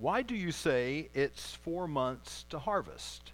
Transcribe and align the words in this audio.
Why 0.00 0.22
do 0.22 0.34
you 0.34 0.50
say 0.50 1.10
it's 1.12 1.56
four 1.56 1.86
months 1.86 2.46
to 2.48 2.58
harvest? 2.58 3.32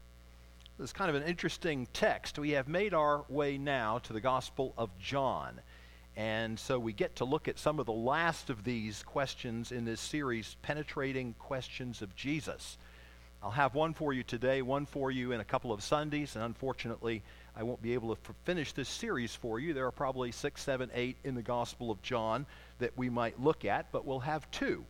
This 0.77 0.87
is 0.87 0.93
kind 0.93 1.09
of 1.09 1.15
an 1.15 1.23
interesting 1.23 1.87
text. 1.93 2.41
We 2.41 2.51
have 2.51 2.67
made 2.67 2.93
our 2.93 3.25
way 3.29 3.57
now 3.57 3.99
to 3.99 4.13
the 4.13 4.21
Gospel 4.21 4.75
of 4.77 4.91
John. 4.99 5.61
And 6.17 6.59
so 6.59 6.81
we 6.81 6.93
get 6.93 7.15
to 7.17 7.25
look 7.25 7.47
at 7.47 7.61
some 7.61 7.79
of 7.79 7.87
the 7.87 7.93
last 7.93 8.51
of 8.51 8.65
these 8.65 9.05
questions 9.05 9.71
in 9.71 9.85
this 9.85 10.01
series, 10.01 10.57
Penetrating 10.63 11.37
Questions 11.39 12.03
of 12.03 12.17
Jesus. 12.17 12.79
I'll 13.45 13.53
have 13.53 13.77
one 13.77 13.95
for 13.95 14.13
you 14.13 14.25
today, 14.25 14.61
one 14.61 14.87
for 14.87 15.13
you 15.13 15.31
in 15.31 15.39
a 15.39 15.45
couple 15.45 15.73
of 15.73 15.85
Sundays, 15.85 16.35
and 16.35 16.45
unfortunately, 16.45 17.23
I 17.55 17.63
won't 17.63 17.81
be 17.81 17.95
able 17.95 18.13
to 18.13 18.21
f- 18.29 18.35
finish 18.45 18.73
this 18.73 18.89
series 18.89 19.37
for 19.37 19.61
you. 19.61 19.73
There 19.73 19.87
are 19.87 19.93
probably 19.93 20.33
six, 20.33 20.65
seven, 20.65 20.91
eight 20.95 21.17
in 21.23 21.37
the 21.37 21.43
Gospel 21.43 21.93
of 21.93 22.03
John 22.03 22.45
that 22.81 22.99
we 22.99 23.09
might 23.09 23.41
look 23.41 23.65
at, 23.65 23.93
but 23.93 24.05
we'll 24.05 24.19
have 24.19 24.51
two. 24.51 24.85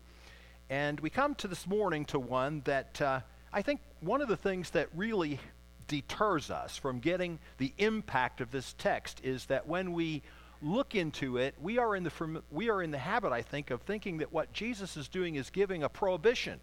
And 0.69 0.99
we 0.99 1.11
come 1.11 1.35
to 1.37 1.49
this 1.49 1.67
morning 1.67 2.05
to 2.07 2.19
one 2.19 2.63
that 2.65 3.01
uh, 3.01 3.21
I 3.53 3.63
think 3.63 3.81
one 4.01 4.21
of 4.21 4.29
the 4.29 4.37
things 4.37 4.71
that 4.71 4.89
really 4.95 5.39
deters 5.87 6.51
us 6.51 6.77
from 6.77 6.99
getting 6.99 7.39
the 7.59 7.73
impact 7.79 8.41
of 8.41 8.51
this 8.51 8.75
text 8.77 9.21
is 9.23 9.47
that 9.47 9.69
when 9.69 9.93
we 9.93 10.23
look 10.61 10.95
into 10.95 11.37
it, 11.37 11.55
we 11.61 11.79
are 11.79 11.95
in 11.95 12.03
the, 12.03 12.43
we 12.51 12.69
are 12.69 12.83
in 12.83 12.91
the 12.91 12.99
habit, 12.99 13.33
I 13.33 13.43
think, 13.43 13.71
of 13.71 13.83
thinking 13.83 14.19
that 14.19 14.33
what 14.33 14.53
Jesus 14.53 14.97
is 14.97 15.09
doing 15.09 15.37
is 15.37 15.51
giving 15.51 15.85
a 15.85 15.89
prohibition. 15.89 16.59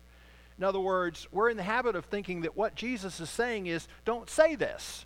In 0.58 0.64
other 0.64 0.80
words, 0.80 1.28
we're 1.32 1.50
in 1.50 1.58
the 1.58 1.64
habit 1.64 1.96
of 1.96 2.06
thinking 2.06 2.42
that 2.42 2.58
what 2.58 2.76
Jesus 2.76 3.20
is 3.22 3.30
saying 3.30 3.68
is, 3.68 3.88
don't 4.04 4.30
say 4.30 4.56
this. 4.56 5.06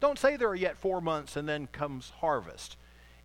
Don't 0.00 0.18
say 0.18 0.36
there 0.36 0.48
are 0.48 0.54
yet 0.54 0.76
four 0.76 1.00
months 1.00 1.36
and 1.36 1.48
then 1.48 1.66
comes 1.68 2.10
harvest. 2.20 2.76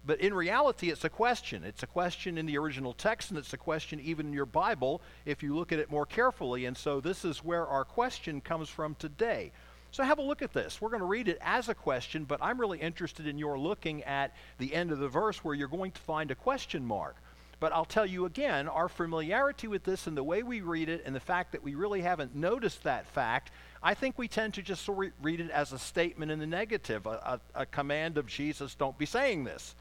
But 0.10 0.22
in 0.22 0.34
reality, 0.34 0.90
it's 0.90 1.06
a 1.06 1.10
question. 1.10 1.64
It's 1.64 1.84
a 1.84 1.86
question 1.86 2.40
in 2.40 2.48
the 2.48 2.58
original 2.58 2.94
text, 2.94 3.30
and 3.30 3.38
it's 3.38 3.54
a 3.54 3.58
question 3.58 4.00
even 4.00 4.26
in 4.26 4.34
your 4.34 4.48
Bible 4.48 5.04
if 5.24 5.44
you 5.44 5.56
look 5.56 5.72
at 5.72 5.78
it 5.78 5.92
more 5.92 6.08
carefully. 6.08 6.66
And 6.66 6.76
so 6.76 7.00
this 7.00 7.24
is 7.24 7.44
where 7.44 7.68
our 7.68 7.86
question 7.86 8.42
comes 8.42 8.70
from 8.70 8.96
today. 8.96 9.52
So 9.92 10.02
have 10.02 10.18
a 10.18 10.24
look 10.24 10.42
at 10.42 10.52
this. 10.52 10.82
We're 10.82 10.90
going 10.90 11.02
to 11.02 11.06
read 11.06 11.28
it 11.28 11.38
as 11.42 11.70
a 11.70 11.76
question, 11.76 12.24
but 12.24 12.40
I'm 12.42 12.60
really 12.60 12.80
interested 12.80 13.28
in 13.28 13.38
your 13.38 13.60
looking 13.60 14.04
at 14.04 14.36
the 14.58 14.74
end 14.74 14.92
of 14.92 14.98
the 14.98 15.08
verse 15.08 15.44
where 15.44 15.54
you're 15.54 15.68
going 15.68 15.92
to 15.92 16.02
find 16.02 16.32
a 16.32 16.36
question 16.36 16.84
mark. 16.84 17.16
But 17.60 17.72
I'll 17.72 17.86
tell 17.86 18.08
you 18.08 18.26
again, 18.26 18.68
our 18.68 18.90
familiarity 18.90 19.68
with 19.68 19.84
this 19.84 20.08
and 20.08 20.18
the 20.18 20.24
way 20.24 20.42
we 20.42 20.62
read 20.62 20.90
it 20.90 21.04
and 21.06 21.16
the 21.16 21.20
fact 21.20 21.52
that 21.52 21.62
we 21.62 21.76
really 21.76 22.02
haven't 22.02 22.34
noticed 22.34 22.82
that 22.82 23.06
fact, 23.06 23.52
I 23.84 23.94
think 23.94 24.18
we 24.18 24.28
tend 24.28 24.56
to 24.56 24.64
just 24.64 24.90
of 24.90 24.98
read 25.22 25.40
it 25.40 25.52
as 25.52 25.72
a 25.72 25.78
statement 25.78 26.32
in 26.32 26.40
the 26.40 26.48
negative, 26.48 27.06
a, 27.06 27.40
a, 27.54 27.62
a 27.62 27.66
command 27.68 28.18
of 28.18 28.26
Jesus, 28.26 28.74
don't 28.74 28.98
be 28.98 29.06
saying 29.06 29.44
this. 29.44 29.76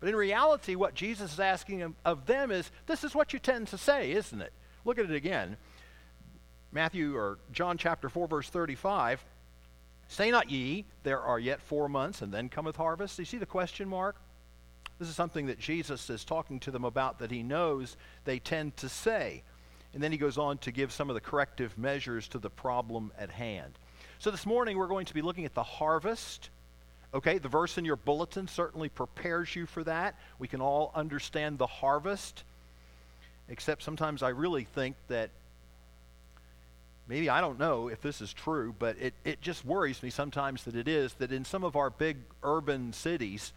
But 0.00 0.08
in 0.08 0.16
reality, 0.16 0.74
what 0.74 0.94
Jesus 0.94 1.32
is 1.32 1.40
asking 1.40 1.94
of 2.04 2.26
them 2.26 2.50
is 2.50 2.70
this 2.86 3.02
is 3.02 3.14
what 3.14 3.32
you 3.32 3.38
tend 3.38 3.68
to 3.68 3.78
say, 3.78 4.12
isn't 4.12 4.40
it? 4.40 4.52
Look 4.84 4.98
at 4.98 5.10
it 5.10 5.14
again. 5.14 5.56
Matthew 6.70 7.16
or 7.16 7.38
John 7.52 7.78
chapter 7.78 8.08
4, 8.08 8.28
verse 8.28 8.48
35. 8.48 9.24
Say 10.08 10.30
not 10.30 10.50
ye, 10.50 10.84
there 11.02 11.20
are 11.20 11.38
yet 11.38 11.60
four 11.60 11.88
months, 11.88 12.22
and 12.22 12.32
then 12.32 12.48
cometh 12.48 12.76
harvest. 12.76 13.16
Do 13.16 13.22
you 13.22 13.26
see 13.26 13.38
the 13.38 13.46
question 13.46 13.88
mark? 13.88 14.16
This 14.98 15.08
is 15.08 15.14
something 15.14 15.46
that 15.46 15.58
Jesus 15.58 16.10
is 16.10 16.24
talking 16.24 16.58
to 16.60 16.70
them 16.70 16.84
about 16.84 17.18
that 17.18 17.30
he 17.30 17.42
knows 17.42 17.96
they 18.24 18.38
tend 18.38 18.76
to 18.78 18.88
say. 18.88 19.42
And 19.94 20.02
then 20.02 20.12
he 20.12 20.18
goes 20.18 20.38
on 20.38 20.58
to 20.58 20.72
give 20.72 20.92
some 20.92 21.08
of 21.08 21.14
the 21.14 21.20
corrective 21.20 21.76
measures 21.78 22.28
to 22.28 22.38
the 22.38 22.50
problem 22.50 23.12
at 23.18 23.30
hand. 23.30 23.78
So 24.18 24.30
this 24.30 24.46
morning 24.46 24.76
we're 24.76 24.88
going 24.88 25.06
to 25.06 25.14
be 25.14 25.22
looking 25.22 25.44
at 25.44 25.54
the 25.54 25.62
harvest. 25.62 26.50
Okay, 27.14 27.38
the 27.38 27.48
verse 27.48 27.78
in 27.78 27.84
your 27.84 27.96
bulletin 27.96 28.48
certainly 28.48 28.88
prepares 28.88 29.56
you 29.56 29.64
for 29.64 29.82
that. 29.84 30.14
We 30.38 30.46
can 30.46 30.60
all 30.60 30.92
understand 30.94 31.58
the 31.58 31.66
harvest, 31.66 32.44
except 33.48 33.82
sometimes 33.82 34.22
I 34.22 34.28
really 34.28 34.64
think 34.64 34.94
that 35.08 35.30
maybe 37.08 37.30
I 37.30 37.40
don't 37.40 37.58
know 37.58 37.88
if 37.88 38.02
this 38.02 38.20
is 38.20 38.32
true, 38.34 38.74
but 38.78 38.96
it, 39.00 39.14
it 39.24 39.40
just 39.40 39.64
worries 39.64 40.02
me 40.02 40.10
sometimes 40.10 40.64
that 40.64 40.76
it 40.76 40.86
is 40.86 41.14
that 41.14 41.32
in 41.32 41.46
some 41.46 41.64
of 41.64 41.76
our 41.76 41.88
big 41.88 42.18
urban 42.42 42.92
cities, 42.92 43.54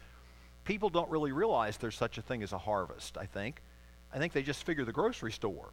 people 0.64 0.88
don't 0.88 1.10
really 1.10 1.32
realize 1.32 1.76
there's 1.76 1.96
such 1.96 2.16
a 2.16 2.22
thing 2.22 2.42
as 2.42 2.52
a 2.52 2.58
harvest, 2.58 3.18
I 3.18 3.26
think. 3.26 3.60
I 4.14 4.18
think 4.18 4.32
they 4.32 4.42
just 4.42 4.64
figure 4.64 4.86
the 4.86 4.92
grocery 4.92 5.32
store. 5.32 5.68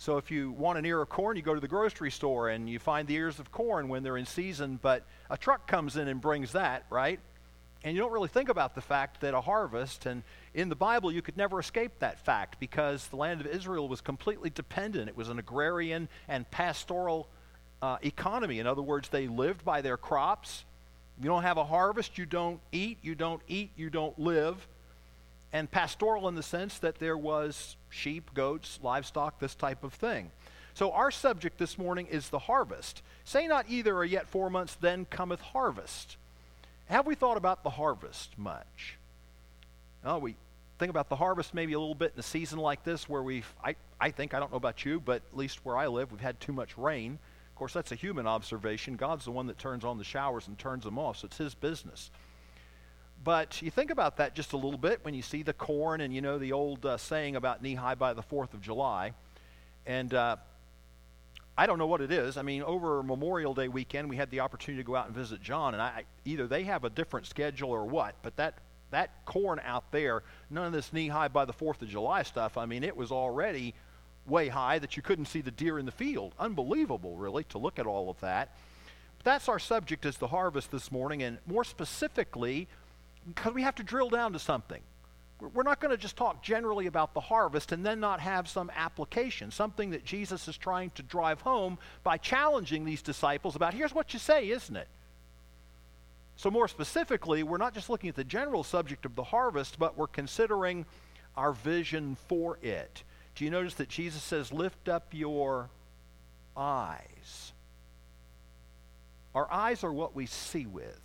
So 0.00 0.16
if 0.16 0.30
you 0.30 0.52
want 0.52 0.78
an 0.78 0.86
ear 0.86 1.02
of 1.02 1.08
corn, 1.08 1.36
you 1.36 1.42
go 1.42 1.54
to 1.54 1.60
the 1.60 1.66
grocery 1.66 2.12
store 2.12 2.50
and 2.50 2.70
you 2.70 2.78
find 2.78 3.08
the 3.08 3.16
ears 3.16 3.40
of 3.40 3.50
corn 3.50 3.88
when 3.88 4.04
they're 4.04 4.16
in 4.16 4.26
season, 4.26 4.78
but 4.80 5.04
a 5.28 5.36
truck 5.36 5.66
comes 5.66 5.96
in 5.96 6.06
and 6.06 6.20
brings 6.20 6.52
that, 6.52 6.86
right? 6.88 7.18
And 7.82 7.96
you 7.96 8.00
don't 8.00 8.12
really 8.12 8.28
think 8.28 8.48
about 8.48 8.76
the 8.76 8.80
fact 8.80 9.20
that 9.22 9.34
a 9.34 9.40
harvest, 9.40 10.06
and 10.06 10.22
in 10.54 10.68
the 10.68 10.76
Bible, 10.76 11.10
you 11.10 11.20
could 11.20 11.36
never 11.36 11.58
escape 11.58 11.98
that 11.98 12.24
fact 12.24 12.60
because 12.60 13.08
the 13.08 13.16
land 13.16 13.40
of 13.40 13.48
Israel 13.48 13.88
was 13.88 14.00
completely 14.00 14.50
dependent. 14.50 15.08
It 15.08 15.16
was 15.16 15.30
an 15.30 15.40
agrarian 15.40 16.08
and 16.28 16.48
pastoral 16.50 17.28
uh, 17.82 17.98
economy. 18.02 18.60
In 18.60 18.68
other 18.68 18.82
words, 18.82 19.08
they 19.08 19.26
lived 19.26 19.64
by 19.64 19.80
their 19.82 19.96
crops. 19.96 20.64
You 21.20 21.28
don't 21.28 21.42
have 21.42 21.56
a 21.56 21.64
harvest, 21.64 22.18
you 22.18 22.26
don't 22.26 22.60
eat. 22.70 22.98
You 23.02 23.16
don't 23.16 23.42
eat, 23.48 23.72
you 23.76 23.90
don't 23.90 24.16
live. 24.16 24.68
And 25.52 25.68
pastoral 25.68 26.28
in 26.28 26.36
the 26.36 26.42
sense 26.42 26.78
that 26.78 27.00
there 27.00 27.18
was 27.18 27.76
sheep, 27.90 28.32
goats, 28.34 28.78
livestock, 28.82 29.38
this 29.38 29.54
type 29.54 29.84
of 29.84 29.94
thing. 29.94 30.30
So 30.74 30.92
our 30.92 31.10
subject 31.10 31.58
this 31.58 31.76
morning 31.76 32.06
is 32.06 32.28
the 32.28 32.38
harvest. 32.38 33.02
Say 33.24 33.46
not 33.46 33.66
either 33.68 33.96
are 33.96 34.04
yet 34.04 34.28
four 34.28 34.48
months, 34.48 34.76
then 34.80 35.06
cometh 35.06 35.40
harvest. 35.40 36.16
Have 36.86 37.06
we 37.06 37.14
thought 37.14 37.36
about 37.36 37.64
the 37.64 37.70
harvest 37.70 38.38
much? 38.38 38.96
Oh, 40.04 40.18
we 40.18 40.36
think 40.78 40.90
about 40.90 41.08
the 41.08 41.16
harvest 41.16 41.52
maybe 41.52 41.72
a 41.72 41.78
little 41.78 41.94
bit 41.94 42.12
in 42.14 42.20
a 42.20 42.22
season 42.22 42.58
like 42.58 42.84
this 42.84 43.08
where 43.08 43.22
we've, 43.22 43.52
I, 43.62 43.74
I 44.00 44.10
think, 44.10 44.32
I 44.32 44.38
don't 44.38 44.50
know 44.50 44.56
about 44.56 44.84
you, 44.84 45.00
but 45.00 45.22
at 45.32 45.36
least 45.36 45.64
where 45.64 45.76
I 45.76 45.88
live, 45.88 46.12
we've 46.12 46.20
had 46.20 46.38
too 46.40 46.52
much 46.52 46.78
rain. 46.78 47.18
Of 47.50 47.54
course, 47.56 47.72
that's 47.72 47.90
a 47.90 47.96
human 47.96 48.26
observation. 48.26 48.94
God's 48.94 49.24
the 49.24 49.32
one 49.32 49.48
that 49.48 49.58
turns 49.58 49.84
on 49.84 49.98
the 49.98 50.04
showers 50.04 50.46
and 50.46 50.56
turns 50.56 50.84
them 50.84 50.98
off, 50.98 51.18
so 51.18 51.26
it's 51.26 51.38
His 51.38 51.54
business. 51.54 52.10
But 53.28 53.60
you 53.60 53.70
think 53.70 53.90
about 53.90 54.16
that 54.16 54.34
just 54.34 54.54
a 54.54 54.56
little 54.56 54.78
bit 54.78 55.00
when 55.04 55.12
you 55.12 55.20
see 55.20 55.42
the 55.42 55.52
corn 55.52 56.00
and 56.00 56.14
you 56.14 56.22
know 56.22 56.38
the 56.38 56.52
old 56.52 56.86
uh, 56.86 56.96
saying 56.96 57.36
about 57.36 57.62
knee 57.62 57.74
high 57.74 57.94
by 57.94 58.14
the 58.14 58.22
4th 58.22 58.54
of 58.54 58.62
July. 58.62 59.12
And 59.84 60.14
uh, 60.14 60.36
I 61.54 61.66
don't 61.66 61.76
know 61.76 61.86
what 61.86 62.00
it 62.00 62.10
is. 62.10 62.38
I 62.38 62.42
mean, 62.42 62.62
over 62.62 63.02
Memorial 63.02 63.52
Day 63.52 63.68
weekend, 63.68 64.08
we 64.08 64.16
had 64.16 64.30
the 64.30 64.40
opportunity 64.40 64.82
to 64.82 64.86
go 64.86 64.96
out 64.96 65.08
and 65.08 65.14
visit 65.14 65.42
John, 65.42 65.74
and 65.74 65.82
I, 65.82 66.04
either 66.24 66.46
they 66.46 66.62
have 66.62 66.84
a 66.84 66.88
different 66.88 67.26
schedule 67.26 67.70
or 67.70 67.84
what, 67.84 68.14
but 68.22 68.34
that, 68.36 68.60
that 68.92 69.10
corn 69.26 69.60
out 69.62 69.92
there, 69.92 70.22
none 70.48 70.64
of 70.64 70.72
this 70.72 70.90
knee 70.94 71.08
high 71.08 71.28
by 71.28 71.44
the 71.44 71.52
4th 71.52 71.82
of 71.82 71.88
July 71.90 72.22
stuff, 72.22 72.56
I 72.56 72.64
mean, 72.64 72.82
it 72.82 72.96
was 72.96 73.12
already 73.12 73.74
way 74.26 74.48
high 74.48 74.78
that 74.78 74.96
you 74.96 75.02
couldn't 75.02 75.26
see 75.26 75.42
the 75.42 75.50
deer 75.50 75.78
in 75.78 75.84
the 75.84 75.92
field. 75.92 76.34
Unbelievable, 76.38 77.14
really, 77.18 77.44
to 77.50 77.58
look 77.58 77.78
at 77.78 77.84
all 77.84 78.08
of 78.08 78.18
that. 78.20 78.56
But 79.18 79.24
that's 79.26 79.50
our 79.50 79.58
subject 79.58 80.06
is 80.06 80.16
the 80.16 80.28
harvest 80.28 80.70
this 80.70 80.90
morning, 80.90 81.22
and 81.22 81.36
more 81.46 81.64
specifically, 81.64 82.68
because 83.34 83.54
we 83.54 83.62
have 83.62 83.74
to 83.76 83.82
drill 83.82 84.10
down 84.10 84.32
to 84.32 84.38
something. 84.38 84.80
We're 85.40 85.62
not 85.62 85.80
going 85.80 85.92
to 85.92 85.96
just 85.96 86.16
talk 86.16 86.42
generally 86.42 86.86
about 86.86 87.14
the 87.14 87.20
harvest 87.20 87.70
and 87.70 87.86
then 87.86 88.00
not 88.00 88.18
have 88.18 88.48
some 88.48 88.72
application, 88.74 89.52
something 89.52 89.90
that 89.90 90.04
Jesus 90.04 90.48
is 90.48 90.56
trying 90.56 90.90
to 90.90 91.02
drive 91.02 91.40
home 91.42 91.78
by 92.02 92.16
challenging 92.16 92.84
these 92.84 93.02
disciples 93.02 93.54
about 93.54 93.72
here's 93.72 93.94
what 93.94 94.12
you 94.12 94.18
say, 94.18 94.50
isn't 94.50 94.76
it? 94.76 94.88
So, 96.34 96.50
more 96.50 96.68
specifically, 96.68 97.42
we're 97.42 97.58
not 97.58 97.74
just 97.74 97.90
looking 97.90 98.08
at 98.08 98.16
the 98.16 98.24
general 98.24 98.64
subject 98.64 99.04
of 99.04 99.14
the 99.14 99.24
harvest, 99.24 99.78
but 99.78 99.96
we're 99.96 100.06
considering 100.06 100.86
our 101.36 101.52
vision 101.52 102.16
for 102.28 102.58
it. 102.62 103.02
Do 103.34 103.44
you 103.44 103.50
notice 103.50 103.74
that 103.74 103.88
Jesus 103.88 104.22
says, 104.22 104.52
Lift 104.52 104.88
up 104.88 105.06
your 105.12 105.70
eyes? 106.56 107.52
Our 109.34 109.50
eyes 109.50 109.84
are 109.84 109.92
what 109.92 110.16
we 110.16 110.26
see 110.26 110.66
with. 110.66 111.00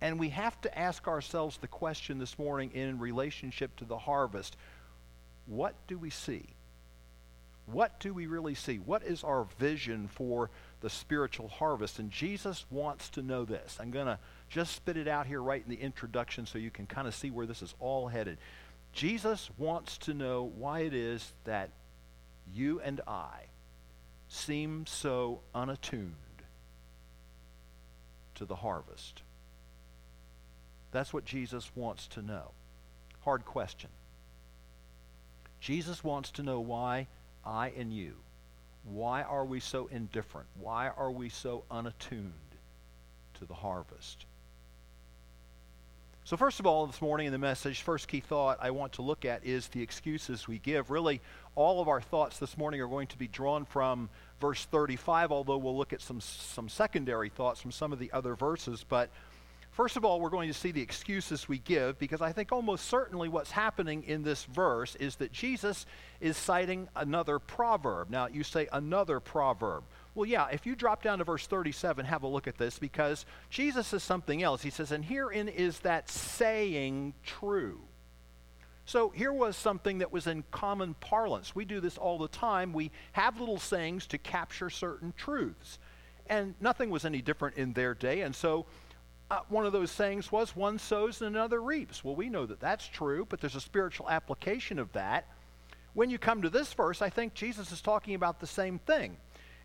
And 0.00 0.18
we 0.18 0.30
have 0.30 0.60
to 0.62 0.78
ask 0.78 1.08
ourselves 1.08 1.56
the 1.58 1.68
question 1.68 2.18
this 2.18 2.38
morning 2.38 2.70
in 2.72 2.98
relationship 2.98 3.76
to 3.76 3.84
the 3.84 3.98
harvest 3.98 4.56
what 5.46 5.74
do 5.86 5.98
we 5.98 6.10
see? 6.10 6.54
What 7.66 7.98
do 8.00 8.12
we 8.12 8.26
really 8.26 8.54
see? 8.54 8.78
What 8.78 9.02
is 9.02 9.24
our 9.24 9.46
vision 9.58 10.08
for 10.08 10.50
the 10.80 10.90
spiritual 10.90 11.48
harvest? 11.48 11.98
And 11.98 12.10
Jesus 12.10 12.66
wants 12.70 13.08
to 13.10 13.22
know 13.22 13.44
this. 13.44 13.78
I'm 13.80 13.90
going 13.90 14.06
to 14.06 14.18
just 14.48 14.74
spit 14.74 14.96
it 14.96 15.08
out 15.08 15.26
here 15.26 15.42
right 15.42 15.62
in 15.62 15.70
the 15.70 15.80
introduction 15.80 16.44
so 16.46 16.58
you 16.58 16.70
can 16.70 16.86
kind 16.86 17.08
of 17.08 17.14
see 17.14 17.30
where 17.30 17.46
this 17.46 17.62
is 17.62 17.74
all 17.80 18.08
headed. 18.08 18.38
Jesus 18.92 19.50
wants 19.56 19.98
to 19.98 20.14
know 20.14 20.52
why 20.56 20.80
it 20.80 20.94
is 20.94 21.32
that 21.44 21.70
you 22.52 22.80
and 22.80 23.00
I 23.06 23.46
seem 24.28 24.84
so 24.86 25.40
unattuned 25.54 26.14
to 28.34 28.44
the 28.44 28.56
harvest. 28.56 29.22
That's 30.94 31.12
what 31.12 31.24
Jesus 31.24 31.72
wants 31.74 32.06
to 32.08 32.22
know. 32.22 32.52
Hard 33.24 33.44
question. 33.44 33.90
Jesus 35.58 36.04
wants 36.04 36.30
to 36.30 36.44
know 36.44 36.60
why 36.60 37.08
I 37.44 37.72
and 37.76 37.92
you, 37.92 38.14
why 38.84 39.22
are 39.22 39.44
we 39.44 39.58
so 39.58 39.88
indifferent? 39.88 40.46
Why 40.60 40.88
are 40.88 41.10
we 41.10 41.30
so 41.30 41.64
unattuned 41.68 42.32
to 43.40 43.44
the 43.44 43.54
harvest? 43.54 44.26
So, 46.22 46.36
first 46.36 46.60
of 46.60 46.66
all, 46.66 46.86
this 46.86 47.02
morning 47.02 47.26
in 47.26 47.32
the 47.32 47.38
message, 47.38 47.82
first 47.82 48.06
key 48.06 48.20
thought 48.20 48.58
I 48.62 48.70
want 48.70 48.92
to 48.92 49.02
look 49.02 49.24
at 49.24 49.44
is 49.44 49.66
the 49.66 49.82
excuses 49.82 50.46
we 50.46 50.60
give. 50.60 50.90
Really, 50.90 51.20
all 51.56 51.82
of 51.82 51.88
our 51.88 52.00
thoughts 52.00 52.38
this 52.38 52.56
morning 52.56 52.80
are 52.80 52.86
going 52.86 53.08
to 53.08 53.18
be 53.18 53.26
drawn 53.26 53.64
from 53.64 54.08
verse 54.40 54.64
35, 54.66 55.32
although 55.32 55.56
we'll 55.56 55.76
look 55.76 55.92
at 55.92 56.00
some, 56.00 56.20
some 56.20 56.68
secondary 56.68 57.30
thoughts 57.30 57.60
from 57.60 57.72
some 57.72 57.92
of 57.92 57.98
the 57.98 58.12
other 58.12 58.36
verses. 58.36 58.86
But 58.88 59.10
first 59.74 59.96
of 59.96 60.04
all, 60.04 60.20
we're 60.20 60.30
going 60.30 60.48
to 60.48 60.54
see 60.54 60.70
the 60.70 60.80
excuses 60.80 61.48
we 61.48 61.58
give 61.58 61.98
because 61.98 62.22
I 62.22 62.32
think 62.32 62.52
almost 62.52 62.86
certainly 62.86 63.28
what's 63.28 63.50
happening 63.50 64.04
in 64.04 64.22
this 64.22 64.44
verse 64.44 64.94
is 64.96 65.16
that 65.16 65.32
Jesus 65.32 65.84
is 66.20 66.36
citing 66.36 66.88
another 66.96 67.38
proverb. 67.38 68.08
Now, 68.08 68.28
you 68.28 68.44
say 68.44 68.68
another 68.72 69.20
proverb. 69.20 69.84
Well, 70.14 70.26
yeah, 70.26 70.46
if 70.52 70.64
you 70.64 70.76
drop 70.76 71.02
down 71.02 71.18
to 71.18 71.24
verse 71.24 71.46
37, 71.46 72.06
have 72.06 72.22
a 72.22 72.28
look 72.28 72.46
at 72.46 72.56
this 72.56 72.78
because 72.78 73.26
Jesus 73.50 73.88
says 73.88 74.02
something 74.02 74.42
else. 74.42 74.62
He 74.62 74.70
says, 74.70 74.92
And 74.92 75.04
herein 75.04 75.48
is 75.48 75.80
that 75.80 76.08
saying 76.08 77.14
true. 77.24 77.80
So 78.86 79.08
here 79.10 79.32
was 79.32 79.56
something 79.56 79.98
that 79.98 80.12
was 80.12 80.26
in 80.26 80.44
common 80.50 80.94
parlance. 80.94 81.54
We 81.54 81.64
do 81.64 81.80
this 81.80 81.98
all 81.98 82.18
the 82.18 82.28
time. 82.28 82.72
We 82.72 82.92
have 83.12 83.40
little 83.40 83.58
sayings 83.58 84.06
to 84.08 84.18
capture 84.18 84.70
certain 84.70 85.12
truths. 85.16 85.78
And 86.26 86.54
nothing 86.60 86.90
was 86.90 87.04
any 87.04 87.22
different 87.22 87.56
in 87.56 87.72
their 87.72 87.94
day. 87.94 88.20
And 88.20 88.34
so 88.34 88.66
uh, 89.34 89.40
one 89.48 89.66
of 89.66 89.72
those 89.72 89.90
sayings 89.90 90.30
was, 90.30 90.54
one 90.54 90.78
sows 90.78 91.20
and 91.20 91.34
another 91.34 91.60
reaps. 91.60 92.04
Well, 92.04 92.14
we 92.14 92.28
know 92.28 92.46
that 92.46 92.60
that's 92.60 92.86
true, 92.86 93.26
but 93.28 93.40
there's 93.40 93.56
a 93.56 93.60
spiritual 93.60 94.08
application 94.08 94.78
of 94.78 94.92
that. 94.92 95.26
When 95.92 96.10
you 96.10 96.18
come 96.18 96.42
to 96.42 96.50
this 96.50 96.72
verse, 96.72 97.02
I 97.02 97.10
think 97.10 97.34
Jesus 97.34 97.72
is 97.72 97.80
talking 97.80 98.14
about 98.14 98.40
the 98.40 98.46
same 98.46 98.78
thing. 98.78 99.16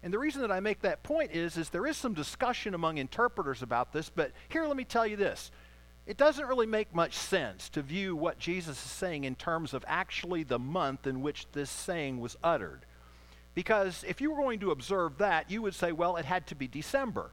And 0.01 0.13
the 0.13 0.19
reason 0.19 0.41
that 0.41 0.51
I 0.51 0.59
make 0.59 0.81
that 0.81 1.03
point 1.03 1.31
is, 1.31 1.57
is 1.57 1.69
there 1.69 1.85
is 1.85 1.97
some 1.97 2.13
discussion 2.13 2.73
among 2.73 2.97
interpreters 2.97 3.61
about 3.61 3.93
this, 3.93 4.09
but 4.09 4.31
here 4.47 4.65
let 4.65 4.77
me 4.77 4.85
tell 4.85 5.05
you 5.05 5.17
this. 5.17 5.51
It 6.07 6.17
doesn't 6.17 6.47
really 6.47 6.65
make 6.65 6.95
much 6.95 7.13
sense 7.13 7.69
to 7.69 7.83
view 7.83 8.15
what 8.15 8.39
Jesus 8.39 8.83
is 8.83 8.91
saying 8.91 9.25
in 9.25 9.35
terms 9.35 9.73
of 9.75 9.85
actually 9.87 10.43
the 10.43 10.57
month 10.57 11.05
in 11.05 11.21
which 11.21 11.45
this 11.51 11.69
saying 11.69 12.19
was 12.19 12.37
uttered. 12.43 12.85
Because 13.53 14.03
if 14.07 14.21
you 14.21 14.31
were 14.31 14.41
going 14.41 14.59
to 14.61 14.71
observe 14.71 15.19
that, 15.19 15.51
you 15.51 15.61
would 15.61 15.75
say, 15.75 15.91
well, 15.91 16.15
it 16.15 16.25
had 16.25 16.47
to 16.47 16.55
be 16.55 16.67
December. 16.67 17.31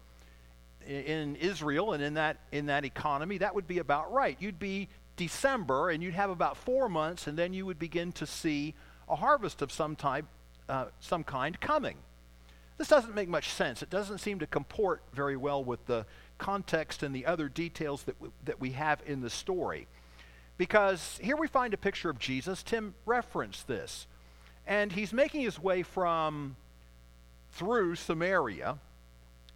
In 0.87 1.37
Israel 1.37 1.93
and 1.93 2.03
in 2.03 2.15
that, 2.15 2.39
in 2.53 2.67
that 2.67 2.85
economy, 2.85 3.39
that 3.39 3.55
would 3.55 3.67
be 3.67 3.79
about 3.79 4.13
right. 4.13 4.37
You'd 4.41 4.59
be 4.59 4.89
December 5.17 5.91
and 5.91 6.03
you'd 6.03 6.15
have 6.15 6.31
about 6.31 6.57
four 6.57 6.89
months, 6.89 7.27
and 7.27 7.37
then 7.37 7.53
you 7.53 7.67
would 7.67 7.79
begin 7.79 8.13
to 8.13 8.27
see 8.27 8.75
a 9.09 9.17
harvest 9.17 9.63
of 9.63 9.73
some 9.73 9.97
type, 9.97 10.27
uh, 10.69 10.87
some 11.01 11.25
kind 11.25 11.61
coming. 11.61 11.97
This 12.79 12.89
doesn't 12.89 13.15
make 13.15 13.29
much 13.29 13.49
sense. 13.49 13.83
It 13.83 13.91
doesn't 13.91 14.19
seem 14.19 14.39
to 14.41 14.47
comport 14.47 15.03
very 15.13 15.37
well 15.37 15.65
with 15.65 15.85
the 15.87 16.05
context 16.39 17.03
and 17.03 17.15
the 17.15 17.27
other 17.27 17.49
details 17.49 18.03
that 18.03 18.21
we, 18.21 18.29
that 18.45 18.61
we 18.61 18.73
have 18.73 19.03
in 19.07 19.23
the 19.23 19.31
story. 19.31 19.87
Because 20.59 21.19
here 21.23 21.37
we 21.37 21.49
find 21.49 21.75
a 21.75 21.79
picture 21.79 22.11
of 22.11 22.19
Jesus. 22.19 22.63
Tim 22.63 22.95
referenced 23.07 23.67
this. 23.67 24.07
And 24.67 24.93
he's 24.93 25.13
making 25.13 25.43
his 25.43 25.59
way 25.59 25.83
from 25.83 26.57
through 27.53 27.95
Samaria, 27.95 28.79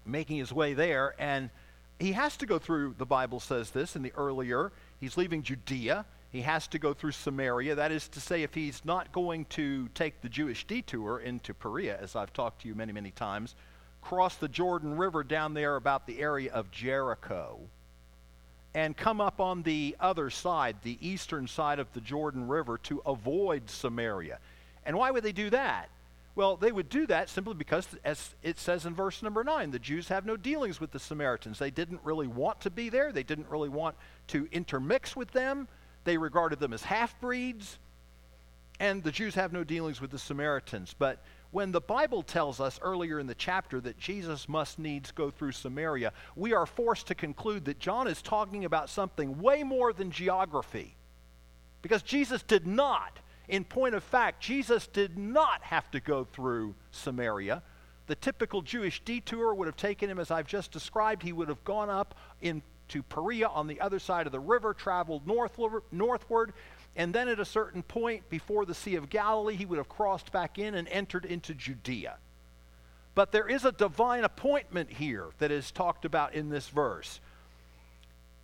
making 0.04 0.38
his 0.38 0.52
way 0.52 0.74
there, 0.74 1.14
and 1.18 1.50
he 1.98 2.12
has 2.12 2.36
to 2.38 2.46
go 2.46 2.58
through, 2.58 2.94
the 2.98 3.06
Bible 3.06 3.40
says 3.40 3.70
this 3.70 3.96
in 3.96 4.02
the 4.02 4.12
earlier, 4.16 4.72
he's 4.98 5.16
leaving 5.16 5.42
Judea 5.42 6.06
he 6.30 6.42
has 6.42 6.68
to 6.68 6.78
go 6.78 6.94
through 6.94 7.12
Samaria. 7.12 7.74
That 7.74 7.90
is 7.90 8.08
to 8.08 8.20
say, 8.20 8.42
if 8.42 8.54
he's 8.54 8.84
not 8.84 9.10
going 9.12 9.46
to 9.46 9.88
take 9.94 10.20
the 10.20 10.28
Jewish 10.28 10.64
detour 10.64 11.18
into 11.18 11.52
Perea, 11.52 11.98
as 12.00 12.14
I've 12.14 12.32
talked 12.32 12.62
to 12.62 12.68
you 12.68 12.74
many, 12.74 12.92
many 12.92 13.10
times, 13.10 13.56
cross 14.00 14.36
the 14.36 14.48
Jordan 14.48 14.96
River 14.96 15.24
down 15.24 15.54
there 15.54 15.74
about 15.74 16.06
the 16.06 16.20
area 16.20 16.52
of 16.52 16.70
Jericho, 16.70 17.58
and 18.74 18.96
come 18.96 19.20
up 19.20 19.40
on 19.40 19.64
the 19.64 19.96
other 19.98 20.30
side, 20.30 20.76
the 20.84 20.98
eastern 21.00 21.48
side 21.48 21.80
of 21.80 21.92
the 21.92 22.00
Jordan 22.00 22.46
River, 22.46 22.78
to 22.84 23.02
avoid 23.04 23.68
Samaria. 23.68 24.38
And 24.86 24.96
why 24.96 25.10
would 25.10 25.24
they 25.24 25.32
do 25.32 25.50
that? 25.50 25.90
Well, 26.36 26.56
they 26.56 26.72
would 26.72 26.88
do 26.88 27.06
that 27.08 27.28
simply 27.28 27.54
because, 27.54 27.88
as 28.04 28.34
it 28.42 28.58
says 28.58 28.86
in 28.86 28.94
verse 28.94 29.22
number 29.22 29.42
9, 29.42 29.72
the 29.72 29.78
Jews 29.78 30.08
have 30.08 30.24
no 30.24 30.36
dealings 30.36 30.80
with 30.80 30.92
the 30.92 30.98
Samaritans. 30.98 31.58
They 31.58 31.70
didn't 31.70 32.00
really 32.04 32.28
want 32.28 32.60
to 32.62 32.70
be 32.70 32.88
there, 32.88 33.12
they 33.12 33.22
didn't 33.22 33.48
really 33.48 33.68
want 33.68 33.96
to 34.28 34.48
intermix 34.52 35.16
with 35.16 35.32
them. 35.32 35.68
They 36.04 36.16
regarded 36.16 36.60
them 36.60 36.72
as 36.72 36.82
half 36.82 37.20
breeds, 37.20 37.78
and 38.78 39.02
the 39.02 39.12
Jews 39.12 39.34
have 39.34 39.52
no 39.52 39.64
dealings 39.64 40.00
with 40.00 40.10
the 40.10 40.18
Samaritans. 40.18 40.94
But 40.98 41.22
when 41.50 41.72
the 41.72 41.80
Bible 41.80 42.22
tells 42.22 42.60
us 42.60 42.78
earlier 42.80 43.18
in 43.18 43.26
the 43.26 43.34
chapter 43.34 43.80
that 43.80 43.98
Jesus 43.98 44.48
must 44.48 44.78
needs 44.78 45.10
go 45.10 45.30
through 45.30 45.52
Samaria, 45.52 46.12
we 46.36 46.54
are 46.54 46.64
forced 46.64 47.08
to 47.08 47.14
conclude 47.14 47.64
that 47.66 47.78
John 47.80 48.06
is 48.06 48.22
talking 48.22 48.64
about 48.64 48.88
something 48.88 49.40
way 49.40 49.62
more 49.62 49.92
than 49.92 50.10
geography. 50.10 50.94
Because 51.82 52.02
Jesus 52.02 52.42
did 52.42 52.66
not, 52.66 53.18
in 53.50 53.64
point 53.64 53.94
of 53.94 54.04
fact, 54.04 54.40
Jesus 54.40 54.86
did 54.86 55.18
not 55.18 55.62
have 55.62 55.90
to 55.90 56.00
go 56.00 56.24
through 56.24 56.74
Samaria. 56.92 57.62
The 58.06 58.14
typical 58.14 58.62
Jewish 58.62 59.00
detour 59.04 59.52
would 59.54 59.66
have 59.66 59.76
taken 59.76 60.08
him, 60.08 60.18
as 60.18 60.30
I've 60.30 60.46
just 60.46 60.70
described. 60.70 61.22
He 61.22 61.32
would 61.32 61.48
have 61.48 61.62
gone 61.64 61.90
up 61.90 62.14
into 62.40 63.02
Perea 63.08 63.48
on 63.48 63.66
the 63.66 63.80
other 63.80 63.98
side 63.98 64.26
of 64.26 64.32
the 64.32 64.40
river, 64.40 64.72
traveled 64.72 65.26
northward, 65.26 65.82
northward, 65.90 66.52
and 66.96 67.12
then 67.12 67.28
at 67.28 67.40
a 67.40 67.44
certain 67.44 67.82
point 67.82 68.28
before 68.30 68.64
the 68.64 68.74
Sea 68.74 68.94
of 68.94 69.10
Galilee, 69.10 69.56
he 69.56 69.66
would 69.66 69.78
have 69.78 69.88
crossed 69.88 70.32
back 70.32 70.58
in 70.58 70.74
and 70.74 70.88
entered 70.88 71.24
into 71.24 71.54
Judea. 71.54 72.16
But 73.14 73.32
there 73.32 73.48
is 73.48 73.64
a 73.64 73.72
divine 73.72 74.24
appointment 74.24 74.90
here 74.92 75.26
that 75.38 75.50
is 75.50 75.72
talked 75.72 76.04
about 76.04 76.34
in 76.34 76.48
this 76.48 76.68
verse. 76.68 77.20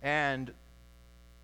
And 0.01 0.53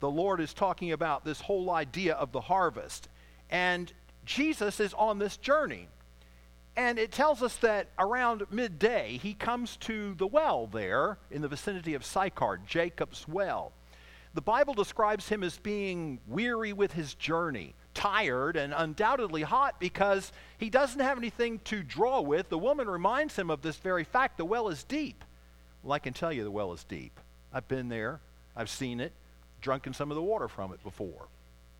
the 0.02 0.10
Lord 0.10 0.42
is 0.42 0.54
talking 0.54 0.92
about 0.92 1.24
this 1.24 1.40
whole 1.40 1.72
idea 1.72 2.14
of 2.16 2.34
the 2.34 2.42
harvest. 2.42 3.08
And 3.54 3.94
Jesus 4.26 4.80
is 4.80 4.94
on 4.96 5.20
this 5.20 5.38
journey. 5.38 5.88
And 6.76 6.98
it 6.98 7.12
tells 7.12 7.44
us 7.44 7.56
that 7.58 7.88
around 8.00 8.44
midday, 8.50 9.20
he 9.22 9.36
comes 9.36 9.78
to 9.78 10.16
the 10.16 10.26
well 10.26 10.66
there 10.66 11.20
in 11.30 11.44
the 11.44 11.48
vicinity 11.48 11.94
of 11.94 12.04
Sychar, 12.04 12.60
Jacob's 12.66 13.28
well. 13.28 13.72
The 14.34 14.42
Bible 14.42 14.74
describes 14.74 15.30
him 15.30 15.44
as 15.44 15.60
being 15.60 16.20
weary 16.28 16.74
with 16.74 16.94
his 16.94 17.14
journey, 17.14 17.76
tired, 17.94 18.58
and 18.58 18.74
undoubtedly 18.76 19.44
hot 19.44 19.80
because 19.80 20.32
he 20.58 20.72
doesn't 20.72 21.00
have 21.00 21.20
anything 21.20 21.60
to 21.66 21.84
draw 21.84 22.22
with. 22.22 22.50
The 22.50 22.58
woman 22.58 22.90
reminds 22.90 23.36
him 23.36 23.52
of 23.52 23.62
this 23.62 23.78
very 23.78 24.04
fact 24.04 24.40
the 24.40 24.46
well 24.46 24.70
is 24.70 24.84
deep. 24.84 25.24
Well, 25.84 25.94
I 25.94 26.00
can 26.00 26.14
tell 26.14 26.34
you 26.34 26.44
the 26.44 26.50
well 26.50 26.74
is 26.74 26.84
deep. 26.84 27.20
I've 27.54 27.68
been 27.68 27.90
there, 27.90 28.20
I've 28.56 28.72
seen 28.72 29.00
it, 29.00 29.12
drunken 29.62 29.94
some 29.94 30.10
of 30.10 30.16
the 30.16 30.24
water 30.24 30.48
from 30.48 30.74
it 30.74 30.82
before. 30.82 31.28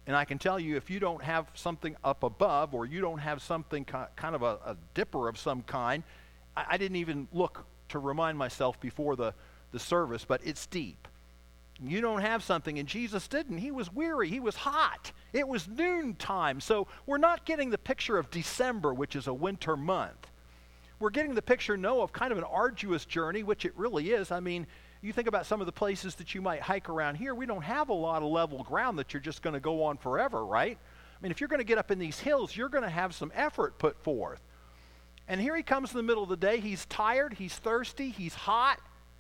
And 0.06 0.16
I 0.16 0.26
can 0.26 0.38
tell 0.38 0.60
you, 0.60 0.76
if 0.76 0.90
you 0.90 1.00
don't 1.00 1.24
have 1.24 1.50
something 1.54 1.96
up 2.04 2.24
above 2.24 2.74
or 2.74 2.86
you 2.86 3.00
don't 3.00 3.20
have 3.20 3.42
something 3.42 3.86
kind 3.86 4.36
of 4.36 4.42
a, 4.42 4.60
a 4.66 4.78
dipper 4.94 5.30
of 5.30 5.38
some 5.38 5.62
kind, 5.64 6.04
I, 6.58 6.66
I, 6.72 6.78
didn't 6.78 6.98
even 6.98 7.28
look 7.32 7.66
to 7.90 8.00
remind 8.00 8.38
myself 8.38 8.80
before 8.82 9.16
the, 9.16 9.34
the 9.72 9.80
service, 9.80 10.26
but 10.26 10.42
it's 10.44 10.66
deep. 10.66 11.08
You 11.82 12.02
don't 12.02 12.22
have 12.22 12.44
something, 12.44 12.78
and 12.80 12.88
Jesus 12.88 13.28
didn't. 13.28 13.58
He 13.58 13.72
was 13.72 13.92
weary. 13.92 14.30
He 14.30 14.40
was 14.40 14.56
hot. 14.56 15.12
It 15.32 15.48
was 15.48 15.68
noontime. 15.68 16.60
So 16.60 16.88
we're 17.06 17.18
not 17.18 17.46
getting 17.46 17.72
the 17.72 17.78
picture 17.78 18.18
of 18.18 18.30
December, 18.30 18.94
which 18.94 19.16
is 19.16 19.28
a 19.28 19.34
winter 19.34 19.76
month. 19.76 20.28
We're 21.00 21.10
getting 21.10 21.34
the 21.34 21.42
picture, 21.42 21.76
no, 21.76 22.02
of 22.02 22.14
kind 22.14 22.32
of 22.32 22.38
an 22.38 22.44
arduous 22.44 23.06
journey, 23.06 23.44
which 23.44 23.66
it 23.66 23.74
really 23.76 24.12
is. 24.12 24.32
I 24.32 24.40
mean, 24.40 24.68
you 25.04 25.14
think 25.14 25.28
about 25.28 25.46
some 25.46 25.60
of 25.60 25.66
the 25.66 25.72
places 25.72 26.16
that 26.16 26.34
you 26.34 26.42
might 26.42 26.62
hike 26.62 26.90
around 26.90 27.16
here, 27.16 27.36
we 27.36 27.46
don't 27.46 27.64
have 27.64 27.90
a 27.90 27.94
lot 27.94 28.24
of 28.24 28.30
level 28.30 28.64
ground 28.64 28.98
that 29.00 29.14
you're 29.14 29.22
just 29.22 29.42
going 29.42 29.54
to 29.54 29.60
go 29.60 29.84
on 29.84 29.98
forever, 29.98 30.46
right? 30.46 30.78
I 30.78 31.22
mean, 31.22 31.32
if 31.32 31.42
you're 31.42 31.48
going 31.50 31.60
to 31.60 31.66
get 31.66 31.78
up 31.78 31.92
in 31.92 32.00
these 32.00 32.20
hills, 32.20 32.56
you're 32.56 32.70
going 32.70 32.84
to 32.84 32.90
have 32.90 33.14
some 33.14 33.32
effort 33.36 33.78
put 33.80 34.02
forth. 34.04 34.42
And 35.28 35.40
here 35.40 35.56
he 35.56 35.64
comes 35.64 35.92
in 35.92 35.98
the 35.98 36.04
middle 36.04 36.24
of 36.24 36.30
the 36.30 36.38
day. 36.38 36.60
He's 36.60 36.86
tired, 36.86 37.34
he's 37.34 37.56
thirsty, 37.56 38.10
he's 38.10 38.34
hot, 38.34 38.80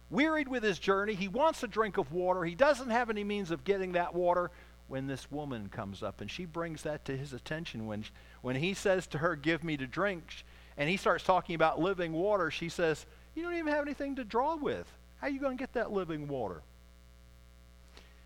wearied 0.09 0.47
with 0.47 0.63
his 0.63 0.79
journey. 0.79 1.13
He 1.13 1.27
wants 1.27 1.63
a 1.63 1.67
drink 1.67 1.97
of 1.97 2.11
water. 2.11 2.43
He 2.43 2.55
doesn't 2.55 2.89
have 2.89 3.09
any 3.09 3.23
means 3.23 3.51
of 3.51 3.63
getting 3.63 3.93
that 3.93 4.13
water 4.13 4.51
when 4.87 5.07
this 5.07 5.31
woman 5.31 5.69
comes 5.69 6.03
up 6.03 6.21
and 6.21 6.29
she 6.29 6.45
brings 6.45 6.83
that 6.83 7.05
to 7.05 7.17
his 7.17 7.33
attention 7.33 7.87
when 7.87 8.03
when 8.41 8.55
he 8.55 8.73
says 8.73 9.07
to 9.07 9.17
her 9.17 9.35
give 9.35 9.63
me 9.63 9.77
to 9.77 9.87
drink 9.87 10.43
and 10.77 10.89
he 10.89 10.97
starts 10.97 11.23
talking 11.23 11.55
about 11.55 11.79
living 11.79 12.11
water 12.11 12.51
she 12.51 12.69
says 12.69 13.05
you 13.33 13.41
don't 13.41 13.55
even 13.55 13.73
have 13.73 13.85
anything 13.85 14.15
to 14.15 14.23
draw 14.23 14.55
with 14.55 14.85
how 15.23 15.29
are 15.29 15.31
you 15.31 15.39
going 15.39 15.57
to 15.57 15.61
get 15.61 15.71
that 15.71 15.89
living 15.89 16.27
water? 16.27 16.63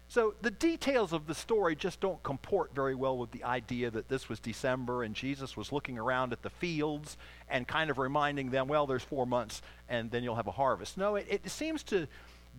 So 0.08 0.34
the 0.42 0.50
details 0.50 1.14
of 1.14 1.28
the 1.28 1.36
story 1.36 1.76
just 1.76 2.00
don't 2.00 2.24
comport 2.24 2.74
very 2.74 2.96
well 2.96 3.20
with 3.20 3.30
the 3.30 3.44
idea 3.44 3.92
that 3.92 4.10
this 4.10 4.28
was 4.28 4.40
December 4.40 5.04
and 5.04 5.14
Jesus 5.14 5.56
was 5.56 5.72
looking 5.72 6.00
around 6.00 6.34
at 6.34 6.42
the 6.42 6.50
fields 6.50 7.16
and 7.50 7.68
kind 7.68 7.92
of 7.92 8.00
reminding 8.00 8.50
them, 8.50 8.68
well, 8.68 8.88
there's 8.88 9.04
four 9.04 9.28
months 9.28 9.62
and 9.88 10.10
then 10.10 10.24
you'll 10.24 10.38
have 10.38 10.48
a 10.48 10.52
harvest. 10.52 10.98
No, 10.98 11.18
it, 11.18 11.28
it 11.30 11.52
seems 11.52 11.84
to 11.84 12.08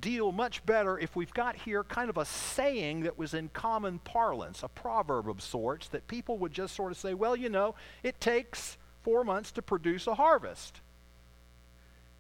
deal 0.01 0.31
much 0.31 0.65
better 0.65 1.01
if 1.01 1.17
we've 1.17 1.35
got 1.35 1.57
here 1.57 1.83
kind 1.83 2.09
of 2.09 2.17
a 2.17 2.25
saying 2.25 3.01
that 3.01 3.19
was 3.19 3.35
in 3.35 3.49
common 3.49 3.99
parlance, 3.99 4.63
a 4.63 4.69
proverb 4.69 5.29
of 5.29 5.43
sorts, 5.43 5.89
that 5.89 6.07
people 6.07 6.39
would 6.39 6.53
just 6.53 6.77
sort 6.77 6.93
of 6.93 6.99
say, 6.99 7.13
well, 7.13 7.35
you 7.35 7.49
know, 7.49 7.75
it 8.05 8.21
takes 8.21 8.79
four 9.03 9.25
months 9.25 9.51
to 9.51 9.63
produce 9.63 10.07
a 10.07 10.15
harvest. 10.15 10.81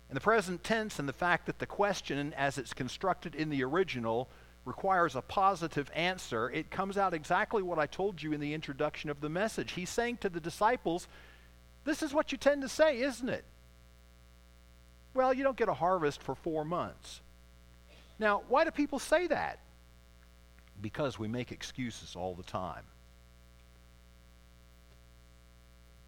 And 0.09 0.17
the 0.17 0.21
present 0.21 0.65
tense 0.65 0.99
and 0.99 1.09
the 1.09 1.13
fact 1.13 1.47
that 1.47 1.59
the 1.59 1.67
question, 1.67 2.33
as 2.37 2.57
it's 2.57 2.73
constructed 2.73 3.35
in 3.35 3.51
the 3.51 3.63
original, 3.63 4.29
requires 4.65 5.17
a 5.17 5.23
positive 5.23 5.91
answer, 5.95 6.51
it 6.51 6.71
comes 6.71 6.97
out 6.97 7.15
exactly 7.15 7.63
what 7.63 7.79
I 7.79 7.87
told 7.87 8.23
you 8.23 8.33
in 8.33 8.41
the 8.41 8.55
introduction 8.55 9.11
of 9.11 9.21
the 9.21 9.29
message. 9.29 9.73
He's 9.73 9.91
saying 9.91 10.19
to 10.19 10.29
the 10.29 10.41
disciples, 10.41 11.09
This 11.85 12.03
is 12.03 12.15
what 12.15 12.33
you 12.33 12.39
tend 12.39 12.63
to 12.63 12.69
say, 12.69 13.01
isn't 13.01 13.29
it? 13.29 13.45
Well, 15.15 15.35
you 15.35 15.43
don't 15.43 15.57
get 15.57 15.69
a 15.69 15.75
harvest 15.75 16.23
for 16.23 16.35
four 16.35 16.65
months. 16.65 17.21
Now, 18.19 18.43
why 18.49 18.65
do 18.65 18.71
people 18.71 18.99
say 18.99 19.27
that? 19.27 19.61
Because 20.81 21.19
we 21.19 21.29
make 21.29 21.53
excuses 21.53 22.15
all 22.17 22.35
the 22.35 22.43
time. 22.43 22.85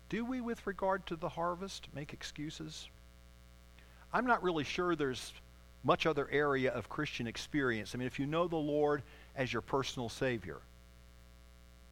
Do 0.09 0.25
we, 0.25 0.41
with 0.41 0.67
regard 0.67 1.07
to 1.07 1.17
the 1.17 1.29
harvest, 1.29 1.89
make 1.95 2.13
excuses? 2.13 2.89
I'm 4.13 4.27
not 4.27 4.43
really 4.43 4.65
sure 4.65 4.97
there's 4.97 5.33
much 5.83 6.07
other 6.07 6.29
area 6.31 6.73
of 6.73 6.89
Christian 6.89 7.27
experience. 7.27 7.95
I 7.95 7.99
mean, 7.99 8.07
if 8.07 8.19
you 8.19 8.27
know 8.27 8.49
the 8.49 8.57
Lord 8.57 9.03
as 9.37 9.53
your 9.53 9.63
personal 9.63 10.09
Savior, 10.09 10.59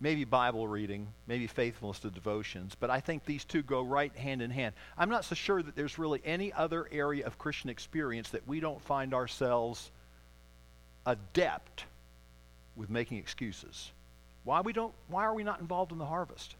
maybe 0.01 0.25
Bible 0.25 0.69
reading, 0.69 1.09
maybe 1.27 1.47
faithfulness 1.47 2.01
to 2.01 2.11
devotions, 2.11 2.75
but 2.79 2.91
I 2.91 3.01
think 3.01 3.25
these 3.25 3.45
two 3.45 3.63
go 3.63 3.83
right 3.83 4.15
hand 4.17 4.43
in 4.43 4.51
hand. 4.51 4.75
I'm 4.97 5.11
not 5.11 5.25
so 5.25 5.35
sure 5.35 5.63
that 5.63 5.75
there's 5.75 5.99
really 5.99 6.21
any 6.25 6.53
other 6.53 6.89
area 6.93 7.27
of 7.27 7.39
Christian 7.39 7.71
experience 7.71 8.31
that 8.31 8.47
we 8.47 8.61
don't 8.61 8.81
find 8.83 9.15
ourselves 9.15 9.91
adept 11.07 11.85
with 12.77 12.91
making 12.91 13.19
excuses. 13.19 13.91
Why 14.45 14.61
we 14.61 14.73
don't 14.73 14.95
why 15.09 15.25
are 15.25 15.35
we 15.35 15.45
not 15.45 15.61
involved 15.61 15.93
in 15.93 15.99
the 15.99 16.07
harvest? 16.07 16.55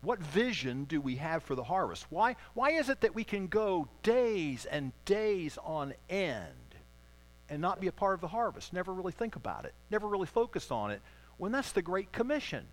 What 0.00 0.20
vision 0.20 0.84
do 0.84 1.00
we 1.00 1.16
have 1.16 1.42
for 1.42 1.54
the 1.54 1.64
harvest? 1.64 2.06
Why, 2.08 2.36
why 2.54 2.70
is 2.70 2.88
it 2.88 3.00
that 3.00 3.14
we 3.14 3.24
can 3.24 3.48
go 3.48 3.88
days 4.02 4.64
and 4.64 4.92
days 5.04 5.58
on 5.64 5.94
end 6.08 6.52
and 7.48 7.60
not 7.60 7.80
be 7.80 7.88
a 7.88 7.92
part 7.92 8.14
of 8.14 8.20
the 8.20 8.28
harvest? 8.28 8.72
Never 8.72 8.92
really 8.92 9.12
think 9.12 9.34
about 9.34 9.64
it, 9.64 9.74
never 9.90 10.06
really 10.06 10.26
focus 10.26 10.70
on 10.70 10.92
it, 10.92 11.02
when 11.36 11.50
that's 11.50 11.72
the 11.72 11.82
Great 11.82 12.12
Commission. 12.12 12.66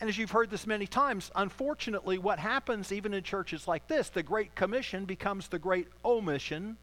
And 0.00 0.08
as 0.08 0.18
you've 0.18 0.32
heard 0.32 0.50
this 0.50 0.66
many 0.66 0.86
times, 0.86 1.30
unfortunately, 1.34 2.18
what 2.18 2.40
happens 2.40 2.90
even 2.90 3.14
in 3.14 3.22
churches 3.22 3.68
like 3.68 3.86
this, 3.86 4.08
the 4.10 4.22
Great 4.22 4.54
Commission 4.54 5.04
becomes 5.04 5.48
the 5.48 5.60
Great 5.60 5.86
Omission 6.04 6.76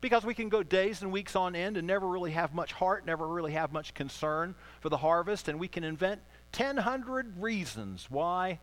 because 0.00 0.24
we 0.24 0.34
can 0.34 0.48
go 0.48 0.62
days 0.62 1.02
and 1.02 1.10
weeks 1.10 1.34
on 1.34 1.56
end 1.56 1.76
and 1.76 1.86
never 1.86 2.06
really 2.06 2.30
have 2.30 2.54
much 2.54 2.72
heart, 2.72 3.04
never 3.04 3.26
really 3.26 3.52
have 3.52 3.72
much 3.72 3.94
concern 3.94 4.54
for 4.80 4.90
the 4.90 4.96
harvest, 4.96 5.48
and 5.48 5.58
we 5.58 5.66
can 5.66 5.82
invent 5.82 6.20
1,000 6.58 7.34
reasons 7.40 8.06
why 8.10 8.58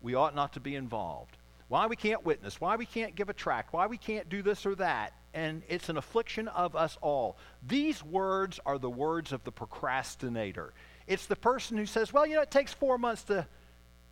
we 0.00 0.14
ought 0.14 0.34
not 0.34 0.52
to 0.54 0.60
be 0.60 0.74
involved, 0.74 1.36
why 1.68 1.86
we 1.86 1.96
can't 1.96 2.24
witness, 2.24 2.60
why 2.60 2.76
we 2.76 2.86
can't 2.86 3.14
give 3.14 3.28
a 3.28 3.32
tract, 3.32 3.72
why 3.72 3.86
we 3.86 3.96
can't 3.96 4.28
do 4.28 4.42
this 4.42 4.66
or 4.66 4.74
that. 4.74 5.12
And 5.34 5.62
it's 5.68 5.88
an 5.88 5.96
affliction 5.96 6.48
of 6.48 6.76
us 6.76 6.98
all. 7.00 7.38
These 7.66 8.04
words 8.04 8.60
are 8.66 8.78
the 8.78 8.90
words 8.90 9.32
of 9.32 9.44
the 9.44 9.52
procrastinator. 9.52 10.74
It's 11.06 11.26
the 11.26 11.36
person 11.36 11.78
who 11.78 11.86
says, 11.86 12.12
well, 12.12 12.26
you 12.26 12.34
know, 12.34 12.42
it 12.42 12.50
takes 12.50 12.72
four 12.72 12.98
months 12.98 13.22
to, 13.24 13.46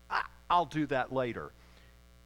I, 0.09 0.23
I'll 0.49 0.65
do 0.65 0.87
that 0.87 1.13
later. 1.13 1.53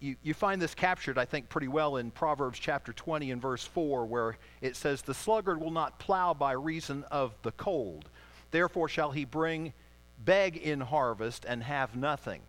You, 0.00 0.16
you 0.22 0.34
find 0.34 0.60
this 0.60 0.74
captured, 0.74 1.18
I 1.18 1.24
think, 1.24 1.48
pretty 1.48 1.68
well 1.68 1.96
in 1.96 2.10
Proverbs 2.10 2.58
chapter 2.58 2.92
20 2.92 3.30
and 3.30 3.40
verse 3.40 3.64
4, 3.64 4.06
where 4.06 4.36
it 4.60 4.76
says, 4.76 5.02
The 5.02 5.14
sluggard 5.14 5.60
will 5.60 5.70
not 5.70 5.98
plow 5.98 6.34
by 6.34 6.52
reason 6.52 7.04
of 7.10 7.34
the 7.42 7.52
cold. 7.52 8.08
Therefore 8.50 8.88
shall 8.88 9.10
he 9.10 9.24
bring 9.24 9.72
beg 10.18 10.56
in 10.56 10.80
harvest 10.80 11.44
and 11.47 11.62
have 11.62 11.97
nothing. 11.97 12.40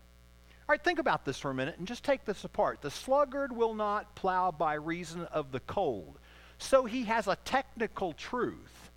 All 0.67 0.74
right, 0.74 0.84
think 0.84 1.00
about 1.00 1.25
this 1.25 1.38
for 1.38 1.51
a 1.51 1.53
minute 1.53 1.77
and 1.77 1.88
just 1.88 2.03
take 2.03 2.25
this 2.25 2.43
apart. 2.43 2.81
The 2.81 2.89
sluggard 2.89 3.55
will 3.55 3.75
not 3.75 4.15
plow 4.15 4.51
by 4.51 4.74
reason 4.75 5.24
of 5.25 5.51
the 5.51 5.60
cold. 5.62 6.17
So 6.57 6.86
he 6.86 7.03
has 7.03 7.27
a 7.27 7.38
technical 7.45 8.13
truth. 8.13 8.89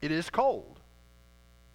It 0.00 0.10
is 0.10 0.30
cold. 0.30 0.80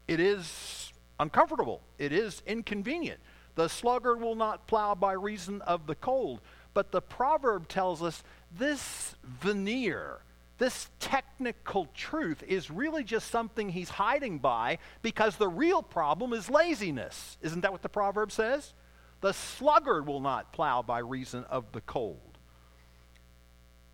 It 0.07 0.19
is 0.19 0.93
uncomfortable. 1.19 1.81
It 1.97 2.11
is 2.11 2.41
inconvenient. 2.45 3.19
The 3.55 3.67
sluggard 3.67 4.21
will 4.21 4.35
not 4.35 4.67
plow 4.67 4.95
by 4.95 5.13
reason 5.13 5.61
of 5.63 5.87
the 5.87 5.95
cold. 5.95 6.41
But 6.73 6.91
the 6.91 7.01
proverb 7.01 7.67
tells 7.67 8.03
us 8.03 8.23
this 8.57 9.15
veneer, 9.23 10.19
this 10.57 10.89
technical 10.99 11.87
truth 11.93 12.43
is 12.47 12.71
really 12.71 13.03
just 13.03 13.29
something 13.29 13.69
he's 13.69 13.89
hiding 13.89 14.39
by 14.39 14.79
because 15.01 15.35
the 15.35 15.47
real 15.47 15.83
problem 15.83 16.33
is 16.33 16.49
laziness. 16.49 17.37
Isn't 17.41 17.61
that 17.61 17.71
what 17.71 17.83
the 17.83 17.89
proverb 17.89 18.31
says? 18.31 18.73
The 19.21 19.33
sluggard 19.33 20.07
will 20.07 20.19
not 20.19 20.53
plow 20.53 20.81
by 20.81 20.99
reason 20.99 21.43
of 21.45 21.71
the 21.71 21.81
cold. 21.81 22.37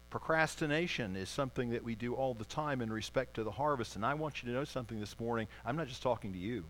Procrastination 0.10 1.16
is 1.16 1.28
something 1.28 1.72
that 1.72 1.84
we 1.84 1.96
do 1.96 2.14
all 2.14 2.34
the 2.34 2.46
time 2.46 2.82
in 2.82 2.94
respect 2.94 3.34
to 3.36 3.44
the 3.44 3.52
harvest. 3.52 3.96
And 3.96 4.06
I 4.06 4.14
want 4.14 4.44
you 4.44 4.50
to 4.50 4.56
know 4.56 4.64
something 4.64 5.00
this 5.00 5.20
morning. 5.20 5.48
I'm 5.66 5.76
not 5.76 5.88
just 5.88 6.04
talking 6.04 6.32
to 6.34 6.40
you, 6.40 6.64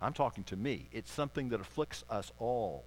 I'm 0.00 0.12
talking 0.12 0.44
to 0.44 0.56
me. 0.56 0.88
It's 0.92 1.12
something 1.12 1.50
that 1.50 1.60
afflicts 1.60 2.04
us 2.10 2.32
all. 2.38 2.84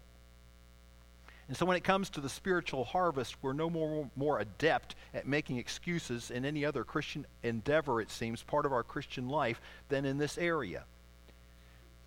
And 1.47 1.55
so 1.55 1.65
when 1.65 1.77
it 1.77 1.83
comes 1.83 2.09
to 2.11 2.21
the 2.21 2.29
spiritual 2.29 2.83
harvest, 2.83 3.35
we're 3.43 3.53
no 3.53 3.69
more, 3.69 4.09
more 4.15 4.39
adept 4.39 4.95
at 5.13 5.27
making 5.27 5.57
excuses 5.57 6.31
in 6.31 6.43
any 6.43 6.65
other 6.65 6.83
Christian 6.83 7.25
endeavor, 7.43 8.01
it 8.01 8.09
seems, 8.09 8.41
part 8.41 8.65
of 8.65 8.73
our 8.73 8.83
Christian 8.83 9.29
life, 9.29 9.61
than 9.89 10.05
in 10.05 10.17
this 10.17 10.39
area. 10.39 10.85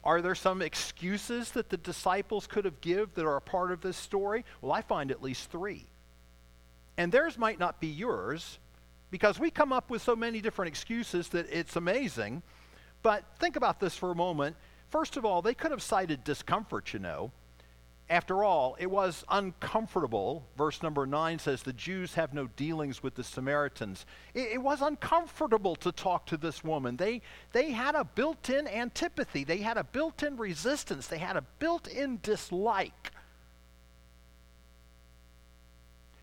Are 0.02 0.20
there 0.20 0.34
some 0.34 0.60
excuses 0.60 1.52
that 1.52 1.68
the 1.68 1.76
disciples 1.76 2.46
could 2.46 2.64
have 2.64 2.80
give 2.80 3.14
that 3.14 3.24
are 3.24 3.36
a 3.36 3.40
part 3.40 3.70
of 3.70 3.80
this 3.80 3.96
story? 3.96 4.44
Well, 4.60 4.72
I 4.72 4.82
find 4.82 5.10
at 5.10 5.22
least 5.22 5.50
three. 5.50 5.86
And 6.96 7.12
theirs 7.12 7.38
might 7.38 7.60
not 7.60 7.80
be 7.80 7.86
yours, 7.86 8.58
because 9.10 9.38
we 9.38 9.50
come 9.50 9.72
up 9.72 9.88
with 9.88 10.02
so 10.02 10.16
many 10.16 10.40
different 10.40 10.68
excuses 10.68 11.28
that 11.28 11.46
it's 11.50 11.76
amazing. 11.76 12.42
But 13.02 13.24
think 13.38 13.54
about 13.54 13.78
this 13.78 13.96
for 13.96 14.10
a 14.10 14.16
moment. 14.16 14.56
First 14.90 15.16
of 15.16 15.24
all, 15.24 15.42
they 15.42 15.54
could 15.54 15.70
have 15.70 15.82
cited 15.82 16.24
discomfort, 16.24 16.92
you 16.92 16.98
know. 16.98 17.30
After 18.10 18.42
all, 18.42 18.74
it 18.78 18.90
was 18.90 19.22
uncomfortable. 19.28 20.46
Verse 20.56 20.82
number 20.82 21.06
9 21.06 21.38
says, 21.38 21.62
The 21.62 21.74
Jews 21.74 22.14
have 22.14 22.32
no 22.32 22.46
dealings 22.46 23.02
with 23.02 23.14
the 23.14 23.24
Samaritans. 23.24 24.06
It, 24.32 24.52
it 24.52 24.62
was 24.62 24.80
uncomfortable 24.80 25.76
to 25.76 25.92
talk 25.92 26.24
to 26.26 26.38
this 26.38 26.64
woman. 26.64 26.96
They, 26.96 27.20
they 27.52 27.72
had 27.72 27.94
a 27.94 28.04
built 28.04 28.48
in 28.48 28.66
antipathy, 28.66 29.44
they 29.44 29.58
had 29.58 29.76
a 29.76 29.84
built 29.84 30.22
in 30.22 30.38
resistance, 30.38 31.06
they 31.06 31.18
had 31.18 31.36
a 31.36 31.42
built 31.58 31.86
in 31.86 32.18
dislike. 32.22 33.12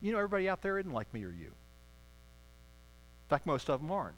You 0.01 0.11
know, 0.11 0.17
everybody 0.17 0.49
out 0.49 0.63
there 0.63 0.79
isn't 0.79 0.91
like 0.91 1.13
me 1.13 1.23
or 1.23 1.31
you. 1.31 1.47
In 1.47 3.29
fact, 3.29 3.45
most 3.45 3.69
of 3.69 3.79
them 3.79 3.91
aren't. 3.91 4.15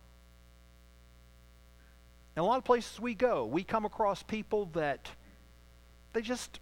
In 2.38 2.42
a 2.42 2.46
lot 2.46 2.58
of 2.58 2.64
places 2.64 3.00
we 3.00 3.14
go, 3.14 3.46
we 3.46 3.64
come 3.64 3.84
across 3.84 4.24
people 4.24 4.70
that 4.74 5.10
they 6.14 6.22
just 6.22 6.60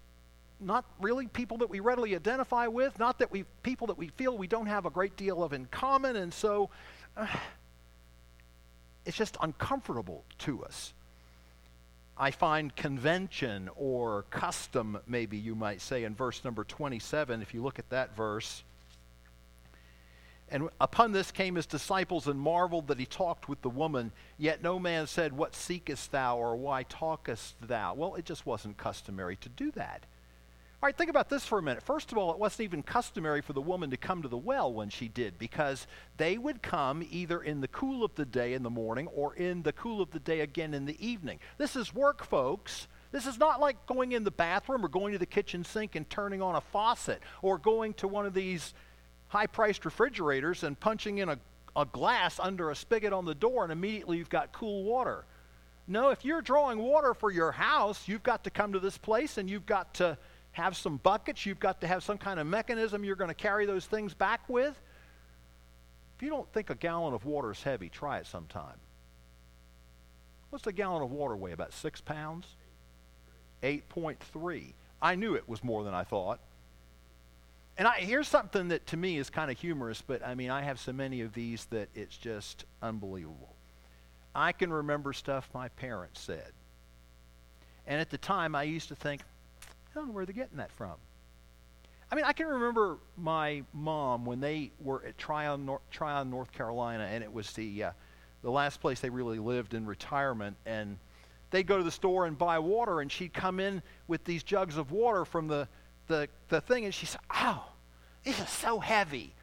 not 0.60 0.86
really 1.02 1.28
people 1.28 1.58
that 1.58 1.70
we 1.70 1.80
readily 1.80 2.16
identify 2.16 2.68
with, 2.68 2.98
not 3.00 3.20
that 3.20 3.32
we 3.32 3.44
people 3.64 3.88
that 3.88 3.98
we 3.98 4.08
feel 4.10 4.38
we 4.38 4.48
don't 4.48 4.68
have 4.68 4.86
a 4.86 4.90
great 4.90 5.16
deal 5.18 5.44
of 5.44 5.54
in 5.54 5.66
common, 5.66 6.16
and 6.16 6.34
so 6.34 6.70
uh, 7.18 7.28
it's 9.06 9.18
just 9.18 9.38
uncomfortable 9.42 10.24
to 10.40 10.64
us. 10.64 10.94
I 12.18 12.32
find 12.32 12.74
convention 12.76 13.70
or 13.76 14.24
custom, 14.30 15.00
maybe 15.06 15.38
you 15.38 15.54
might 15.54 15.82
say, 15.82 16.06
in 16.06 16.16
verse 16.16 16.44
number 16.46 16.64
27, 16.64 17.42
if 17.42 17.54
you 17.54 17.62
look 17.62 17.78
at 17.78 17.90
that 17.90 18.16
verse. 18.16 18.64
And 20.50 20.70
upon 20.80 21.12
this 21.12 21.32
came 21.32 21.56
his 21.56 21.66
disciples 21.66 22.28
and 22.28 22.40
marveled 22.40 22.88
that 22.88 23.00
he 23.00 23.06
talked 23.06 23.50
with 23.50 23.62
the 23.62 23.70
woman. 23.70 24.12
Yet 24.38 24.62
no 24.62 24.80
man 24.80 25.08
said, 25.08 25.34
What 25.34 25.56
seekest 25.56 26.12
thou, 26.12 26.38
or 26.38 26.56
why 26.56 26.84
talkest 26.84 27.56
thou? 27.62 27.96
Well, 27.96 28.16
it 28.16 28.26
just 28.26 28.46
wasn't 28.46 28.78
customary 28.78 29.36
to 29.38 29.50
do 29.50 29.72
that. 29.72 30.06
All 30.84 30.88
right, 30.88 30.98
think 30.98 31.10
about 31.10 31.30
this 31.30 31.46
for 31.46 31.58
a 31.58 31.62
minute. 31.64 31.82
First 31.82 32.12
of 32.12 32.18
all, 32.18 32.32
it 32.32 32.38
wasn't 32.38 32.66
even 32.66 32.84
customary 32.84 33.42
for 33.42 33.54
the 33.54 33.62
woman 33.62 33.90
to 33.92 33.98
come 33.98 34.22
to 34.22 34.28
the 34.28 34.38
well 34.38 34.72
when 34.72 34.90
she 34.90 35.08
did 35.08 35.40
because 35.40 35.88
they 36.18 36.38
would 36.38 36.62
come 36.62 37.04
either 37.10 37.42
in 37.42 37.62
the 37.62 37.68
cool 37.70 38.04
of 38.04 38.14
the 38.16 38.26
day 38.26 38.54
in 38.54 38.62
the 38.62 38.70
morning 38.70 39.08
or 39.08 39.34
in 39.36 39.64
the 39.64 39.72
cool 39.72 40.02
of 40.02 40.12
the 40.12 40.20
day 40.20 40.42
again 40.42 40.74
in 40.74 40.86
the 40.86 41.06
evening. 41.06 41.40
This 41.58 41.76
is 41.76 41.94
work, 41.94 42.26
folks. 42.26 42.88
This 43.12 43.26
is 43.26 43.40
not 43.40 43.62
like 43.62 43.86
going 43.88 44.12
in 44.12 44.26
the 44.26 44.32
bathroom 44.32 44.84
or 44.84 44.90
going 44.90 45.14
to 45.14 45.18
the 45.18 45.26
kitchen 45.26 45.64
sink 45.64 45.96
and 45.96 46.08
turning 46.10 46.42
on 46.42 46.56
a 46.56 46.62
faucet 46.62 47.22
or 47.42 47.58
going 47.58 47.94
to 47.96 48.08
one 48.10 48.26
of 48.26 48.34
these 48.34 48.74
high 49.30 49.48
priced 49.48 49.86
refrigerators 49.86 50.64
and 50.64 50.78
punching 50.78 51.20
in 51.20 51.30
a, 51.30 51.40
a 51.78 51.86
glass 51.86 52.38
under 52.38 52.70
a 52.70 52.76
spigot 52.76 53.14
on 53.14 53.24
the 53.24 53.34
door 53.34 53.64
and 53.64 53.72
immediately 53.72 54.18
you've 54.18 54.30
got 54.30 54.52
cool 54.52 54.84
water. 54.84 55.24
No, 55.88 56.10
if 56.10 56.26
you're 56.26 56.42
drawing 56.42 56.80
water 56.80 57.14
for 57.14 57.32
your 57.32 57.54
house, 57.54 58.08
you've 58.08 58.24
got 58.24 58.44
to 58.44 58.50
come 58.50 58.74
to 58.74 58.80
this 58.80 58.98
place 58.98 59.38
and 59.38 59.50
you've 59.50 59.66
got 59.66 59.94
to 59.96 60.18
have 60.56 60.78
some 60.78 60.98
buckets. 60.98 61.46
You've 61.46 61.60
got 61.60 61.82
to 61.82 61.88
have 61.88 62.02
some 62.02 62.18
kind 62.18 62.40
of 62.40 62.48
mechanism 62.48 63.04
you're 63.04 63.18
going 63.18 63.30
to 63.30 63.34
carry 63.34 63.66
those 63.66 63.86
things 63.86 64.14
back 64.14 64.48
with. 64.48 64.74
If 66.16 66.24
you 66.24 66.30
don't 66.30 66.50
think 66.54 66.70
a 66.70 66.76
gallon 66.76 67.14
of 67.14 67.26
water 67.26 67.52
is 67.52 67.62
heavy, 67.62 67.90
try 67.90 68.20
it 68.20 68.26
sometime. 68.26 68.78
What's 70.52 70.66
a 70.66 70.72
gallon 70.72 71.04
of 71.04 71.12
water 71.12 71.36
weigh? 71.36 71.52
About 71.52 71.74
six 71.74 72.00
pounds? 72.00 72.48
8.3. 73.64 74.72
I 75.02 75.16
knew 75.16 75.36
it 75.36 75.50
was 75.50 75.62
more 75.62 75.84
than 75.84 75.94
I 75.94 76.06
thought. 76.06 76.40
And 77.78 77.86
I, 77.86 77.96
here's 77.96 78.30
something 78.30 78.70
that 78.70 78.88
to 78.88 78.98
me 78.98 79.18
is 79.18 79.30
kind 79.30 79.52
of 79.52 79.60
humorous, 79.60 80.02
but 80.02 80.26
I 80.26 80.36
mean, 80.36 80.52
I 80.52 80.62
have 80.62 80.80
so 80.80 80.94
many 80.94 81.20
of 81.20 81.34
these 81.34 81.66
that 81.66 81.90
it's 81.94 82.16
just 82.16 82.64
unbelievable. 82.82 83.54
I 84.34 84.54
can 84.54 84.72
remember 84.72 85.12
stuff 85.12 85.50
my 85.54 85.68
parents 85.68 86.22
said. 86.22 86.54
And 87.86 88.00
at 88.00 88.10
the 88.10 88.18
time, 88.18 88.56
I 88.56 88.64
used 88.64 88.88
to 88.88 88.96
think, 88.96 89.22
Don't 89.96 90.08
know 90.08 90.14
where 90.14 90.26
they're 90.26 90.34
getting 90.34 90.58
that 90.58 90.72
from. 90.74 90.94
I 92.12 92.16
mean, 92.16 92.26
I 92.26 92.34
can 92.34 92.48
remember 92.48 92.98
my 93.18 93.64
mom 93.74 94.26
when 94.26 94.42
they 94.42 94.72
were 94.82 95.04
at 95.06 95.18
Tryon, 95.18 95.66
North, 95.66 95.82
Tryon, 95.90 96.30
North 96.30 96.52
Carolina, 96.52 97.06
and 97.06 97.24
it 97.24 97.32
was 97.32 97.52
the 97.54 97.86
uh, 97.86 97.92
the 98.44 98.52
last 98.52 98.82
place 98.82 99.00
they 99.00 99.10
really 99.10 99.40
lived 99.40 99.74
in 99.74 99.86
retirement. 99.86 100.58
And 100.66 100.98
they'd 101.50 101.66
go 101.66 101.78
to 101.78 101.84
the 101.84 101.92
store 101.92 102.26
and 102.26 102.38
buy 102.38 102.60
water, 102.60 103.00
and 103.00 103.12
she'd 103.12 103.34
come 103.34 103.60
in 103.60 103.82
with 104.08 104.24
these 104.26 104.44
jugs 104.44 104.78
of 104.78 104.92
water 104.92 105.24
from 105.24 105.48
the 105.48 105.68
the, 106.08 106.28
the 106.50 106.62
thing, 106.62 106.84
and 106.84 106.94
she 106.94 107.06
said, 107.06 107.22
"Oh, 107.34 107.66
this 108.24 108.40
is 108.40 108.50
so 108.50 108.80
heavy." 108.80 109.34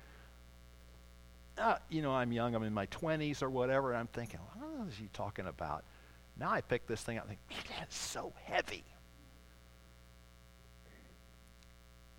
Uh, 1.56 1.76
you 1.88 2.02
know, 2.02 2.12
I'm 2.12 2.30
young. 2.30 2.54
I'm 2.54 2.62
in 2.62 2.74
my 2.74 2.86
20s 2.86 3.42
or 3.42 3.50
whatever, 3.50 3.90
and 3.90 3.98
I'm 3.98 4.06
thinking, 4.08 4.38
"What 4.54 4.88
is 4.88 4.94
she 4.94 5.08
talking 5.14 5.46
about?" 5.46 5.82
Now 6.38 6.50
I 6.50 6.60
pick 6.60 6.86
this 6.86 7.00
thing 7.00 7.16
up 7.16 7.26
and 7.26 7.38
think, 7.38 7.40
"Man, 7.50 7.78
that's 7.78 7.96
so 7.96 8.34
heavy." 8.44 8.84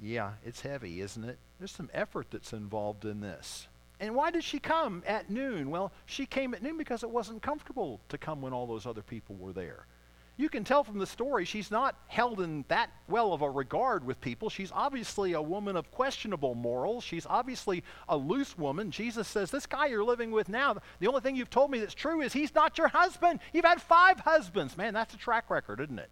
Yeah, 0.04 0.34
it's 0.44 0.60
heavy, 0.60 1.00
isn't 1.00 1.24
it? 1.24 1.40
There's 1.60 1.72
some 1.72 1.90
effort 1.94 2.28
that's 2.30 2.52
involved 2.52 3.06
in 3.06 3.22
this. 3.22 3.70
And 4.02 4.16
why 4.16 4.32
did 4.32 4.44
she 4.44 4.60
come 4.60 5.02
at 5.08 5.30
noon? 5.30 5.70
Well, 5.70 5.94
she 6.06 6.26
came 6.26 6.54
at 6.54 6.62
noon 6.62 6.78
because 6.78 7.04
it 7.04 7.10
wasn't 7.10 7.42
comfortable 7.42 8.02
to 8.10 8.18
come 8.18 8.42
when 8.42 8.52
all 8.52 8.68
those 8.68 8.86
other 8.86 9.02
people 9.02 9.38
were 9.38 9.54
there. 9.54 9.88
You 10.36 10.50
can 10.50 10.66
tell 10.66 10.84
from 10.84 10.98
the 10.98 11.06
story 11.06 11.46
she's 11.46 11.72
not 11.72 11.96
held 12.08 12.42
in 12.42 12.66
that 12.68 12.90
well 13.08 13.32
of 13.32 13.44
a 13.44 13.50
regard 13.50 14.04
with 14.04 14.20
people. 14.20 14.50
She's 14.50 14.72
obviously 14.74 15.34
a 15.34 15.42
woman 15.42 15.78
of 15.78 15.90
questionable 15.90 16.54
morals. 16.54 17.06
She's 17.06 17.26
obviously 17.26 17.82
a 18.10 18.18
loose 18.18 18.58
woman. 18.58 18.92
Jesus 18.92 19.28
says, 19.28 19.52
This 19.52 19.68
guy 19.68 19.86
you're 19.86 20.04
living 20.04 20.32
with 20.32 20.50
now, 20.50 20.76
the 21.00 21.08
only 21.08 21.22
thing 21.22 21.38
you've 21.38 21.52
told 21.52 21.72
me 21.72 21.80
that's 21.80 21.94
true 21.94 22.20
is 22.22 22.34
he's 22.34 22.54
not 22.54 22.78
your 22.78 22.90
husband. 22.90 23.40
You've 23.54 23.64
had 23.64 23.82
five 23.82 24.20
husbands. 24.20 24.76
Man, 24.76 24.94
that's 24.94 25.14
a 25.14 25.18
track 25.18 25.50
record, 25.50 25.80
isn't 25.80 26.00
it? 26.00 26.10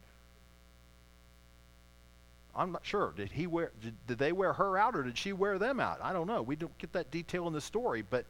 I'm 2.55 2.71
not 2.71 2.85
sure. 2.85 3.13
Did 3.15 3.31
he 3.31 3.47
wear? 3.47 3.71
Did, 3.81 3.95
did, 4.07 4.17
they 4.17 4.31
wear 4.31 4.53
her 4.53 4.77
out, 4.77 4.95
or 4.95 5.03
did 5.03 5.17
she 5.17 5.33
wear 5.33 5.57
them 5.57 5.79
out? 5.79 5.99
I 6.01 6.13
don't 6.13 6.27
know. 6.27 6.41
We 6.41 6.55
don't 6.55 6.77
get 6.77 6.93
that 6.93 7.11
detail 7.11 7.47
in 7.47 7.53
the 7.53 7.61
story, 7.61 8.01
but 8.01 8.25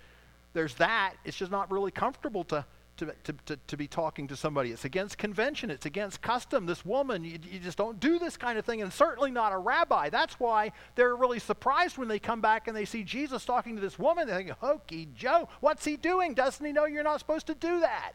there's 0.53 0.75
that. 0.75 1.13
It's 1.25 1.37
just 1.37 1.51
not 1.51 1.71
really 1.71 1.91
comfortable 1.91 2.43
to 2.45 2.65
to, 2.97 3.13
to, 3.23 3.33
to, 3.45 3.57
to 3.67 3.77
be 3.77 3.87
talking 3.87 4.27
to 4.27 4.35
somebody. 4.35 4.71
It's 4.71 4.85
against 4.85 5.17
convention. 5.17 5.71
It's 5.71 5.85
against 5.85 6.21
custom. 6.21 6.65
This 6.65 6.85
woman, 6.85 7.23
you, 7.23 7.39
you 7.49 7.59
just 7.59 7.77
don't 7.77 7.99
do 7.99 8.19
this 8.19 8.37
kind 8.37 8.59
of 8.59 8.65
thing, 8.65 8.81
and 8.81 8.93
certainly 8.93 9.31
not 9.31 9.53
a 9.53 9.57
rabbi. 9.57 10.09
That's 10.09 10.39
why 10.39 10.71
they're 10.95 11.15
really 11.15 11.39
surprised 11.39 11.97
when 11.97 12.07
they 12.07 12.19
come 12.19 12.41
back 12.41 12.67
and 12.67 12.77
they 12.77 12.85
see 12.85 13.03
Jesus 13.03 13.45
talking 13.45 13.75
to 13.75 13.81
this 13.81 13.97
woman. 13.97 14.27
They 14.27 14.35
think, 14.35 14.49
"Hokey 14.51 15.09
Joe, 15.15 15.49
what's 15.61 15.85
he 15.85 15.97
doing? 15.97 16.33
Doesn't 16.33 16.65
he 16.65 16.71
know 16.71 16.85
you're 16.85 17.03
not 17.03 17.19
supposed 17.19 17.47
to 17.47 17.55
do 17.55 17.79
that?" 17.79 18.13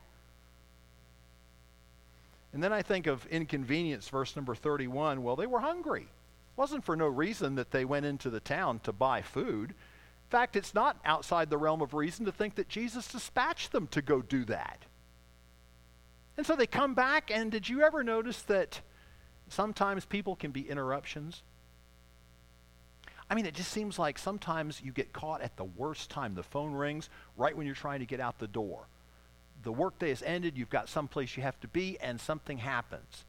And 2.57 2.65
then 2.65 2.73
I 2.73 2.81
think 2.81 3.07
of 3.07 3.27
inconvenience, 3.27 4.09
verse 4.09 4.35
number 4.35 4.55
31. 4.55 5.23
Well, 5.23 5.37
they 5.37 5.47
were 5.47 5.61
hungry. 5.61 6.05
It 6.05 6.57
wasn't 6.57 6.87
for 6.87 6.97
no 6.97 7.07
reason 7.07 7.57
that 7.57 7.71
they 7.71 7.85
went 7.85 8.07
into 8.07 8.31
the 8.31 8.41
town 8.41 8.79
to 8.85 8.95
buy 8.95 9.21
food. 9.21 9.73
In 9.73 10.31
fact, 10.31 10.57
it's 10.57 10.73
not 10.73 10.97
outside 11.05 11.51
the 11.51 11.59
realm 11.59 11.83
of 11.83 11.93
reason 11.93 12.25
to 12.25 12.33
think 12.33 12.55
that 12.55 12.71
Jesus 12.71 13.13
dispatched 13.13 13.73
them 13.73 13.89
to 13.89 14.01
go 14.01 14.23
do 14.23 14.47
that. 14.47 14.87
And 16.39 16.47
so 16.47 16.57
they 16.57 16.67
come 16.67 16.95
back, 16.95 17.31
and 17.31 17.53
did 17.53 17.69
you 17.69 17.83
ever 17.83 18.03
notice 18.03 18.41
that 18.45 18.81
sometimes 19.51 20.07
people 20.07 20.35
can 20.35 20.51
be 20.51 20.67
interruptions? 20.67 21.43
I 23.29 23.35
mean, 23.35 23.45
it 23.45 23.53
just 23.53 23.71
seems 23.71 23.99
like 23.99 24.17
sometimes 24.17 24.81
you 24.83 24.93
get 24.93 25.13
caught 25.13 25.43
at 25.43 25.59
the 25.59 25.65
worst 25.65 26.09
time. 26.09 26.35
The 26.35 26.43
phone 26.43 26.73
rings 26.73 27.11
right 27.37 27.55
when 27.55 27.67
you're 27.67 27.75
trying 27.75 28.01
to 28.01 28.07
get 28.07 28.19
out 28.19 28.39
the 28.39 28.49
door 28.49 28.87
the 29.67 29.73
workday 29.73 30.11
has 30.11 30.23
ended, 30.23 30.57
you've 30.57 30.71
got 30.71 30.89
someplace 30.89 31.37
you 31.37 31.43
have 31.43 31.59
to 31.59 31.67
be, 31.67 31.99
and 31.99 32.21
something 32.21 32.59
happens. 32.59 33.25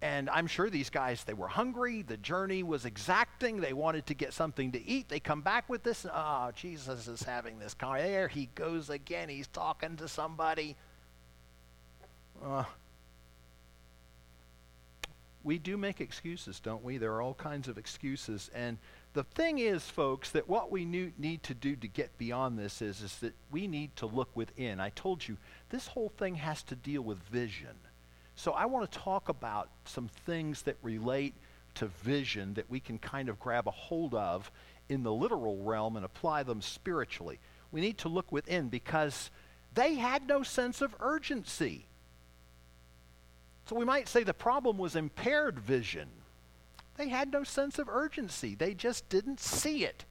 And 0.00 0.30
I'm 0.30 0.46
sure 0.46 0.70
these 0.70 0.90
guys, 0.90 1.24
they 1.24 1.34
were 1.34 1.48
hungry. 1.48 2.02
The 2.02 2.16
journey 2.16 2.62
was 2.62 2.84
exacting. 2.84 3.60
They 3.60 3.72
wanted 3.72 4.06
to 4.06 4.14
get 4.14 4.32
something 4.32 4.70
to 4.70 4.86
eat. 4.86 5.08
They 5.08 5.18
come 5.18 5.40
back 5.40 5.68
with 5.68 5.82
this. 5.82 6.06
Oh, 6.08 6.52
Jesus 6.54 7.08
is 7.08 7.24
having 7.24 7.58
this 7.58 7.74
car. 7.74 8.00
There 8.00 8.28
he 8.28 8.48
goes 8.54 8.90
again. 8.90 9.28
He's 9.28 9.48
talking 9.48 9.96
to 9.96 10.06
somebody. 10.06 10.76
Uh, 12.40 12.62
we 15.42 15.58
do 15.58 15.76
make 15.76 16.00
excuses, 16.00 16.60
don't 16.60 16.84
we? 16.84 16.96
There 16.96 17.12
are 17.14 17.22
all 17.22 17.34
kinds 17.34 17.66
of 17.66 17.76
excuses. 17.76 18.52
And 18.54 18.78
the 19.14 19.22
thing 19.22 19.60
is, 19.60 19.84
folks, 19.84 20.30
that 20.30 20.48
what 20.48 20.72
we 20.72 20.84
need 20.84 21.42
to 21.44 21.54
do 21.54 21.76
to 21.76 21.86
get 21.86 22.18
beyond 22.18 22.58
this 22.58 22.82
is, 22.82 23.00
is 23.00 23.16
that 23.18 23.32
we 23.52 23.68
need 23.68 23.94
to 23.96 24.06
look 24.06 24.28
within. 24.34 24.80
I 24.80 24.90
told 24.90 25.26
you, 25.26 25.36
this 25.70 25.86
whole 25.86 26.08
thing 26.18 26.34
has 26.34 26.64
to 26.64 26.74
deal 26.74 27.00
with 27.00 27.18
vision. 27.18 27.76
So 28.34 28.52
I 28.52 28.66
want 28.66 28.90
to 28.90 28.98
talk 28.98 29.28
about 29.28 29.68
some 29.84 30.08
things 30.26 30.62
that 30.62 30.76
relate 30.82 31.34
to 31.76 31.86
vision 31.86 32.54
that 32.54 32.68
we 32.68 32.80
can 32.80 32.98
kind 32.98 33.28
of 33.28 33.38
grab 33.38 33.68
a 33.68 33.70
hold 33.70 34.14
of 34.14 34.50
in 34.88 35.04
the 35.04 35.12
literal 35.12 35.62
realm 35.62 35.94
and 35.94 36.04
apply 36.04 36.42
them 36.42 36.60
spiritually. 36.60 37.38
We 37.70 37.80
need 37.80 37.98
to 37.98 38.08
look 38.08 38.32
within 38.32 38.68
because 38.68 39.30
they 39.74 39.94
had 39.94 40.26
no 40.26 40.42
sense 40.42 40.80
of 40.80 40.94
urgency. 40.98 41.86
So 43.66 43.76
we 43.76 43.84
might 43.84 44.08
say 44.08 44.24
the 44.24 44.34
problem 44.34 44.76
was 44.76 44.96
impaired 44.96 45.60
vision. 45.60 46.08
They 46.96 47.08
had 47.08 47.32
no 47.32 47.44
sense 47.44 47.78
of 47.78 47.88
urgency. 47.88 48.54
They 48.54 48.74
just 48.74 49.08
didn't 49.08 49.40
see 49.40 49.84
it. 49.84 50.04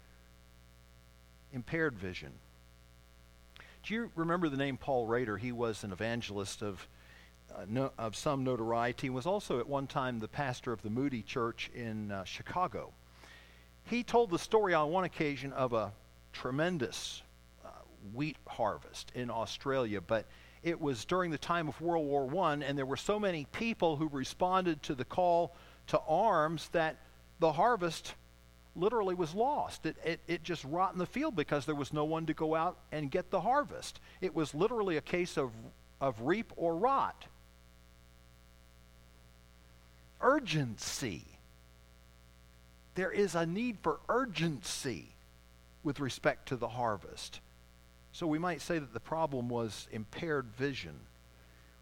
Impaired 1.52 1.98
vision. 1.98 2.34
Do 3.84 3.93
you 3.93 4.12
remember 4.15 4.50
the 4.50 4.58
name 4.58 4.78
Paul 4.78 5.08
Rader? 5.08 5.38
He 5.38 5.52
was 5.52 5.84
an 5.84 5.91
evangelist 5.91 6.62
of, 6.62 6.88
uh, 7.54 7.65
no, 7.67 7.91
of 7.98 8.15
some 8.15 8.43
notoriety. 8.43 9.08
He 9.08 9.10
was 9.10 9.26
also 9.26 9.60
at 9.60 9.67
one 9.67 9.88
time 9.88 10.19
the 10.19 10.28
pastor 10.28 10.72
of 10.72 10.82
the 10.82 10.89
Moody 10.89 11.22
Church 11.22 11.69
in 11.74 12.12
uh, 12.12 12.24
Chicago. 12.24 12.91
He 13.86 14.04
told 14.04 14.30
the 14.30 14.39
story 14.39 14.74
on 14.74 14.89
one 14.89 15.04
occasion 15.04 15.52
of 15.54 15.74
a 15.74 15.91
tremendous 16.32 17.22
uh, 17.65 17.69
wheat 18.13 18.38
harvest 18.48 19.12
in 19.13 19.30
Australia, 19.30 20.00
but 20.02 20.26
it 20.63 20.80
was 20.80 21.04
during 21.04 21.30
the 21.30 21.38
time 21.38 21.67
of 21.67 21.80
World 21.82 22.08
War 22.08 22.46
I, 22.46 22.54
and 22.54 22.78
there 22.78 22.86
were 22.86 22.98
so 22.98 23.19
many 23.19 23.46
people 23.52 23.98
who 23.98 24.08
responded 24.08 24.82
to 24.84 24.96
the 24.96 25.04
call 25.06 25.56
to 25.88 26.00
arms 26.08 26.69
that 26.69 26.98
the 27.39 27.52
harvest 27.52 28.13
literally 28.76 29.15
was 29.15 29.34
lost. 29.34 29.86
It, 29.86 29.98
it, 30.04 30.19
it 30.28 30.43
just 30.43 30.63
rot 30.65 30.93
in 30.93 31.00
the 31.00 31.06
field 31.06 31.36
because 31.36 31.65
there 31.65 31.76
was 31.76 31.93
no 31.93 32.06
one 32.06 32.26
to 32.26 32.34
go 32.34 32.56
out 32.56 32.78
and 32.91 33.12
get 33.12 33.30
the 33.30 33.41
harvest. 33.41 34.00
It 34.22 34.34
was 34.34 34.54
literally 34.54 34.98
a 34.98 35.02
case 35.02 35.38
of, 35.38 35.52
of 36.02 36.22
reap 36.22 36.52
or 36.56 36.76
rot. 36.76 37.26
Urgency. 40.22 41.26
There 42.96 43.12
is 43.12 43.36
a 43.36 43.46
need 43.46 43.78
for 43.82 44.00
urgency 44.10 45.10
with 45.84 46.00
respect 46.00 46.48
to 46.50 46.56
the 46.56 46.69
harvest. 46.69 47.41
So 48.12 48.28
we 48.28 48.39
might 48.39 48.62
say 48.62 48.80
that 48.80 48.93
the 48.93 49.00
problem 49.00 49.50
was 49.50 49.88
impaired 49.91 50.46
vision. 50.56 50.93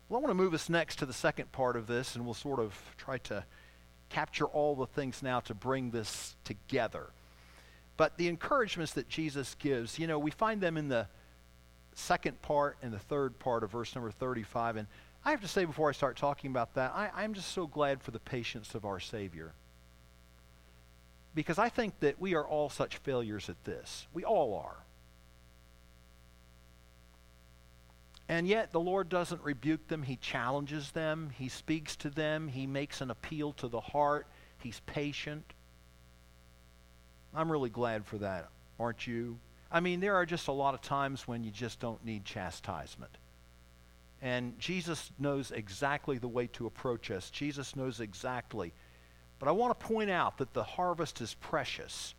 Well, 0.08 0.20
I 0.20 0.24
want 0.24 0.32
to 0.32 0.44
move 0.44 0.54
us 0.54 0.70
next 0.70 1.00
to 1.00 1.06
the 1.06 1.14
second 1.14 1.52
part 1.52 1.76
of 1.76 1.88
this, 1.88 2.16
and 2.16 2.26
we'll 2.26 2.34
sort 2.34 2.60
of 2.60 2.74
try 2.98 3.18
to 3.20 3.44
capture 4.12 4.45
all 4.45 4.76
the 4.76 4.86
things 4.86 5.24
now 5.24 5.39
to 5.41 5.54
bring 5.54 5.91
this 5.91 6.36
together. 6.43 7.08
But 7.97 8.17
the 8.17 8.28
encouragements 8.28 8.93
that 8.93 9.08
Jesus 9.08 9.56
gives, 9.60 9.97
you 9.97 10.08
know, 10.08 10.19
we 10.19 10.32
find 10.32 10.60
them 10.62 10.78
in 10.78 10.89
the 10.89 11.08
second 11.93 12.41
part 12.41 12.78
and 12.82 12.91
the 12.91 13.00
third 13.00 13.38
part 13.39 13.63
of 13.63 13.71
verse 13.71 13.95
number 13.95 14.12
35. 14.12 14.78
And 14.78 14.88
I 15.24 15.32
have 15.32 15.41
to 15.41 15.47
say 15.47 15.65
before 15.65 15.89
I 15.89 15.93
start 15.93 16.17
talking 16.17 16.52
about 16.52 16.74
that, 16.76 16.91
I, 16.95 17.10
I'm 17.15 17.34
just 17.34 17.52
so 17.52 17.67
glad 17.67 18.02
for 18.02 18.12
the 18.12 18.19
patience 18.19 18.76
of 18.76 18.86
our 18.86 19.00
Savior. 19.00 19.54
Because 21.34 21.58
I 21.58 21.69
think 21.69 22.00
that 22.02 22.19
we 22.19 22.34
are 22.34 22.45
all 22.45 22.69
such 22.69 22.97
failures 22.97 23.50
at 23.50 23.63
this. 23.63 24.08
We 24.13 24.24
all 24.26 24.54
are. 24.56 24.78
And 28.32 28.48
yet 28.48 28.72
the 28.72 28.80
Lord 28.80 29.10
doesn't 29.10 29.44
rebuke 29.44 29.89
them. 29.89 30.04
He 30.04 30.15
challenges 30.15 30.91
them. 30.91 31.32
He 31.38 31.50
speaks 31.50 31.98
to 31.98 32.10
them. 32.10 32.48
He 32.48 32.65
makes 32.65 33.02
an 33.02 33.12
appeal 33.12 33.52
to 33.58 33.67
the 33.67 33.82
heart. 33.82 34.26
He's 34.60 34.80
patient. 34.86 35.44
I'm 37.36 37.52
really 37.52 37.70
glad 37.70 38.06
for 38.06 38.20
that, 38.20 38.48
aren't 38.80 39.06
you? 39.06 39.38
I 39.70 39.82
mean, 39.82 40.00
there 40.00 40.15
are 40.15 40.26
just 40.26 40.48
a 40.48 40.54
lot 40.54 40.74
of 40.74 40.82
times 40.82 41.28
when 41.28 41.44
you 41.44 41.52
just 41.52 41.82
don't 41.82 42.06
need 42.06 42.24
chastisement. 42.24 43.12
And 44.22 44.58
Jesus 44.58 45.12
knows 45.20 45.52
exactly 45.52 46.17
the 46.17 46.30
way 46.30 46.48
to 46.54 46.67
approach 46.67 47.12
us. 47.12 47.30
Jesus 47.32 47.76
knows 47.76 48.00
exactly. 48.00 48.72
But 49.39 49.50
I 49.50 49.52
want 49.52 49.78
to 49.78 49.86
point 49.86 50.10
out 50.10 50.38
that 50.38 50.54
the 50.54 50.63
harvest 50.63 51.20
is 51.20 51.34
precious. 51.34 52.15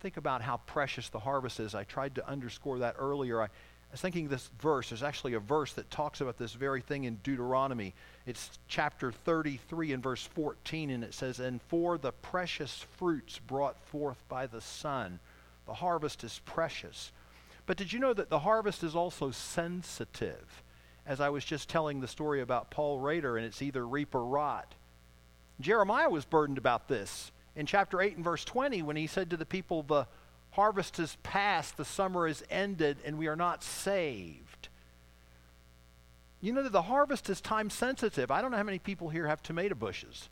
Think 0.00 0.16
about 0.16 0.40
how 0.40 0.56
precious 0.56 1.10
the 1.10 1.18
harvest 1.18 1.60
is. 1.60 1.74
I 1.74 1.84
tried 1.84 2.14
to 2.14 2.26
underscore 2.26 2.78
that 2.78 2.96
earlier. 2.98 3.42
I, 3.42 3.48
I 3.90 3.92
was 3.92 4.00
thinking 4.00 4.28
this 4.28 4.50
verse, 4.60 4.90
there's 4.90 5.02
actually 5.02 5.34
a 5.34 5.40
verse 5.40 5.72
that 5.74 5.90
talks 5.90 6.20
about 6.20 6.38
this 6.38 6.52
very 6.52 6.80
thing 6.80 7.04
in 7.04 7.16
Deuteronomy. 7.22 7.94
It's 8.26 8.58
chapter 8.68 9.12
33 9.12 9.92
and 9.92 10.02
verse 10.02 10.24
14, 10.34 10.90
and 10.90 11.04
it 11.04 11.14
says, 11.14 11.38
And 11.38 11.62
for 11.62 11.96
the 11.96 12.12
precious 12.12 12.84
fruits 12.96 13.38
brought 13.38 13.78
forth 13.86 14.22
by 14.28 14.46
the 14.46 14.60
sun, 14.60 15.20
the 15.66 15.74
harvest 15.74 16.24
is 16.24 16.40
precious. 16.44 17.12
But 17.64 17.76
did 17.76 17.92
you 17.92 17.98
know 17.98 18.12
that 18.12 18.28
the 18.28 18.40
harvest 18.40 18.82
is 18.82 18.94
also 18.94 19.30
sensitive? 19.30 20.62
As 21.06 21.20
I 21.20 21.28
was 21.28 21.44
just 21.44 21.68
telling 21.68 22.00
the 22.00 22.08
story 22.08 22.40
about 22.40 22.70
Paul 22.70 22.98
Rader, 22.98 23.36
and 23.36 23.46
it's 23.46 23.62
either 23.62 23.86
reap 23.86 24.14
or 24.14 24.24
rot. 24.24 24.74
Jeremiah 25.60 26.10
was 26.10 26.24
burdened 26.24 26.58
about 26.58 26.88
this 26.88 27.30
in 27.54 27.66
chapter 27.66 28.00
8 28.00 28.16
and 28.16 28.24
verse 28.24 28.44
20 28.44 28.82
when 28.82 28.96
he 28.96 29.06
said 29.06 29.30
to 29.30 29.36
the 29.36 29.46
people, 29.46 29.82
The 29.82 30.06
harvest 30.56 30.98
is 30.98 31.16
past, 31.22 31.76
the 31.76 31.84
summer 31.84 32.26
is 32.26 32.42
ended, 32.50 32.96
and 33.04 33.18
we 33.18 33.26
are 33.28 33.36
not 33.36 33.62
saved. 33.62 34.68
You 36.40 36.52
know 36.52 36.62
that 36.62 36.72
the 36.72 36.82
harvest 36.82 37.28
is 37.28 37.42
time 37.42 37.68
sensitive. 37.68 38.30
I 38.30 38.40
don't 38.40 38.50
know 38.50 38.56
how 38.56 38.62
many 38.62 38.78
people 38.78 39.10
here 39.10 39.26
have 39.26 39.42
tomato 39.42 39.74
bushes. 39.74 40.30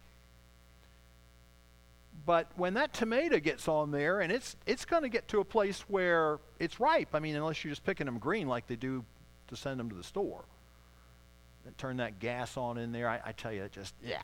But 2.25 2.51
when 2.57 2.75
that 2.75 2.95
tomato 2.95 3.39
gets 3.39 3.69
on 3.69 3.91
there, 3.91 4.21
and 4.21 4.33
it's, 4.33 4.57
it's 4.65 4.87
going 4.87 5.03
to 5.03 5.11
get 5.11 5.29
to 5.29 5.41
a 5.41 5.45
place 5.45 5.83
where 5.89 6.39
it's 6.59 6.81
ripe. 6.81 7.11
I 7.13 7.19
mean, 7.19 7.37
unless 7.37 7.63
you're 7.63 7.73
just 7.73 7.85
picking 7.85 8.07
them 8.07 8.19
green 8.19 8.49
like 8.49 8.67
they 8.67 8.77
do 8.77 9.05
to 9.49 9.57
send 9.57 9.79
them 9.79 9.91
to 9.91 9.95
the 9.95 10.05
store. 10.05 10.45
And 11.67 11.77
turn 11.77 11.99
that 11.99 12.19
gas 12.19 12.57
on 12.57 12.79
in 12.79 12.93
there, 12.93 13.09
I, 13.11 13.21
I 13.27 13.33
tell 13.33 13.53
you, 13.53 13.65
it 13.65 13.73
just, 13.73 13.95
yeah, 14.03 14.23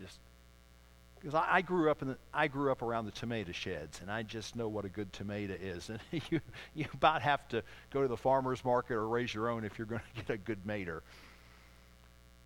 just 0.00 0.18
because 1.24 1.34
I, 1.34 1.56
I, 1.56 1.62
grew 1.62 1.90
up 1.90 2.02
in 2.02 2.08
the, 2.08 2.18
I 2.34 2.48
grew 2.48 2.70
up 2.70 2.82
around 2.82 3.06
the 3.06 3.10
tomato 3.10 3.50
sheds, 3.50 4.02
and 4.02 4.10
I 4.10 4.22
just 4.22 4.56
know 4.56 4.68
what 4.68 4.84
a 4.84 4.90
good 4.90 5.10
tomato 5.14 5.54
is. 5.54 5.90
And 6.12 6.22
you 6.30 6.40
you 6.74 6.84
about 6.92 7.22
have 7.22 7.48
to 7.48 7.62
go 7.90 8.02
to 8.02 8.08
the 8.08 8.16
farmer's 8.16 8.62
market 8.62 8.94
or 8.94 9.08
raise 9.08 9.32
your 9.32 9.48
own 9.48 9.64
if 9.64 9.78
you're 9.78 9.86
going 9.86 10.02
to 10.16 10.22
get 10.22 10.34
a 10.34 10.36
good 10.36 10.66
mater. 10.66 11.02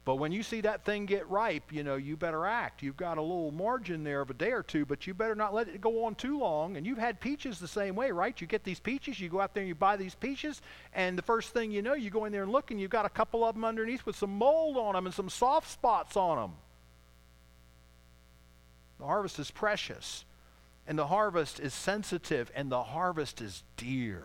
But 0.05 0.14
when 0.14 0.31
you 0.31 0.45
see 0.45 0.61
that 0.61 0.85
thing 0.85 1.07
get 1.07 1.29
ripe, 1.29 1.73
you 1.73 1.83
know 1.83 1.97
you 1.97 2.17
better 2.17 2.47
act. 2.47 2.81
You've 2.85 2.97
got 2.97 3.19
a 3.19 3.21
little 3.21 3.51
margin 3.51 4.05
there 4.05 4.21
of 4.21 4.31
a 4.31 4.35
day 4.35 4.53
or 4.53 4.62
two, 4.62 4.87
but 4.87 5.09
you 5.09 5.12
better 5.12 5.35
not 5.35 5.53
let 5.53 5.67
it 5.67 5.81
go 5.81 6.05
on 6.05 6.14
too 6.14 6.38
long. 6.38 6.77
And 6.77 6.87
you've 6.87 6.99
had 6.99 7.21
peaches 7.21 7.59
the 7.59 7.67
same 7.67 7.97
way, 7.97 8.12
right? 8.12 8.41
You 8.41 8.47
get 8.47 8.62
these 8.62 8.79
peaches, 8.79 9.19
you 9.19 9.29
go 9.29 9.41
out 9.41 9.55
there 9.55 9.62
and 9.62 9.69
you 9.69 9.75
buy 9.75 9.97
these 9.97 10.14
peaches, 10.14 10.62
and 10.95 11.19
the 11.19 11.23
first 11.23 11.53
thing 11.53 11.73
you 11.73 11.83
know, 11.83 11.95
you 11.95 12.11
go 12.11 12.27
in 12.27 12.33
there 12.33 12.45
and 12.45 12.53
look, 12.53 12.71
and 12.71 12.81
you've 12.81 12.93
got 12.93 13.07
a 13.07 13.11
couple 13.11 13.45
of 13.45 13.57
them 13.57 13.64
underneath 13.64 14.07
with 14.07 14.14
some 14.14 14.38
mold 14.38 14.77
on 14.77 14.95
them 14.95 15.07
and 15.07 15.14
some 15.14 15.29
soft 15.29 15.69
spots 15.69 16.17
on 16.17 16.37
them. 16.38 16.53
The 18.98 19.06
harvest 19.06 19.38
is 19.38 19.50
precious, 19.50 20.24
and 20.87 20.98
the 20.98 21.06
harvest 21.06 21.61
is 21.61 21.74
sensitive, 21.74 22.50
and 22.54 22.70
the 22.70 22.82
harvest 22.82 23.40
is 23.40 23.62
dear 23.76 24.24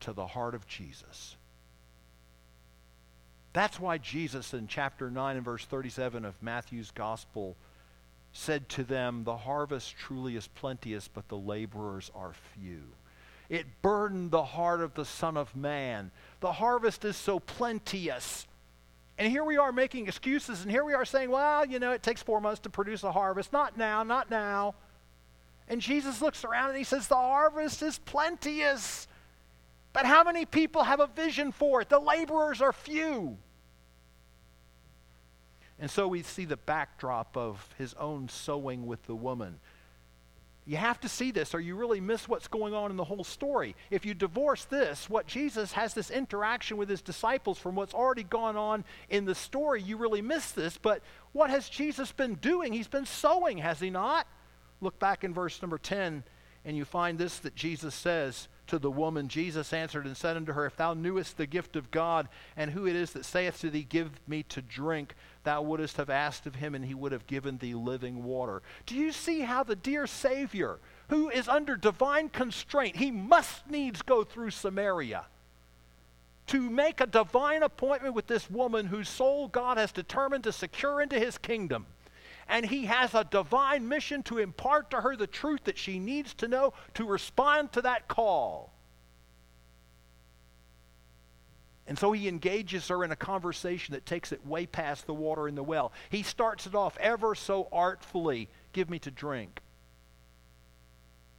to 0.00 0.12
the 0.12 0.28
heart 0.28 0.54
of 0.54 0.66
Jesus. 0.66 1.36
That's 3.52 3.80
why 3.80 3.98
Jesus 3.98 4.54
in 4.54 4.68
chapter 4.68 5.10
9 5.10 5.36
and 5.36 5.44
verse 5.44 5.64
37 5.64 6.24
of 6.24 6.40
Matthew's 6.42 6.90
gospel 6.90 7.56
said 8.32 8.68
to 8.70 8.84
them, 8.84 9.24
The 9.24 9.38
harvest 9.38 9.96
truly 9.96 10.36
is 10.36 10.46
plenteous, 10.46 11.08
but 11.08 11.28
the 11.28 11.36
laborers 11.36 12.10
are 12.14 12.32
few. 12.54 12.82
It 13.48 13.82
burdened 13.82 14.30
the 14.30 14.44
heart 14.44 14.80
of 14.80 14.94
the 14.94 15.04
Son 15.04 15.36
of 15.36 15.56
Man. 15.56 16.12
The 16.38 16.52
harvest 16.52 17.04
is 17.04 17.16
so 17.16 17.40
plenteous, 17.40 18.46
and 19.20 19.30
here 19.30 19.44
we 19.44 19.58
are 19.58 19.70
making 19.70 20.08
excuses, 20.08 20.62
and 20.62 20.70
here 20.70 20.82
we 20.82 20.94
are 20.94 21.04
saying, 21.04 21.30
well, 21.30 21.66
you 21.66 21.78
know, 21.78 21.92
it 21.92 22.02
takes 22.02 22.22
four 22.22 22.40
months 22.40 22.58
to 22.60 22.70
produce 22.70 23.04
a 23.04 23.12
harvest. 23.12 23.52
Not 23.52 23.76
now, 23.76 24.02
not 24.02 24.30
now. 24.30 24.74
And 25.68 25.78
Jesus 25.82 26.22
looks 26.22 26.42
around 26.42 26.70
and 26.70 26.78
he 26.78 26.84
says, 26.84 27.06
the 27.06 27.16
harvest 27.16 27.82
is 27.82 27.98
plenteous. 27.98 29.06
But 29.92 30.06
how 30.06 30.24
many 30.24 30.46
people 30.46 30.84
have 30.84 31.00
a 31.00 31.06
vision 31.06 31.52
for 31.52 31.82
it? 31.82 31.90
The 31.90 31.98
laborers 31.98 32.62
are 32.62 32.72
few. 32.72 33.36
And 35.78 35.90
so 35.90 36.08
we 36.08 36.22
see 36.22 36.46
the 36.46 36.56
backdrop 36.56 37.36
of 37.36 37.68
his 37.76 37.92
own 37.94 38.30
sowing 38.30 38.86
with 38.86 39.04
the 39.04 39.14
woman. 39.14 39.60
You 40.70 40.76
have 40.76 41.00
to 41.00 41.08
see 41.08 41.32
this 41.32 41.52
or 41.52 41.58
you 41.58 41.74
really 41.74 42.00
miss 42.00 42.28
what's 42.28 42.46
going 42.46 42.74
on 42.74 42.92
in 42.92 42.96
the 42.96 43.02
whole 43.02 43.24
story. 43.24 43.74
If 43.90 44.06
you 44.06 44.14
divorce 44.14 44.66
this, 44.66 45.10
what 45.10 45.26
Jesus 45.26 45.72
has 45.72 45.94
this 45.94 46.12
interaction 46.12 46.76
with 46.76 46.88
his 46.88 47.02
disciples 47.02 47.58
from 47.58 47.74
what's 47.74 47.92
already 47.92 48.22
gone 48.22 48.56
on 48.56 48.84
in 49.08 49.24
the 49.24 49.34
story, 49.34 49.82
you 49.82 49.96
really 49.96 50.22
miss 50.22 50.52
this. 50.52 50.78
But 50.78 51.02
what 51.32 51.50
has 51.50 51.68
Jesus 51.68 52.12
been 52.12 52.36
doing? 52.36 52.72
He's 52.72 52.86
been 52.86 53.04
sowing, 53.04 53.58
has 53.58 53.80
he 53.80 53.90
not? 53.90 54.28
Look 54.80 54.96
back 55.00 55.24
in 55.24 55.34
verse 55.34 55.60
number 55.60 55.76
10 55.76 56.22
and 56.64 56.76
you 56.76 56.84
find 56.84 57.18
this 57.18 57.38
that 57.40 57.56
Jesus 57.56 57.94
says 57.94 58.46
to 58.66 58.78
the 58.78 58.90
woman, 58.92 59.28
Jesus 59.28 59.72
answered 59.72 60.06
and 60.06 60.16
said 60.16 60.36
unto 60.36 60.52
her, 60.52 60.66
If 60.66 60.76
thou 60.76 60.94
knewest 60.94 61.36
the 61.36 61.46
gift 61.46 61.74
of 61.74 61.90
God, 61.90 62.28
and 62.56 62.70
who 62.70 62.86
it 62.86 62.94
is 62.94 63.12
that 63.12 63.24
saith 63.24 63.60
to 63.62 63.70
thee, 63.70 63.82
Give 63.82 64.10
me 64.28 64.44
to 64.44 64.62
drink, 64.62 65.14
thou 65.44 65.62
wouldst 65.62 65.96
have 65.96 66.10
asked 66.10 66.46
of 66.46 66.56
him, 66.56 66.74
and 66.74 66.84
he 66.84 66.94
would 66.94 67.12
have 67.12 67.26
given 67.26 67.58
thee 67.58 67.74
living 67.74 68.24
water. 68.24 68.62
Do 68.86 68.94
you 68.94 69.12
see 69.12 69.40
how 69.40 69.62
the 69.62 69.76
dear 69.76 70.06
Savior, 70.06 70.78
who 71.08 71.30
is 71.30 71.48
under 71.48 71.76
divine 71.76 72.28
constraint, 72.28 72.96
he 72.96 73.10
must 73.10 73.68
needs 73.68 74.02
go 74.02 74.24
through 74.24 74.50
Samaria? 74.50 75.24
to 76.50 76.68
make 76.68 77.00
a 77.00 77.06
divine 77.06 77.62
appointment 77.62 78.12
with 78.12 78.26
this 78.26 78.50
woman 78.50 78.86
whose 78.86 79.08
soul 79.08 79.46
God 79.46 79.76
has 79.76 79.92
determined 79.92 80.42
to 80.42 80.52
secure 80.52 81.00
into 81.00 81.16
his 81.16 81.38
kingdom. 81.38 81.86
And 82.48 82.66
he 82.66 82.86
has 82.86 83.14
a 83.14 83.22
divine 83.22 83.86
mission 83.86 84.24
to 84.24 84.38
impart 84.38 84.90
to 84.90 85.00
her 85.00 85.14
the 85.14 85.28
truth 85.28 85.60
that 85.64 85.78
she 85.78 86.00
needs 86.00 86.34
to 86.34 86.48
know 86.48 86.72
to 86.94 87.04
respond 87.04 87.70
to 87.72 87.82
that 87.82 88.08
call. 88.08 88.72
And 91.90 91.98
so 91.98 92.12
he 92.12 92.28
engages 92.28 92.86
her 92.86 93.02
in 93.02 93.10
a 93.10 93.16
conversation 93.16 93.94
that 93.94 94.06
takes 94.06 94.30
it 94.30 94.46
way 94.46 94.64
past 94.64 95.08
the 95.08 95.12
water 95.12 95.48
in 95.48 95.56
the 95.56 95.64
well. 95.64 95.90
He 96.08 96.22
starts 96.22 96.68
it 96.68 96.74
off 96.76 96.96
ever 97.00 97.34
so 97.34 97.66
artfully 97.72 98.48
Give 98.72 98.88
me 98.88 99.00
to 99.00 99.10
drink. 99.10 99.60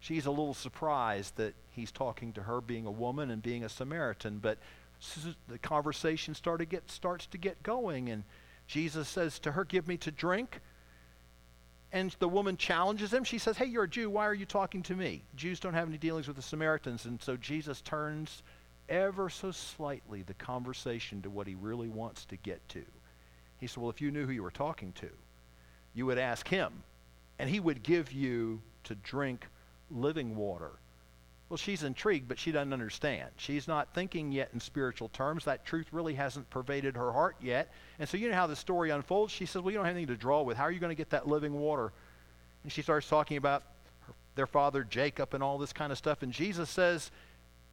She's 0.02 0.26
a 0.26 0.30
little 0.30 0.54
surprised 0.54 1.38
that 1.38 1.54
he's 1.70 1.90
talking 1.90 2.34
to 2.34 2.44
her 2.44 2.60
being 2.60 2.86
a 2.86 2.92
woman 2.92 3.32
and 3.32 3.42
being 3.42 3.64
a 3.64 3.70
Samaritan, 3.70 4.40
but 4.40 4.58
the 5.48 5.58
conversation 5.60 6.36
started 6.36 6.68
get, 6.68 6.92
starts 6.92 7.26
to 7.28 7.38
get 7.38 7.64
going, 7.64 8.10
and 8.10 8.26
Jesus 8.68 9.08
says 9.08 9.40
to 9.40 9.54
her, 9.54 9.64
Give 9.64 9.88
me 9.88 9.96
to 10.00 10.12
drink. 10.12 10.60
And 11.94 12.14
the 12.20 12.28
woman 12.28 12.58
challenges 12.58 13.14
him. 13.14 13.24
She 13.24 13.38
says, 13.38 13.56
Hey, 13.56 13.68
you're 13.68 13.84
a 13.84 13.90
Jew. 13.90 14.10
Why 14.10 14.26
are 14.26 14.34
you 14.34 14.46
talking 14.46 14.84
to 14.84 14.96
me? 14.96 15.24
Jews 15.38 15.62
don't 15.62 15.76
have 15.76 15.88
any 15.88 15.98
dealings 15.98 16.28
with 16.28 16.36
the 16.36 16.42
Samaritans. 16.42 17.06
And 17.06 17.22
so 17.22 17.38
Jesus 17.38 17.80
turns 17.80 18.44
ever 18.92 19.30
so 19.30 19.52
slightly 19.52 20.22
the 20.22 20.34
conversation 20.36 21.22
to 21.24 21.30
what 21.30 21.48
he 21.48 21.56
really 21.56 21.88
wants 21.88 22.26
to 22.26 22.36
get 22.36 22.68
to. 22.70 22.84
He 23.58 23.66
said, 23.66 23.78
Well, 23.78 23.90
if 23.90 24.02
you 24.02 24.12
knew 24.12 24.26
who 24.26 24.34
you 24.34 24.44
were 24.44 24.52
talking 24.52 24.92
to, 24.94 25.10
you 25.96 26.06
would 26.06 26.18
ask 26.18 26.48
him, 26.48 26.72
and 27.40 27.50
he 27.50 27.60
would 27.60 27.82
give 27.82 28.12
you 28.12 28.62
to 28.84 28.96
drink 28.96 29.48
living 29.90 30.36
water. 30.36 30.72
Well, 31.50 31.58
she's 31.58 31.84
intrigued, 31.84 32.30
but 32.30 32.40
she 32.40 32.52
doesn't 32.52 32.72
understand. 32.72 33.30
She's 33.36 33.68
not 33.68 33.94
thinking 33.94 34.32
yet 34.32 34.52
in 34.54 34.60
spiritual 34.60 35.10
terms. 35.10 35.44
That 35.46 35.66
truth 35.66 35.88
really 35.92 36.14
hasn't 36.14 36.50
pervaded 36.50 36.96
her 36.96 37.12
heart 37.12 37.36
yet. 37.42 37.74
And 38.00 38.08
so, 38.08 38.16
you 38.16 38.30
know 38.30 38.36
how 38.36 38.48
the 38.48 38.56
story 38.56 38.90
unfolds? 38.90 39.34
She 39.34 39.46
says, 39.46 39.62
Well, 39.62 39.72
you 39.72 39.78
don't 39.78 39.86
have 39.86 39.96
anything 39.96 40.16
to 40.16 40.20
draw 40.20 40.44
with. 40.44 40.58
How 40.58 40.64
are 40.64 40.72
you 40.72 40.80
going 40.80 40.92
to 40.92 40.96
get 40.96 41.10
that 41.10 41.28
living 41.28 41.54
water? 41.54 41.92
And 42.64 42.72
she 42.72 42.82
starts 42.82 43.08
talking 43.08 43.38
about 43.38 43.64
her, 44.02 44.14
their 44.36 44.48
father 44.48 44.84
Jacob 44.84 45.34
and 45.34 45.44
all 45.44 45.58
this 45.58 45.74
kind 45.74 45.92
of 45.92 45.98
stuff. 45.98 46.24
And 46.24 46.32
Jesus 46.32 46.70
says, 46.70 47.12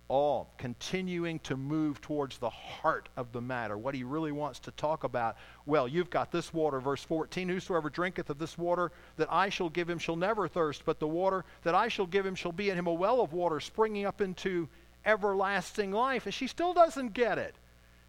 all 0.08 0.50
continuing 0.56 1.38
to 1.40 1.56
move 1.56 2.00
towards 2.00 2.38
the 2.38 2.48
heart 2.48 3.10
of 3.16 3.30
the 3.32 3.40
matter, 3.40 3.76
what 3.76 3.94
he 3.94 4.04
really 4.04 4.32
wants 4.32 4.58
to 4.60 4.70
talk 4.72 5.04
about. 5.04 5.36
Well, 5.66 5.86
you've 5.86 6.10
got 6.10 6.32
this 6.32 6.52
water, 6.52 6.80
verse 6.80 7.02
14 7.02 7.48
Whosoever 7.48 7.90
drinketh 7.90 8.30
of 8.30 8.38
this 8.38 8.56
water 8.56 8.90
that 9.16 9.30
I 9.30 9.50
shall 9.50 9.68
give 9.68 9.88
him 9.88 9.98
shall 9.98 10.16
never 10.16 10.48
thirst, 10.48 10.84
but 10.86 10.98
the 10.98 11.06
water 11.06 11.44
that 11.62 11.74
I 11.74 11.88
shall 11.88 12.06
give 12.06 12.24
him 12.24 12.34
shall 12.34 12.52
be 12.52 12.70
in 12.70 12.78
him 12.78 12.86
a 12.86 12.92
well 12.92 13.20
of 13.20 13.34
water 13.34 13.60
springing 13.60 14.06
up 14.06 14.20
into 14.20 14.68
everlasting 15.04 15.92
life. 15.92 16.24
And 16.24 16.34
she 16.34 16.46
still 16.46 16.72
doesn't 16.72 17.12
get 17.12 17.38
it. 17.38 17.56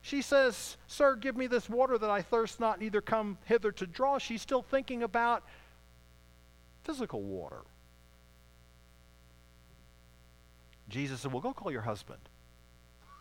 She 0.01 0.21
says, 0.21 0.77
Sir, 0.87 1.15
give 1.15 1.35
me 1.35 1.47
this 1.47 1.69
water 1.69 1.97
that 1.97 2.09
I 2.09 2.21
thirst 2.21 2.59
not, 2.59 2.79
neither 2.79 3.01
come 3.01 3.37
hither 3.45 3.71
to 3.73 3.85
draw. 3.85 4.17
She's 4.17 4.41
still 4.41 4.61
thinking 4.61 5.03
about 5.03 5.43
physical 6.83 7.21
water. 7.21 7.63
Jesus 10.89 11.21
said, 11.21 11.31
Well, 11.31 11.41
go 11.41 11.53
call 11.53 11.71
your 11.71 11.81
husband. 11.81 12.19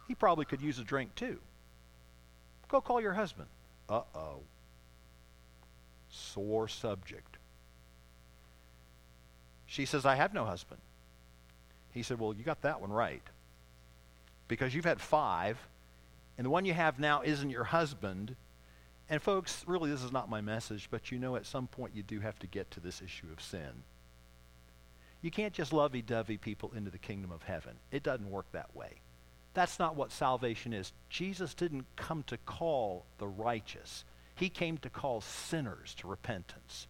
He 0.07 0.15
probably 0.15 0.45
could 0.45 0.63
use 0.63 0.79
a 0.79 0.85
drink 0.85 1.15
too. 1.15 1.39
Go 2.69 2.81
call 2.81 3.01
your 3.01 3.13
husband. 3.13 3.49
Uh 3.89 4.03
oh. 4.15 4.41
Sore 6.11 6.69
subject. 6.69 7.37
She 9.67 9.85
says, 9.85 10.07
I 10.07 10.15
have 10.15 10.33
no 10.33 10.45
husband. 10.45 10.81
He 11.93 12.03
said, 12.03 12.19
Well, 12.19 12.35
you 12.35 12.43
got 12.45 12.63
that 12.63 12.81
one 12.81 12.91
right. 12.91 13.23
Because 14.49 14.75
you've 14.75 14.87
had 14.87 15.01
five, 15.01 15.59
and 16.39 16.45
the 16.45 16.51
one 16.51 16.65
you 16.65 16.73
have 16.73 16.99
now 16.99 17.23
isn't 17.23 17.51
your 17.51 17.65
husband. 17.65 18.35
And, 19.11 19.23
folks, 19.23 19.65
really, 19.67 19.91
this 19.91 20.03
is 20.03 20.13
not 20.13 20.31
my 20.31 20.41
message, 20.41 20.89
but 20.91 21.11
you 21.11 21.19
know 21.19 21.37
at 21.37 21.47
some 21.47 21.67
point 21.67 21.95
you 21.95 22.03
do 22.03 22.21
have 22.21 22.39
to 22.41 22.47
get 22.47 22.71
to 22.73 22.81
this 22.81 23.03
issue 23.03 23.27
of 23.33 23.43
sin. 23.43 23.83
You 25.21 25.31
can't 25.31 25.53
just 25.53 25.73
lovey 25.73 26.03
dovey 26.03 26.37
people 26.37 26.73
into 26.77 26.91
the 26.91 26.99
kingdom 26.99 27.33
of 27.33 27.43
heaven. 27.43 27.73
It 27.91 28.03
doesn't 28.03 28.31
work 28.31 28.47
that 28.53 28.75
way. 28.77 29.01
That's 29.55 29.79
not 29.79 29.97
what 29.97 30.13
salvation 30.13 30.73
is. 30.73 30.93
Jesus 31.09 31.55
didn't 31.55 31.87
come 31.97 32.23
to 32.25 32.37
call 32.39 33.05
the 33.19 33.27
righteous, 33.27 34.05
He 34.35 34.49
came 34.49 34.79
to 34.79 34.91
call 34.91 35.21
sinners 35.21 35.95
to 35.99 36.07
repentance. 36.07 36.87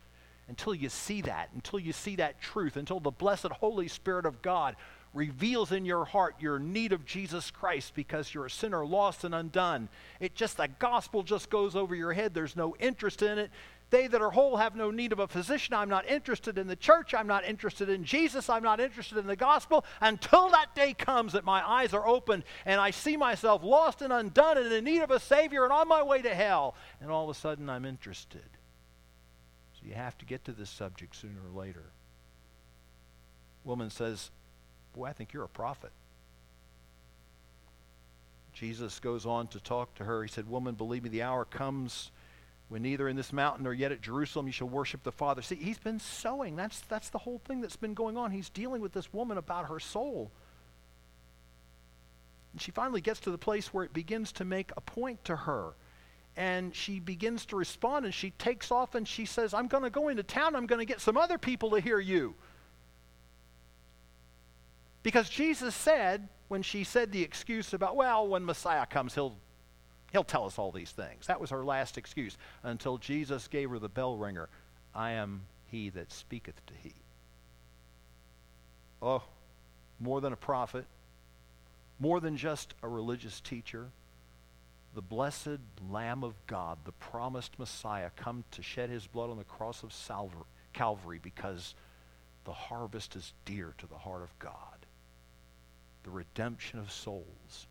Until 0.48 0.74
you 0.74 0.88
see 0.88 1.20
that, 1.22 1.50
until 1.54 1.78
you 1.78 1.92
see 1.92 2.16
that 2.16 2.40
truth, 2.40 2.78
until 2.78 3.00
the 3.00 3.10
blessed 3.10 3.48
Holy 3.48 3.86
Spirit 3.86 4.24
of 4.24 4.40
God 4.40 4.76
reveals 5.12 5.72
in 5.72 5.84
your 5.84 6.04
heart 6.04 6.36
your 6.40 6.58
need 6.58 6.92
of 6.92 7.04
Jesus 7.04 7.50
Christ 7.50 7.94
because 7.94 8.32
you're 8.32 8.46
a 8.46 8.50
sinner 8.50 8.84
lost 8.86 9.24
and 9.24 9.34
undone. 9.34 9.88
It 10.20 10.34
just, 10.34 10.56
the 10.56 10.68
gospel 10.78 11.22
just 11.22 11.50
goes 11.50 11.76
over 11.76 11.94
your 11.94 12.12
head. 12.12 12.34
There's 12.34 12.56
no 12.56 12.76
interest 12.78 13.22
in 13.22 13.38
it. 13.38 13.50
They 13.90 14.06
that 14.06 14.20
are 14.20 14.30
whole 14.30 14.58
have 14.58 14.76
no 14.76 14.90
need 14.90 15.12
of 15.12 15.18
a 15.18 15.26
physician. 15.26 15.74
I'm 15.74 15.88
not 15.88 16.06
interested 16.06 16.58
in 16.58 16.66
the 16.66 16.76
church. 16.76 17.14
I'm 17.14 17.26
not 17.26 17.44
interested 17.44 17.88
in 17.88 18.04
Jesus. 18.04 18.50
I'm 18.50 18.62
not 18.62 18.80
interested 18.80 19.16
in 19.16 19.26
the 19.26 19.36
gospel 19.36 19.84
until 20.00 20.50
that 20.50 20.74
day 20.74 20.92
comes 20.92 21.32
that 21.32 21.44
my 21.44 21.66
eyes 21.66 21.94
are 21.94 22.06
opened 22.06 22.44
and 22.66 22.80
I 22.80 22.90
see 22.90 23.16
myself 23.16 23.62
lost 23.64 24.02
and 24.02 24.12
undone 24.12 24.58
and 24.58 24.70
in 24.70 24.84
need 24.84 25.00
of 25.00 25.10
a 25.10 25.18
Savior 25.18 25.64
and 25.64 25.72
on 25.72 25.88
my 25.88 26.02
way 26.02 26.20
to 26.20 26.34
hell. 26.34 26.74
And 27.00 27.10
all 27.10 27.30
of 27.30 27.34
a 27.34 27.38
sudden 27.38 27.70
I'm 27.70 27.86
interested. 27.86 28.42
So 29.72 29.86
you 29.86 29.94
have 29.94 30.18
to 30.18 30.26
get 30.26 30.44
to 30.44 30.52
this 30.52 30.68
subject 30.68 31.16
sooner 31.16 31.40
or 31.50 31.58
later. 31.58 31.84
Woman 33.64 33.88
says, 33.88 34.30
Boy, 34.94 35.06
I 35.06 35.12
think 35.12 35.32
you're 35.32 35.44
a 35.44 35.48
prophet. 35.48 35.92
Jesus 38.52 38.98
goes 38.98 39.24
on 39.24 39.46
to 39.48 39.60
talk 39.60 39.94
to 39.94 40.04
her. 40.04 40.22
He 40.24 40.28
said, 40.28 40.48
Woman, 40.48 40.74
believe 40.74 41.04
me, 41.04 41.08
the 41.08 41.22
hour 41.22 41.44
comes 41.44 42.10
when 42.68 42.82
neither 42.82 43.08
in 43.08 43.16
this 43.16 43.32
mountain 43.32 43.64
nor 43.64 43.72
yet 43.72 43.92
at 43.92 44.02
Jerusalem 44.02 44.46
you 44.46 44.52
shall 44.52 44.68
worship 44.68 45.02
the 45.02 45.12
Father. 45.12 45.40
See, 45.40 45.54
he's 45.56 45.78
been 45.78 45.98
sowing. 45.98 46.56
That's, 46.56 46.80
that's 46.82 47.08
the 47.08 47.18
whole 47.18 47.40
thing 47.46 47.60
that's 47.60 47.76
been 47.76 47.94
going 47.94 48.16
on. 48.16 48.30
He's 48.30 48.50
dealing 48.50 48.82
with 48.82 48.92
this 48.92 49.12
woman 49.12 49.38
about 49.38 49.68
her 49.68 49.80
soul. 49.80 50.30
And 52.52 52.60
she 52.60 52.70
finally 52.70 53.00
gets 53.00 53.20
to 53.20 53.30
the 53.30 53.38
place 53.38 53.72
where 53.72 53.84
it 53.84 53.92
begins 53.92 54.32
to 54.32 54.44
make 54.44 54.70
a 54.76 54.80
point 54.80 55.24
to 55.24 55.36
her. 55.36 55.72
And 56.36 56.74
she 56.74 57.00
begins 57.00 57.46
to 57.46 57.56
respond 57.56 58.04
and 58.04 58.14
she 58.14 58.30
takes 58.32 58.70
off 58.70 58.94
and 58.94 59.08
she 59.08 59.24
says, 59.24 59.54
I'm 59.54 59.66
going 59.66 59.82
to 59.82 59.90
go 59.90 60.08
into 60.08 60.22
town. 60.22 60.54
I'm 60.54 60.66
going 60.66 60.78
to 60.78 60.84
get 60.84 61.00
some 61.00 61.16
other 61.16 61.38
people 61.38 61.70
to 61.70 61.80
hear 61.80 61.98
you. 61.98 62.34
Because 65.02 65.28
Jesus 65.28 65.74
said, 65.74 66.28
when 66.48 66.62
she 66.62 66.84
said 66.84 67.12
the 67.12 67.22
excuse 67.22 67.72
about, 67.72 67.96
well, 67.96 68.26
when 68.28 68.44
Messiah 68.44 68.86
comes, 68.86 69.14
he'll 69.14 69.36
He'll 70.12 70.24
tell 70.24 70.46
us 70.46 70.58
all 70.58 70.72
these 70.72 70.90
things. 70.90 71.26
That 71.26 71.40
was 71.40 71.50
her 71.50 71.64
last 71.64 71.98
excuse 71.98 72.36
until 72.62 72.98
Jesus 72.98 73.48
gave 73.48 73.70
her 73.70 73.78
the 73.78 73.88
bell 73.88 74.16
ringer 74.16 74.48
I 74.94 75.12
am 75.12 75.42
he 75.66 75.90
that 75.90 76.10
speaketh 76.10 76.64
to 76.66 76.74
he. 76.82 76.94
Oh, 79.02 79.22
more 80.00 80.20
than 80.20 80.32
a 80.32 80.36
prophet, 80.36 80.86
more 82.00 82.20
than 82.20 82.36
just 82.36 82.74
a 82.82 82.88
religious 82.88 83.40
teacher, 83.40 83.88
the 84.94 85.02
blessed 85.02 85.60
Lamb 85.90 86.24
of 86.24 86.34
God, 86.46 86.78
the 86.84 86.92
promised 86.92 87.58
Messiah, 87.58 88.10
come 88.16 88.44
to 88.52 88.62
shed 88.62 88.90
his 88.90 89.06
blood 89.06 89.30
on 89.30 89.36
the 89.36 89.44
cross 89.44 89.82
of 89.82 89.92
Calvary 90.72 91.20
because 91.22 91.74
the 92.44 92.52
harvest 92.52 93.14
is 93.14 93.32
dear 93.44 93.74
to 93.78 93.86
the 93.86 93.98
heart 93.98 94.22
of 94.22 94.36
God. 94.38 94.86
The 96.04 96.10
redemption 96.10 96.78
of 96.78 96.90
souls. 96.90 97.66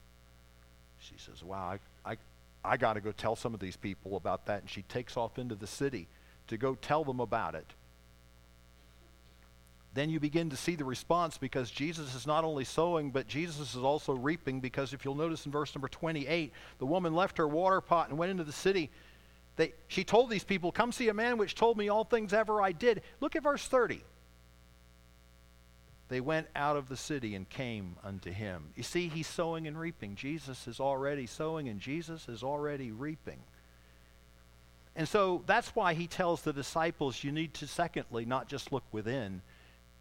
She 1.09 1.17
says, 1.17 1.43
Wow, 1.43 1.77
I, 2.05 2.11
I, 2.11 2.17
I 2.63 2.77
got 2.77 2.93
to 2.93 3.01
go 3.01 3.11
tell 3.11 3.35
some 3.35 3.53
of 3.53 3.59
these 3.59 3.75
people 3.75 4.17
about 4.17 4.45
that. 4.47 4.61
And 4.61 4.69
she 4.69 4.81
takes 4.83 5.17
off 5.17 5.39
into 5.39 5.55
the 5.55 5.67
city 5.67 6.07
to 6.47 6.57
go 6.57 6.75
tell 6.75 7.03
them 7.03 7.19
about 7.19 7.55
it. 7.55 7.65
Then 9.93 10.09
you 10.09 10.19
begin 10.19 10.49
to 10.51 10.57
see 10.57 10.75
the 10.75 10.85
response 10.85 11.37
because 11.37 11.71
Jesus 11.71 12.13
is 12.13 12.27
not 12.27 12.43
only 12.43 12.63
sowing, 12.65 13.09
but 13.09 13.27
Jesus 13.27 13.73
is 13.73 13.81
also 13.81 14.13
reaping. 14.13 14.59
Because 14.59 14.93
if 14.93 15.03
you'll 15.03 15.15
notice 15.15 15.45
in 15.45 15.51
verse 15.51 15.73
number 15.73 15.87
28, 15.87 16.51
the 16.79 16.85
woman 16.85 17.15
left 17.15 17.37
her 17.37 17.47
water 17.47 17.81
pot 17.81 18.09
and 18.09 18.17
went 18.17 18.31
into 18.31 18.43
the 18.43 18.51
city. 18.51 18.89
They, 19.55 19.73
she 19.87 20.03
told 20.03 20.29
these 20.29 20.43
people, 20.43 20.71
Come 20.71 20.91
see 20.91 21.09
a 21.09 21.13
man 21.13 21.37
which 21.37 21.55
told 21.55 21.77
me 21.77 21.89
all 21.89 22.03
things 22.03 22.33
ever 22.33 22.61
I 22.61 22.73
did. 22.73 23.01
Look 23.21 23.35
at 23.35 23.43
verse 23.43 23.67
30 23.67 24.03
they 26.09 26.21
went 26.21 26.47
out 26.55 26.77
of 26.77 26.89
the 26.89 26.97
city 26.97 27.35
and 27.35 27.49
came 27.49 27.97
unto 28.03 28.31
him. 28.31 28.69
You 28.75 28.83
see, 28.83 29.09
he's 29.09 29.27
sowing 29.27 29.67
and 29.67 29.79
reaping. 29.79 30.15
Jesus 30.15 30.67
is 30.67 30.79
already 30.79 31.25
sowing 31.25 31.67
and 31.67 31.79
Jesus 31.79 32.29
is 32.29 32.43
already 32.43 32.91
reaping. 32.91 33.39
And 34.95 35.07
so 35.07 35.43
that's 35.45 35.75
why 35.75 35.93
he 35.93 36.07
tells 36.07 36.41
the 36.41 36.53
disciples 36.53 37.23
you 37.23 37.31
need 37.31 37.53
to, 37.55 37.67
secondly, 37.67 38.25
not 38.25 38.47
just 38.47 38.71
look 38.71 38.83
within, 38.91 39.41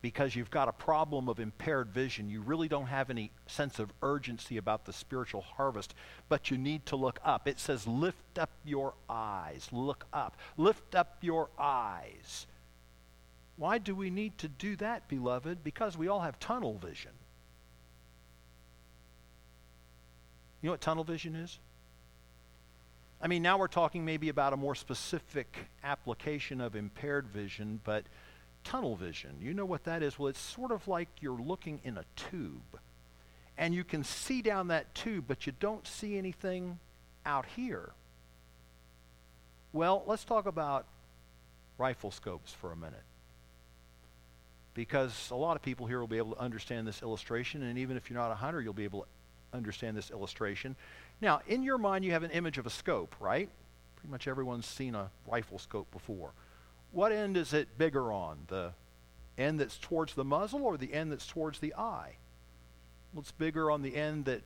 because 0.00 0.36
you've 0.36 0.50
got 0.50 0.68
a 0.68 0.72
problem 0.72 1.28
of 1.28 1.40
impaired 1.40 1.90
vision. 1.90 2.30
You 2.30 2.40
really 2.40 2.68
don't 2.68 2.86
have 2.86 3.10
any 3.10 3.30
sense 3.46 3.78
of 3.78 3.92
urgency 4.02 4.56
about 4.56 4.84
the 4.84 4.92
spiritual 4.92 5.42
harvest, 5.42 5.94
but 6.28 6.50
you 6.50 6.56
need 6.56 6.86
to 6.86 6.96
look 6.96 7.18
up. 7.24 7.48
It 7.48 7.58
says, 7.58 7.86
Lift 7.86 8.38
up 8.38 8.50
your 8.64 8.94
eyes. 9.10 9.68
Look 9.72 10.06
up. 10.12 10.36
Lift 10.56 10.94
up 10.94 11.18
your 11.20 11.50
eyes. 11.58 12.46
Why 13.56 13.78
do 13.78 13.94
we 13.94 14.10
need 14.10 14.36
to 14.38 14.48
do 14.48 14.76
that, 14.76 15.08
beloved? 15.08 15.64
Because 15.64 15.96
we 15.96 16.08
all 16.08 16.20
have 16.20 16.38
tunnel 16.38 16.78
vision. 16.78 17.12
You 20.60 20.68
know 20.68 20.72
what 20.72 20.80
tunnel 20.80 21.04
vision 21.04 21.34
is? 21.34 21.58
I 23.20 23.28
mean, 23.28 23.42
now 23.42 23.56
we're 23.56 23.68
talking 23.68 24.04
maybe 24.04 24.28
about 24.28 24.52
a 24.52 24.58
more 24.58 24.74
specific 24.74 25.68
application 25.82 26.60
of 26.60 26.76
impaired 26.76 27.28
vision, 27.28 27.80
but 27.82 28.04
tunnel 28.62 28.94
vision, 28.94 29.36
you 29.40 29.54
know 29.54 29.64
what 29.64 29.84
that 29.84 30.02
is? 30.02 30.18
Well, 30.18 30.28
it's 30.28 30.40
sort 30.40 30.70
of 30.70 30.86
like 30.86 31.08
you're 31.20 31.40
looking 31.40 31.80
in 31.82 31.96
a 31.96 32.04
tube, 32.14 32.78
and 33.56 33.74
you 33.74 33.84
can 33.84 34.04
see 34.04 34.42
down 34.42 34.68
that 34.68 34.94
tube, 34.94 35.24
but 35.26 35.46
you 35.46 35.54
don't 35.58 35.86
see 35.86 36.18
anything 36.18 36.78
out 37.24 37.46
here. 37.56 37.92
Well, 39.72 40.02
let's 40.06 40.24
talk 40.24 40.46
about 40.46 40.86
rifle 41.78 42.10
scopes 42.10 42.52
for 42.52 42.70
a 42.70 42.76
minute 42.76 43.04
because 44.76 45.30
a 45.30 45.34
lot 45.34 45.56
of 45.56 45.62
people 45.62 45.86
here 45.86 45.98
will 45.98 46.06
be 46.06 46.18
able 46.18 46.34
to 46.34 46.40
understand 46.40 46.86
this 46.86 47.00
illustration, 47.02 47.62
and 47.62 47.78
even 47.78 47.96
if 47.96 48.10
you're 48.10 48.18
not 48.18 48.30
a 48.30 48.34
hunter, 48.34 48.60
you'll 48.60 48.74
be 48.74 48.84
able 48.84 49.00
to 49.00 49.56
understand 49.56 49.96
this 49.96 50.10
illustration. 50.10 50.76
Now, 51.22 51.40
in 51.48 51.62
your 51.62 51.78
mind, 51.78 52.04
you 52.04 52.12
have 52.12 52.22
an 52.22 52.30
image 52.30 52.58
of 52.58 52.66
a 52.66 52.70
scope, 52.70 53.16
right? 53.18 53.48
Pretty 53.96 54.10
much 54.10 54.28
everyone's 54.28 54.66
seen 54.66 54.94
a 54.94 55.10
rifle 55.26 55.58
scope 55.58 55.90
before. 55.90 56.32
What 56.92 57.10
end 57.10 57.38
is 57.38 57.54
it 57.54 57.78
bigger 57.78 58.12
on? 58.12 58.36
The 58.48 58.72
end 59.38 59.60
that's 59.60 59.78
towards 59.78 60.12
the 60.12 60.24
muzzle 60.24 60.62
or 60.62 60.76
the 60.76 60.92
end 60.92 61.10
that's 61.10 61.26
towards 61.26 61.58
the 61.58 61.74
eye? 61.74 62.16
Well, 63.14 63.22
it's 63.22 63.32
bigger 63.32 63.70
on 63.70 63.80
the 63.80 63.96
end 63.96 64.26
that 64.26 64.42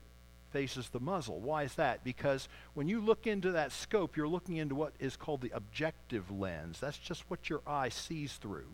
faces 0.52 0.90
the 0.90 1.00
muzzle. 1.00 1.40
Why 1.40 1.64
is 1.64 1.74
that? 1.74 2.04
Because 2.04 2.48
when 2.74 2.86
you 2.86 3.00
look 3.00 3.26
into 3.26 3.50
that 3.52 3.72
scope, 3.72 4.16
you're 4.16 4.28
looking 4.28 4.58
into 4.58 4.76
what 4.76 4.92
is 5.00 5.16
called 5.16 5.40
the 5.40 5.50
objective 5.52 6.30
lens. 6.30 6.78
That's 6.78 6.98
just 6.98 7.24
what 7.28 7.50
your 7.50 7.62
eye 7.66 7.88
sees 7.88 8.34
through 8.34 8.66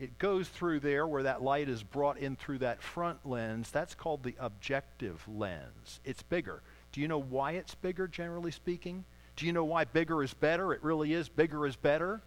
it 0.00 0.18
goes 0.18 0.48
through 0.48 0.80
there 0.80 1.06
where 1.06 1.24
that 1.24 1.42
light 1.42 1.68
is 1.68 1.82
brought 1.82 2.16
in 2.16 2.34
through 2.34 2.58
that 2.58 2.82
front 2.82 3.18
lens. 3.26 3.70
That's 3.70 3.94
called 3.94 4.22
the 4.22 4.34
objective 4.40 5.22
lens. 5.28 6.00
It's 6.06 6.22
bigger. 6.22 6.62
Do 6.92 7.02
you 7.02 7.06
know 7.06 7.20
why 7.20 7.52
it's 7.52 7.74
bigger, 7.74 8.08
generally 8.08 8.50
speaking? 8.50 9.04
Do 9.36 9.44
you 9.44 9.52
know 9.52 9.64
why 9.64 9.84
bigger 9.84 10.22
is 10.22 10.32
better? 10.32 10.72
It 10.72 10.82
really 10.82 11.12
is 11.12 11.28
bigger 11.28 11.66
is 11.66 11.76
better 11.76 12.22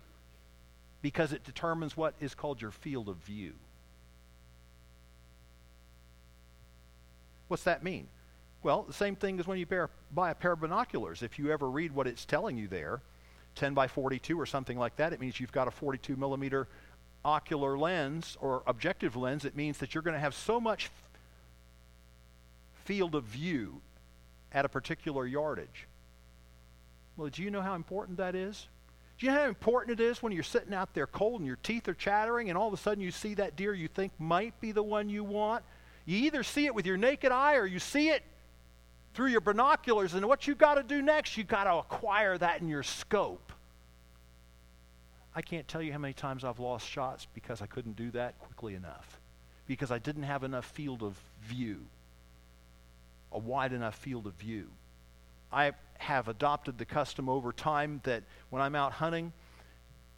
because 1.02 1.34
it 1.34 1.44
determines 1.44 1.98
what 1.98 2.14
is 2.22 2.36
called 2.36 2.62
your 2.62 2.72
field 2.72 3.10
of 3.10 3.18
view. 3.18 3.54
What's 7.48 7.64
that 7.64 7.84
mean? 7.84 8.08
Well, 8.62 8.84
the 8.84 8.94
same 8.94 9.16
thing 9.16 9.40
as 9.40 9.48
when 9.48 9.58
you 9.58 9.66
bear, 9.66 9.90
buy 10.12 10.30
a 10.30 10.36
pair 10.36 10.54
of 10.54 10.62
binoculars. 10.62 11.24
If 11.24 11.40
you 11.40 11.52
ever 11.52 11.70
read 11.70 11.92
what 11.92 12.06
it's 12.06 12.24
telling 12.24 12.56
you 12.56 12.68
there, 12.68 13.02
10 13.56 13.74
by 13.74 13.88
42 13.88 14.40
or 14.40 14.46
something 14.46 14.78
like 14.78 14.96
that, 14.98 15.12
it 15.12 15.20
means 15.20 15.40
you've 15.40 15.52
got 15.52 15.68
a 15.68 15.72
42 15.72 16.16
millimeter 16.16 16.68
ocular 17.26 17.78
lens 17.78 18.38
or 18.42 18.64
objective 18.68 19.16
lens, 19.16 19.46
it 19.46 19.56
means 19.56 19.78
that 19.78 19.94
you're 19.94 20.04
going 20.04 20.16
to 20.16 20.20
have 20.20 20.36
so 20.36 20.60
much 20.60 20.90
field 22.84 23.16
of 23.16 23.24
view 23.24 23.82
at 24.52 24.66
a 24.66 24.70
particular 24.70 25.26
yardage. 25.26 25.88
Well, 27.16 27.30
do 27.30 27.44
you 27.44 27.52
know 27.52 27.62
how 27.62 27.76
important 27.76 28.18
that 28.18 28.36
is? 28.36 28.68
Do 29.18 29.26
you 29.26 29.32
know 29.32 29.40
how 29.40 29.48
important 29.48 30.00
it 30.00 30.04
is 30.04 30.22
when 30.22 30.34
you're 30.34 30.44
sitting 30.44 30.74
out 30.74 30.94
there 30.94 31.08
cold 31.08 31.40
and 31.40 31.48
your 31.48 31.58
teeth 31.64 31.88
are 31.88 31.94
chattering 31.94 32.50
and 32.50 32.58
all 32.58 32.68
of 32.68 32.74
a 32.74 32.78
sudden 32.78 33.02
you 33.02 33.12
see 33.12 33.36
that 33.36 33.56
deer 33.56 33.74
you 33.74 33.88
think 33.88 34.12
might 34.20 34.60
be 34.60 34.72
the 34.72 34.84
one 34.84 35.08
you 35.08 35.24
want? 35.24 35.64
You 36.06 36.18
either 36.26 36.44
see 36.44 36.66
it 36.66 36.76
with 36.76 36.86
your 36.86 36.98
naked 36.98 37.32
eye 37.32 37.56
or 37.56 37.66
you 37.66 37.80
see 37.80 38.10
it 38.10 38.24
through 39.14 39.30
your 39.30 39.42
binoculars. 39.42 40.14
And 40.16 40.26
what 40.26 40.48
you've 40.48 40.58
got 40.58 40.76
to 40.76 40.84
do 40.84 41.02
next, 41.02 41.38
you've 41.38 41.48
got 41.48 41.66
to 41.66 41.76
acquire 41.76 42.38
that 42.38 42.62
in 42.62 42.68
your 42.68 42.84
scope. 42.84 43.53
I 45.36 45.41
can't 45.41 45.67
tell 45.67 45.82
you 45.82 45.91
how 45.91 45.98
many 45.98 46.13
times 46.13 46.43
I've 46.43 46.60
lost 46.60 46.88
shots 46.88 47.28
because 47.34 47.62
I 47.62 47.65
couldn't 47.65 47.96
do 47.96 48.12
that 48.12 48.38
quickly 48.39 48.76
enough, 48.76 49.19
because 49.65 49.91
I 49.91 49.98
didn't 49.98 50.24
have 50.24 50.43
enough 50.43 50.65
field 50.65 51.02
of 51.02 51.17
view, 51.41 51.80
a 53.32 53.39
wide 53.39 53.74
enough 53.74 53.96
field 53.96 54.28
of 54.28 54.34
view. 54.34 54.67
I 55.52 55.72
have 55.98 56.28
adopted 56.28 56.78
the 56.78 56.86
custom 56.86 57.30
over 57.30 57.52
time 57.52 58.02
that 58.04 58.24
when 58.50 58.62
I'm 58.62 58.76
out 58.76 58.91
hunting, 58.91 59.34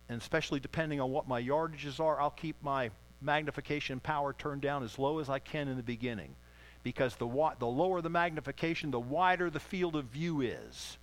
and 0.10 0.22
especially 0.22 0.60
depending 0.60 1.00
on 1.00 1.12
what 1.12 1.28
my 1.28 1.42
yardages 1.42 2.00
are, 2.00 2.20
I'll 2.20 2.30
keep 2.30 2.62
my 2.62 2.92
magnification 3.22 4.00
power 4.00 4.34
turned 4.34 4.62
down 4.62 4.84
as 4.84 5.00
low 5.00 5.20
as 5.20 5.30
I 5.30 5.40
can 5.40 5.68
in 5.68 5.78
the 5.78 5.84
beginning 5.84 6.36
because 6.84 7.16
the, 7.16 7.26
wa- 7.26 7.56
the 7.58 7.66
lower 7.66 8.02
the 8.02 8.10
magnification, 8.10 8.92
the 8.92 9.00
wider 9.00 9.50
the 9.50 9.60
field 9.60 9.96
of 9.96 10.06
view 10.06 10.42
is. 10.42 10.98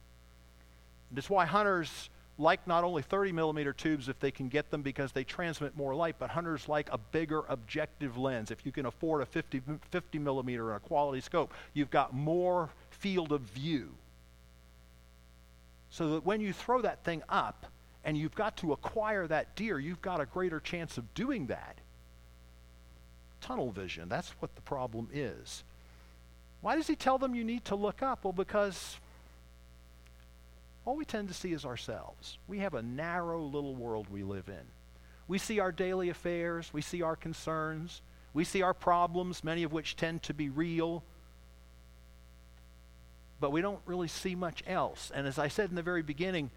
That's 1.11 1.29
why 1.29 1.45
hunters 1.45 2.09
like 2.39 2.67
not 2.67 2.85
only 2.85 3.03
30 3.03 3.33
millimeter 3.33 3.73
tubes 3.73 4.09
if 4.09 4.19
they 4.19 4.31
can 4.31 4.49
get 4.49 4.71
them 4.71 4.83
because 4.83 5.13
they 5.13 5.25
transmit 5.25 5.77
more 5.77 5.95
light, 5.95 6.17
but 6.19 6.31
hunters 6.31 6.69
like 6.69 6.89
a 6.91 6.99
bigger 6.99 7.43
objective 7.49 8.17
lens. 8.17 8.51
If 8.51 8.65
you 8.65 8.73
can 8.73 8.87
afford 8.87 9.23
a 9.23 9.27
50, 9.27 9.63
50 9.91 10.19
millimeter 10.19 10.73
and 10.73 10.77
a 10.79 10.81
quality 10.81 11.21
scope, 11.21 11.53
you've 11.75 11.91
got 11.91 12.15
more 12.15 12.71
field 12.91 13.33
of 13.33 13.43
view. 13.43 13.91
So 15.91 16.15
that 16.15 16.25
when 16.25 16.41
you 16.41 16.53
throw 16.53 16.81
that 16.83 17.05
thing 17.05 17.23
up 17.29 17.67
and 18.05 18.17
you've 18.17 18.35
got 18.35 18.57
to 18.59 18.73
acquire 18.73 19.27
that 19.27 19.55
deer, 19.55 19.79
you've 19.79 20.03
got 20.03 20.21
a 20.21 20.27
greater 20.27 20.59
chance 20.59 20.97
of 20.97 21.13
doing 21.15 21.49
that. 21.49 21.79
Tunnel 23.43 23.71
vision, 23.71 24.09
that's 24.09 24.31
what 24.41 24.55
the 24.55 24.63
problem 24.63 25.09
is. 25.13 25.65
Why 26.63 26.77
does 26.77 26.87
he 26.87 26.97
tell 26.97 27.19
them 27.19 27.35
you 27.35 27.45
need 27.45 27.65
to 27.67 27.75
look 27.75 28.03
up? 28.03 28.25
Well, 28.25 28.33
because 28.33 28.97
all 30.85 30.97
we 30.97 31.05
tend 31.05 31.29
to 31.29 31.35
see 31.35 31.53
is 31.53 31.65
ourselves. 31.65 32.39
We 32.49 32.59
have 32.59 32.75
a 32.75 32.83
narrow 32.83 33.43
little 33.43 33.75
world 33.75 34.09
we 34.11 34.23
live 34.23 34.49
in. 34.49 34.67
We 35.29 35.39
see 35.39 35.61
our 35.61 35.73
daily 35.73 36.09
affairs, 36.09 36.73
we 36.73 36.83
see 36.83 37.03
our 37.03 37.17
concerns, 37.17 38.03
we 38.35 38.45
see 38.45 38.63
our 38.63 38.75
problems, 38.75 39.45
many 39.45 39.63
of 39.63 39.73
which 39.73 39.97
tend 39.97 40.23
to 40.25 40.35
be 40.35 40.49
real, 40.49 41.05
but 43.39 43.53
we 43.53 43.61
don't 43.61 43.81
really 43.87 44.09
see 44.09 44.35
much 44.35 44.63
else. 44.67 45.11
And 45.15 45.27
as 45.27 45.39
I 45.39 45.49
said 45.49 45.71
in 45.71 45.77
the 45.77 45.83
very 45.83 46.03
beginning, 46.03 46.51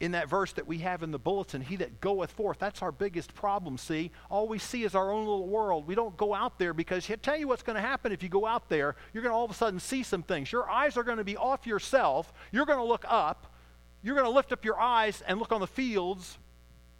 in 0.00 0.12
that 0.12 0.28
verse 0.28 0.52
that 0.52 0.66
we 0.66 0.78
have 0.78 1.02
in 1.02 1.10
the 1.12 1.18
bulletin, 1.18 1.62
he 1.62 1.76
that 1.76 2.00
goeth 2.00 2.32
forth, 2.32 2.58
that's 2.58 2.82
our 2.82 2.92
biggest 2.92 3.34
problem, 3.34 3.78
see? 3.78 4.10
All 4.28 4.48
we 4.48 4.58
see 4.58 4.82
is 4.82 4.94
our 4.94 5.10
own 5.10 5.24
little 5.24 5.46
world. 5.46 5.86
We 5.86 5.94
don't 5.94 6.16
go 6.16 6.34
out 6.34 6.58
there 6.58 6.74
because 6.74 7.06
he'll 7.06 7.16
tell 7.16 7.36
you 7.36 7.46
what's 7.48 7.62
going 7.62 7.76
to 7.76 7.82
happen 7.82 8.10
if 8.12 8.22
you 8.22 8.28
go 8.28 8.44
out 8.44 8.68
there. 8.68 8.96
You're 9.12 9.22
going 9.22 9.32
to 9.32 9.36
all 9.36 9.44
of 9.44 9.50
a 9.50 9.54
sudden 9.54 9.78
see 9.78 10.02
some 10.02 10.22
things. 10.22 10.50
Your 10.50 10.68
eyes 10.68 10.96
are 10.96 11.04
going 11.04 11.18
to 11.18 11.24
be 11.24 11.36
off 11.36 11.66
yourself. 11.66 12.32
You're 12.50 12.66
going 12.66 12.78
to 12.78 12.84
look 12.84 13.04
up. 13.08 13.54
You're 14.02 14.16
going 14.16 14.26
to 14.26 14.34
lift 14.34 14.52
up 14.52 14.64
your 14.64 14.78
eyes 14.78 15.22
and 15.26 15.38
look 15.38 15.52
on 15.52 15.60
the 15.60 15.66
fields 15.66 16.38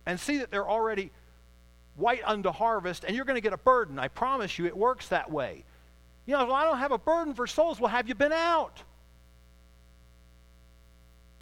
and 0.06 0.18
see 0.18 0.38
that 0.38 0.50
they're 0.50 0.68
already 0.68 1.10
white 1.96 2.22
unto 2.24 2.50
harvest, 2.50 3.04
and 3.04 3.14
you're 3.14 3.24
going 3.24 3.36
to 3.36 3.40
get 3.40 3.52
a 3.52 3.58
burden. 3.58 3.98
I 3.98 4.08
promise 4.08 4.58
you, 4.58 4.66
it 4.66 4.76
works 4.76 5.08
that 5.08 5.30
way. 5.30 5.64
You 6.26 6.34
know, 6.34 6.46
well, 6.46 6.54
I 6.54 6.64
don't 6.64 6.78
have 6.78 6.92
a 6.92 6.98
burden 6.98 7.34
for 7.34 7.46
souls. 7.46 7.80
Well, 7.80 7.90
have 7.90 8.08
you 8.08 8.14
been 8.14 8.32
out? 8.32 8.82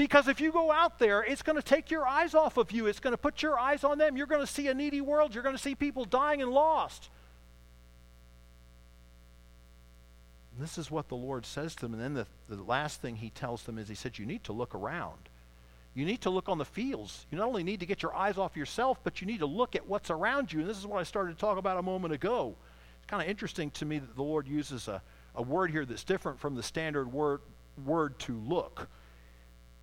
Because 0.03 0.27
if 0.27 0.41
you 0.41 0.51
go 0.51 0.73
out 0.73 0.99
there, 0.99 1.23
it's 1.23 1.43
going 1.43 1.55
to 1.55 1.63
take 1.63 1.89
your 1.89 2.05
eyes 2.05 2.35
off 2.35 2.57
of 2.57 2.73
you. 2.73 2.87
It's 2.89 2.99
going 2.99 3.13
to 3.13 3.17
put 3.17 3.41
your 3.41 3.57
eyes 3.57 3.85
on 3.85 3.99
them. 3.99 4.17
You're 4.17 4.27
going 4.27 4.41
to 4.41 4.53
see 4.53 4.67
a 4.67 4.75
needy 4.75 5.01
world. 5.01 5.33
You're 5.33 5.45
going 5.45 5.55
to 5.55 5.63
see 5.63 5.77
people 5.77 6.05
dying 6.05 6.43
and 6.43 6.51
lost. 6.51 7.09
This 10.59 10.77
is 10.77 10.91
what 10.91 11.07
the 11.07 11.15
Lord 11.15 11.47
says 11.47 11.77
to 11.77 11.83
them. 11.83 11.95
And 11.95 12.03
then 12.03 12.15
the, 12.15 12.27
the 12.53 12.65
last 12.65 13.01
thing 13.01 13.15
he 13.15 13.31
tells 13.31 13.63
them 13.63 13.79
is 13.79 13.87
he 13.87 13.95
said, 13.95 14.19
You 14.19 14.27
need 14.27 14.43
to 14.43 14.53
look 14.53 14.75
around. 14.75 15.29
You 15.95 16.05
need 16.05 16.23
to 16.23 16.31
look 16.31 16.49
on 16.49 16.59
the 16.59 16.65
fields. 16.65 17.25
You 17.31 17.39
not 17.39 17.47
only 17.47 17.63
need 17.63 17.79
to 17.79 17.87
get 17.87 18.03
your 18.03 18.13
eyes 18.13 18.39
off 18.39 18.57
yourself, 18.57 18.99
but 19.05 19.21
you 19.21 19.29
need 19.29 19.39
to 19.39 19.47
look 19.47 19.77
at 19.77 19.87
what's 19.87 20.11
around 20.11 20.53
you. 20.53 20.63
And 20.63 20.69
this 20.69 20.79
is 20.79 20.87
what 20.87 20.99
I 20.99 21.05
started 21.05 21.35
to 21.35 21.39
talk 21.39 21.59
about 21.59 21.79
a 21.79 21.83
moment 21.83 22.13
ago. 22.13 22.57
It's 22.99 23.07
kind 23.07 23.23
of 23.23 23.29
interesting 23.29 23.71
to 23.71 23.85
me 23.85 24.01
that 24.01 24.17
the 24.17 24.25
Lord 24.25 24.49
uses 24.49 24.89
a, 24.89 25.01
a 25.37 25.43
word 25.43 25.71
here 25.71 25.85
that's 25.85 26.03
different 26.03 26.41
from 26.41 26.57
the 26.57 26.63
standard 26.65 27.13
word, 27.13 27.41
word 27.87 28.19
to 28.19 28.37
look 28.37 28.89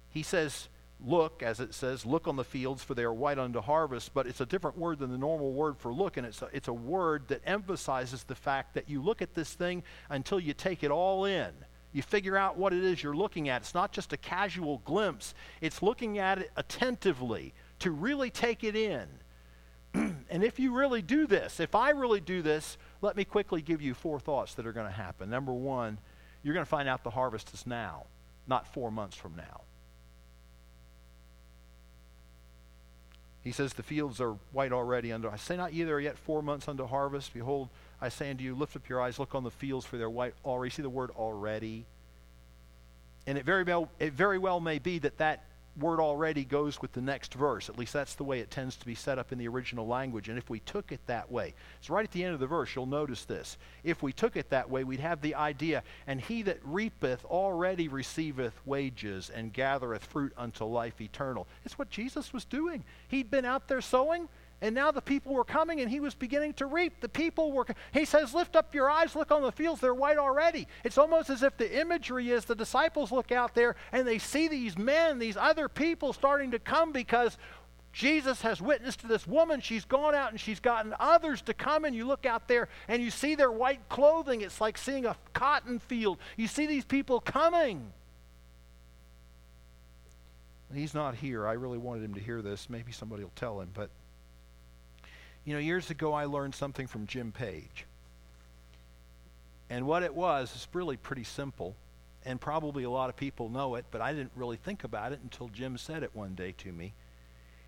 he 0.10 0.24
says, 0.24 0.70
look, 1.06 1.42
as 1.42 1.60
it 1.60 1.74
says, 1.74 2.06
look 2.06 2.28
on 2.28 2.36
the 2.36 2.44
fields, 2.44 2.84
for 2.84 2.94
they 2.94 3.04
are 3.04 3.14
white 3.14 3.40
unto 3.40 3.62
harvest, 3.62 4.14
but 4.14 4.28
it's 4.28 4.42
a 4.42 4.46
different 4.46 4.78
word 4.78 5.00
than 5.00 5.12
the 5.12 5.18
normal 5.18 5.54
word 5.54 5.78
for 5.78 5.94
look, 5.94 6.18
and 6.18 6.26
it's 6.26 6.42
a, 6.42 6.50
it's 6.52 6.68
a 6.68 6.74
word 6.74 7.28
that 7.30 7.42
emphasizes 7.46 8.24
the 8.24 8.36
fact 8.36 8.74
that 8.74 8.90
you 8.90 9.02
look 9.02 9.22
at 9.22 9.34
this 9.34 9.54
thing 9.54 9.84
until 10.10 10.40
you 10.40 10.54
take 10.54 10.84
it 10.84 10.92
all 10.92 11.26
in. 11.26 11.52
You 11.92 12.02
figure 12.02 12.38
out 12.38 12.58
what 12.58 12.74
it 12.74 12.84
is 12.84 13.02
you're 13.02 13.16
looking 13.16 13.50
at. 13.50 13.62
It's 13.62 13.74
not 13.74 13.92
just 13.92 14.14
a 14.14 14.18
casual 14.18 14.80
glimpse, 14.86 15.34
it's 15.62 15.82
looking 15.82 16.20
at 16.20 16.40
it 16.40 16.52
attentively 16.56 17.54
to 17.80 17.92
really 17.92 18.30
take 18.30 18.64
it 18.64 18.76
in. 18.76 19.08
and 19.94 20.44
if 20.44 20.60
you 20.60 20.76
really 20.76 21.02
do 21.02 21.26
this, 21.26 21.60
if 21.60 21.74
I 21.74 21.92
really 21.92 22.20
do 22.20 22.42
this, 22.42 22.78
let 23.02 23.16
me 23.16 23.24
quickly 23.24 23.62
give 23.62 23.82
you 23.82 23.94
four 23.94 24.20
thoughts 24.20 24.54
that 24.56 24.68
are 24.68 24.74
going 24.74 24.86
to 24.86 24.92
happen. 24.92 25.30
Number 25.30 25.54
one, 25.54 25.98
you're 26.44 26.54
going 26.54 26.66
to 26.66 26.70
find 26.70 26.88
out 26.88 27.04
the 27.04 27.10
harvest 27.10 27.54
is 27.54 27.66
now, 27.66 28.06
not 28.48 28.68
four 28.68 28.92
months 28.92 29.16
from 29.16 29.36
now. 29.36 29.62
He 33.50 33.54
says, 33.54 33.74
The 33.74 33.82
fields 33.82 34.22
are 34.22 34.34
white 34.52 34.72
already 34.72 35.12
unto. 35.12 35.28
I 35.28 35.38
say 35.38 35.58
not 35.58 35.74
ye 35.74 35.82
there 35.82 35.96
are 35.96 36.00
yet 36.00 36.20
four 36.20 36.44
months 36.44 36.68
unto 36.68 36.86
harvest. 36.86 37.34
Behold, 37.34 37.70
I 38.00 38.10
say 38.10 38.30
unto 38.30 38.44
you, 38.44 38.54
lift 38.54 38.76
up 38.76 38.88
your 38.88 39.02
eyes, 39.02 39.18
look 39.18 39.34
on 39.34 39.44
the 39.44 39.50
fields, 39.50 39.88
for 39.88 39.98
they're 39.98 40.08
white 40.08 40.36
already. 40.46 40.70
See 40.70 40.84
the 40.84 40.90
word 40.92 41.10
already. 41.18 41.88
And 43.26 43.40
it 43.40 43.46
very 43.46 43.64
well, 43.64 43.90
it 43.98 44.14
very 44.14 44.38
well 44.38 44.60
may 44.60 44.78
be 44.78 45.00
that 45.00 45.18
that 45.18 45.46
word 45.78 46.00
already 46.00 46.44
goes 46.44 46.82
with 46.82 46.92
the 46.92 47.02
next 47.02 47.34
verse. 47.34 47.70
At 47.70 47.78
least 47.78 47.94
that's 47.94 48.16
the 48.16 48.24
way 48.24 48.40
it 48.40 48.52
tends 48.52 48.76
to 48.78 48.86
be 48.86 48.96
set 48.96 49.20
up 49.20 49.32
in 49.32 49.38
the 49.38 49.48
original 49.48 49.88
language. 49.88 50.30
And 50.30 50.38
if 50.38 50.50
we 50.50 50.60
took 50.60 50.92
it 50.92 51.00
that 51.08 51.32
way, 51.32 51.54
it's 51.80 51.90
right 51.90 52.04
at 52.04 52.12
the 52.12 52.24
end 52.24 52.34
of 52.34 52.40
the 52.40 52.48
verse, 52.48 52.76
you'll 52.76 52.86
notice 52.86 53.26
this. 53.26 53.58
If 53.84 54.04
we 54.04 54.12
took 54.12 54.36
it 54.36 54.50
that 54.50 54.70
way, 54.70 54.84
we'd 54.84 55.00
have 55.00 55.22
the 55.22 55.36
idea, 55.36 55.84
and 56.08 56.20
he 56.20 56.42
that 56.44 56.60
reapeth 56.64 57.24
already 57.26 57.88
receiveth 57.88 58.60
wages 58.66 59.30
and 59.30 59.54
gathereth 59.54 60.04
fruit 60.06 60.34
unto 60.38 60.66
life 60.66 61.00
eternal. 61.02 61.48
It's 61.66 61.80
what 61.80 61.90
Jesus 61.90 62.34
was 62.34 62.46
doing. 62.46 62.84
He'd 63.08 63.32
been 63.32 63.46
out 63.46 63.68
there 63.68 63.82
sowing, 63.82 64.28
and 64.62 64.76
now 64.76 64.92
the 64.92 65.02
people 65.02 65.34
were 65.34 65.46
coming 65.46 65.80
and 65.80 65.90
he 65.90 66.00
was 66.00 66.14
beginning 66.14 66.54
to 66.54 66.66
reap. 66.66 67.00
The 67.00 67.10
people 67.10 67.52
were, 67.52 67.66
he 67.94 68.06
says, 68.06 68.34
Lift 68.34 68.56
up 68.56 68.76
your 68.76 68.90
eyes, 68.90 69.16
look 69.16 69.32
on 69.32 69.42
the 69.42 69.52
fields, 69.52 69.80
they're 69.80 69.94
white 69.94 70.18
already. 70.18 70.68
It's 70.84 70.98
almost 70.98 71.30
as 71.30 71.44
if 71.44 71.56
the 71.58 71.80
imagery 71.80 72.32
is 72.32 72.46
the 72.46 72.56
disciples 72.56 73.12
look 73.12 73.32
out 73.32 73.56
there 73.56 73.76
and 73.92 74.08
they 74.08 74.20
see 74.20 74.48
these 74.48 74.78
men, 74.78 75.20
these 75.20 75.38
other 75.38 75.70
people 75.70 76.12
starting 76.12 76.52
to 76.52 76.60
come 76.60 76.92
because 76.92 77.38
Jesus 77.92 78.42
has 78.42 78.62
witnessed 78.62 79.00
to 79.00 79.08
this 79.08 79.26
woman. 79.26 79.62
She's 79.62 79.86
gone 79.86 80.14
out 80.14 80.32
and 80.32 80.40
she's 80.40 80.60
gotten 80.60 80.94
others 81.00 81.42
to 81.44 81.54
come, 81.54 81.86
and 81.86 81.96
you 81.96 82.06
look 82.06 82.26
out 82.26 82.48
there 82.48 82.70
and 82.88 83.02
you 83.02 83.10
see 83.10 83.36
their 83.36 83.52
white 83.52 83.88
clothing. 83.90 84.42
It's 84.42 84.62
like 84.62 84.78
seeing 84.78 85.06
a 85.06 85.16
cotton 85.34 85.80
field. 85.80 86.20
You 86.38 86.48
see 86.48 86.68
these 86.68 86.86
people 86.86 87.20
coming. 87.20 87.92
He's 90.74 90.94
not 90.94 91.16
here. 91.16 91.48
I 91.48 91.54
really 91.54 91.80
wanted 91.80 92.04
him 92.04 92.14
to 92.14 92.20
hear 92.20 92.44
this. 92.44 92.70
Maybe 92.70 92.92
somebody 92.92 93.24
will 93.24 93.32
tell 93.36 93.60
him, 93.60 93.72
but 93.74 93.90
you 95.46 95.54
know, 95.54 95.60
years 95.60 95.90
ago 95.90 96.14
I 96.14 96.26
learned 96.26 96.56
something 96.56 96.88
from 96.88 97.08
Jim 97.08 97.32
Page. 97.32 97.86
And 99.70 99.86
what 99.86 100.04
it 100.04 100.14
was 100.14 100.56
is 100.56 100.68
really 100.74 100.98
pretty 100.98 101.24
simple. 101.24 101.76
And 102.26 102.42
probably 102.42 102.84
a 102.84 102.90
lot 102.90 103.10
of 103.10 103.16
people 103.16 103.50
know 103.50 103.76
it, 103.76 103.86
but 103.92 104.02
I 104.02 104.14
didn't 104.14 104.32
really 104.36 104.58
think 104.58 104.84
about 104.84 105.14
it 105.14 105.20
until 105.24 105.48
Jim 105.50 105.78
said 105.78 106.04
it 106.04 106.12
one 106.14 106.36
day 106.36 106.54
to 106.60 106.72
me. 106.72 106.94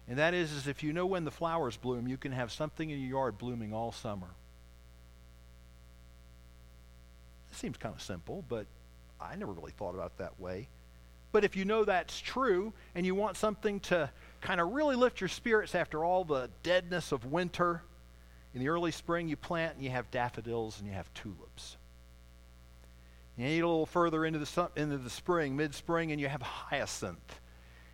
And 0.08 0.18
that 0.18 0.34
is, 0.34 0.52
is 0.52 0.68
if 0.68 0.84
you 0.84 0.94
know 0.94 1.06
when 1.06 1.24
the 1.24 1.32
flowers 1.32 1.78
bloom, 1.78 2.08
you 2.08 2.18
can 2.18 2.32
have 2.32 2.52
something 2.52 2.90
in 2.90 3.00
your 3.00 3.10
yard 3.10 3.38
blooming 3.38 3.74
all 3.74 3.92
summer. 3.92 4.28
It 7.52 7.58
seems 7.58 7.78
kind 7.78 7.96
of 7.96 8.02
simple, 8.02 8.44
but 8.50 8.66
I 9.20 9.36
never 9.36 9.54
really 9.54 9.72
thought 9.72 9.94
about 9.94 10.08
it 10.08 10.18
that 10.18 10.40
way. 10.40 10.68
But 11.32 11.44
if 11.44 11.56
you 11.56 11.66
know 11.66 11.86
that's 11.86 12.20
true 12.20 12.74
and 12.94 13.06
you 13.06 13.16
want 13.16 13.38
something 13.38 13.80
to 13.82 14.10
kind 14.42 14.60
of 14.60 14.74
really 14.74 14.96
lift 14.96 15.22
your 15.22 15.28
spirits 15.28 15.76
after 15.76 16.04
all 16.04 16.24
the 16.24 16.50
deadness 16.64 17.12
of 17.12 17.26
winter, 17.26 17.84
in 18.54 18.60
the 18.60 18.70
early 18.70 18.92
spring 18.92 19.30
you 19.30 19.38
plant 19.38 19.76
and 19.76 19.84
you 19.84 19.92
have 19.92 20.12
daffodils 20.12 20.80
and 20.80 20.88
you 20.88 20.94
have 20.94 21.12
tulips. 21.14 21.78
You 23.38 23.48
get 23.48 23.64
a 23.64 23.68
little 23.68 23.86
further 23.86 24.26
into 24.26 24.40
the, 24.40 24.70
into 24.76 24.98
the 24.98 25.10
spring, 25.10 25.56
mid 25.56 25.74
spring, 25.74 26.12
and 26.12 26.20
you 26.20 26.28
have 26.28 26.42
hyacinth. 26.42 27.40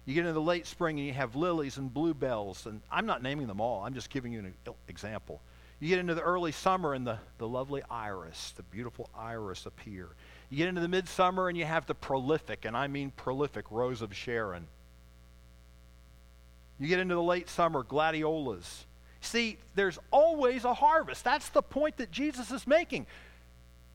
You 0.05 0.13
get 0.13 0.21
into 0.21 0.33
the 0.33 0.41
late 0.41 0.65
spring 0.65 0.97
and 0.97 1.07
you 1.07 1.13
have 1.13 1.35
lilies 1.35 1.77
and 1.77 1.93
bluebells. 1.93 2.65
And 2.65 2.81
I'm 2.91 3.05
not 3.05 3.21
naming 3.21 3.47
them 3.47 3.61
all, 3.61 3.83
I'm 3.83 3.93
just 3.93 4.09
giving 4.09 4.31
you 4.31 4.39
an 4.39 4.53
example. 4.87 5.41
You 5.79 5.89
get 5.89 5.99
into 5.99 6.15
the 6.15 6.21
early 6.21 6.51
summer 6.51 6.95
and 6.95 7.05
the, 7.05 7.19
the 7.37 7.47
lovely 7.47 7.83
iris, 7.87 8.51
the 8.57 8.63
beautiful 8.63 9.11
iris 9.15 9.67
appear. 9.67 10.09
You 10.49 10.57
get 10.57 10.69
into 10.69 10.81
the 10.81 10.87
midsummer 10.87 11.49
and 11.49 11.57
you 11.57 11.65
have 11.65 11.85
the 11.85 11.93
prolific, 11.93 12.65
and 12.65 12.75
I 12.75 12.87
mean 12.87 13.11
prolific, 13.11 13.69
Rose 13.69 14.01
of 14.01 14.15
Sharon. 14.15 14.67
You 16.79 16.87
get 16.87 16.99
into 16.99 17.15
the 17.15 17.23
late 17.23 17.49
summer, 17.49 17.83
gladiolas. 17.83 18.85
See, 19.21 19.57
there's 19.75 19.97
always 20.11 20.63
a 20.63 20.73
harvest. 20.73 21.23
That's 21.23 21.49
the 21.49 21.61
point 21.61 21.97
that 21.97 22.11
Jesus 22.11 22.51
is 22.51 22.67
making. 22.67 23.07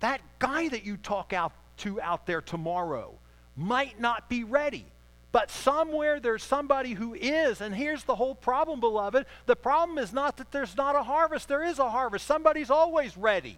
That 0.01 0.21
guy 0.39 0.69
that 0.69 0.85
you 0.85 0.97
talk 0.97 1.33
out 1.33 1.53
to 1.79 2.01
out 2.01 2.27
there 2.27 2.41
tomorrow 2.41 3.15
might 3.57 4.01
not 4.01 4.29
be 4.29 4.45
ready. 4.45 4.85
But 5.31 5.51
somewhere 5.51 6.21
there's 6.21 6.43
somebody 6.43 6.93
who 6.93 7.15
is. 7.15 7.61
And 7.61 7.75
here's 7.75 8.05
the 8.05 8.15
whole 8.15 8.35
problem, 8.35 8.81
beloved. 8.81 9.25
The 9.47 9.57
problem 9.57 9.97
is 9.99 10.13
not 10.13 10.37
that 10.37 10.53
there's 10.53 10.77
not 10.77 10.97
a 10.97 11.03
harvest, 11.03 11.49
there 11.49 11.65
is 11.65 11.79
a 11.79 11.89
harvest. 11.89 12.27
Somebody's 12.27 12.71
always 12.71 13.17
ready. 13.17 13.57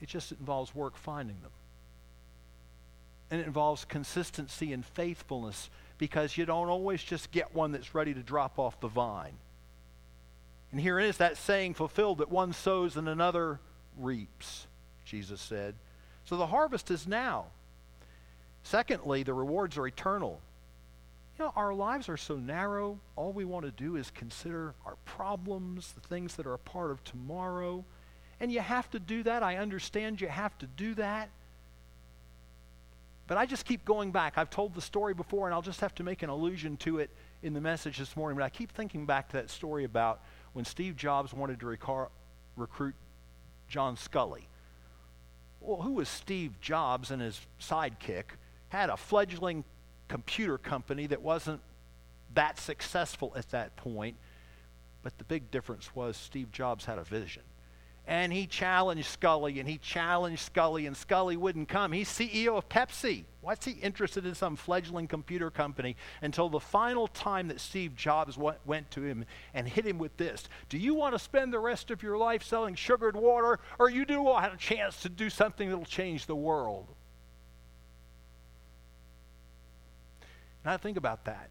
It 0.00 0.08
just 0.08 0.32
involves 0.32 0.74
work 0.74 0.96
finding 0.96 1.36
them. 1.42 1.50
And 3.30 3.40
it 3.40 3.46
involves 3.46 3.84
consistency 3.84 4.72
and 4.72 4.84
faithfulness 4.84 5.70
because 5.98 6.36
you 6.36 6.46
don't 6.46 6.68
always 6.68 7.02
just 7.02 7.30
get 7.30 7.54
one 7.54 7.72
that's 7.72 7.94
ready 7.94 8.14
to 8.14 8.22
drop 8.22 8.58
off 8.58 8.80
the 8.80 8.88
vine. 8.88 9.34
And 10.70 10.80
here 10.80 10.98
is 10.98 11.16
that 11.18 11.36
saying 11.36 11.74
fulfilled 11.74 12.18
that 12.18 12.30
one 12.30 12.52
sows 12.52 12.96
and 12.96 13.08
another 13.08 13.60
reaps. 13.96 14.66
Jesus 15.04 15.40
said. 15.40 15.74
So 16.24 16.36
the 16.36 16.46
harvest 16.46 16.90
is 16.90 17.06
now. 17.06 17.46
Secondly, 18.62 19.22
the 19.22 19.32
rewards 19.32 19.78
are 19.78 19.86
eternal. 19.86 20.40
You 21.38 21.46
know, 21.46 21.52
our 21.56 21.72
lives 21.72 22.08
are 22.08 22.16
so 22.16 22.36
narrow, 22.36 22.98
all 23.16 23.32
we 23.32 23.44
want 23.44 23.64
to 23.64 23.70
do 23.70 23.96
is 23.96 24.10
consider 24.10 24.74
our 24.84 24.96
problems, 25.04 25.92
the 25.92 26.06
things 26.06 26.34
that 26.34 26.46
are 26.46 26.54
a 26.54 26.58
part 26.58 26.90
of 26.90 27.02
tomorrow. 27.04 27.84
And 28.40 28.52
you 28.52 28.60
have 28.60 28.90
to 28.90 28.98
do 28.98 29.22
that. 29.22 29.42
I 29.42 29.56
understand 29.56 30.20
you 30.20 30.28
have 30.28 30.56
to 30.58 30.66
do 30.66 30.94
that. 30.94 31.30
But 33.28 33.36
I 33.36 33.44
just 33.44 33.66
keep 33.66 33.84
going 33.84 34.10
back. 34.10 34.38
I've 34.38 34.48
told 34.48 34.74
the 34.74 34.80
story 34.80 35.12
before, 35.12 35.46
and 35.46 35.54
I'll 35.54 35.62
just 35.62 35.82
have 35.82 35.94
to 35.96 36.02
make 36.02 36.22
an 36.22 36.30
allusion 36.30 36.78
to 36.78 36.98
it 36.98 37.10
in 37.42 37.52
the 37.52 37.60
message 37.60 37.98
this 37.98 38.16
morning. 38.16 38.38
But 38.38 38.44
I 38.44 38.48
keep 38.48 38.72
thinking 38.72 39.04
back 39.04 39.28
to 39.28 39.36
that 39.36 39.50
story 39.50 39.84
about 39.84 40.22
when 40.54 40.64
Steve 40.64 40.96
Jobs 40.96 41.34
wanted 41.34 41.60
to 41.60 41.66
recar- 41.66 42.08
recruit 42.56 42.94
John 43.68 43.96
Sculley. 43.96 44.44
Well, 45.60 45.82
who 45.82 45.92
was 45.92 46.08
Steve 46.08 46.58
Jobs 46.62 47.10
and 47.10 47.20
his 47.20 47.38
sidekick? 47.60 48.24
Had 48.70 48.88
a 48.88 48.96
fledgling 48.96 49.64
computer 50.08 50.56
company 50.56 51.06
that 51.08 51.20
wasn't 51.20 51.60
that 52.32 52.58
successful 52.58 53.34
at 53.36 53.50
that 53.50 53.76
point. 53.76 54.16
But 55.02 55.18
the 55.18 55.24
big 55.24 55.50
difference 55.50 55.94
was 55.94 56.16
Steve 56.16 56.50
Jobs 56.50 56.86
had 56.86 56.96
a 56.96 57.04
vision. 57.04 57.42
And 58.08 58.32
he 58.32 58.46
challenged 58.46 59.20
Sculley 59.20 59.60
and 59.60 59.68
he 59.68 59.76
challenged 59.76 60.50
Sculley 60.50 60.86
and 60.86 60.96
Sculley 60.96 61.36
wouldn't 61.36 61.68
come. 61.68 61.92
He's 61.92 62.08
CEO 62.08 62.56
of 62.56 62.66
Pepsi. 62.70 63.24
What's 63.42 63.66
he 63.66 63.72
interested 63.72 64.24
in 64.24 64.34
some 64.34 64.56
fledgling 64.56 65.06
computer 65.06 65.50
company 65.50 65.94
until 66.22 66.48
the 66.48 66.58
final 66.58 67.06
time 67.06 67.48
that 67.48 67.60
Steve 67.60 67.94
Jobs 67.94 68.38
went, 68.38 68.90
to 68.92 69.02
him 69.02 69.26
and 69.52 69.68
hit 69.68 69.86
him 69.86 69.98
with 69.98 70.16
this 70.16 70.48
Do 70.70 70.78
you 70.78 70.94
want 70.94 71.14
to 71.14 71.18
spend 71.18 71.52
the 71.52 71.58
rest 71.58 71.90
of 71.90 72.02
your 72.02 72.16
life 72.16 72.42
selling 72.42 72.74
sugared 72.74 73.14
water, 73.14 73.60
or 73.78 73.90
you 73.90 74.06
do 74.06 74.22
want 74.22 74.54
a 74.54 74.56
chance 74.56 75.02
to 75.02 75.10
do 75.10 75.28
something 75.28 75.68
that 75.68 75.76
will 75.76 75.84
change 75.84 76.24
the 76.24 76.34
world? 76.34 76.86
And 80.64 80.72
I 80.72 80.78
think 80.78 80.96
about 80.96 81.26
that. 81.26 81.50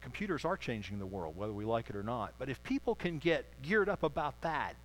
Computers 0.00 0.44
are 0.44 0.56
changing 0.56 0.98
the 0.98 1.06
world, 1.06 1.36
whether 1.36 1.52
we 1.52 1.64
like 1.64 1.90
it 1.90 1.96
or 1.96 2.02
not. 2.02 2.34
But 2.38 2.48
if 2.48 2.62
people 2.62 2.94
can 2.94 3.18
get 3.18 3.62
geared 3.62 3.88
up 3.88 4.02
about 4.02 4.40
that 4.42 4.76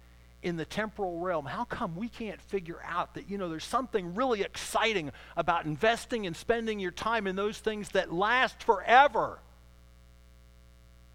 in 0.41 0.57
the 0.57 0.65
temporal 0.65 1.19
realm, 1.19 1.45
how 1.45 1.63
come 1.63 1.95
we 1.95 2.09
can't 2.09 2.41
figure 2.41 2.79
out 2.83 3.13
that, 3.13 3.29
you 3.29 3.37
know, 3.37 3.47
there's 3.47 3.63
something 3.63 4.15
really 4.15 4.41
exciting 4.41 5.11
about 5.37 5.65
investing 5.65 6.25
and 6.25 6.35
spending 6.35 6.79
your 6.79 6.91
time 6.91 7.27
in 7.27 7.35
those 7.35 7.59
things 7.59 7.89
that 7.89 8.11
last 8.11 8.63
forever? 8.63 9.39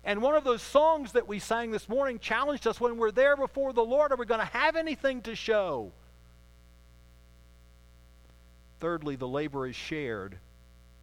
And 0.05 0.22
one 0.22 0.34
of 0.34 0.44
those 0.44 0.62
songs 0.62 1.12
that 1.12 1.28
we 1.28 1.38
sang 1.38 1.70
this 1.70 1.88
morning 1.88 2.18
challenged 2.18 2.66
us 2.66 2.80
when 2.80 2.96
we're 2.96 3.11
there 3.11 3.36
before 3.36 3.72
the 3.72 3.84
Lord, 3.84 4.12
are 4.12 4.16
we 4.16 4.26
going 4.26 4.40
to 4.40 4.46
have 4.46 4.76
anything 4.76 5.22
to 5.22 5.34
show? 5.34 5.92
Thirdly, 8.80 9.16
the 9.16 9.28
labor 9.28 9.66
is 9.66 9.76
shared 9.76 10.38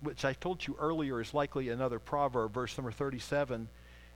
which 0.06 0.24
I 0.24 0.34
told 0.34 0.66
you 0.66 0.76
earlier 0.80 1.20
is 1.20 1.34
likely 1.34 1.70
another 1.70 2.00
proverb, 2.00 2.54
verse 2.54 2.78
number 2.78 2.92
37. 2.92 3.68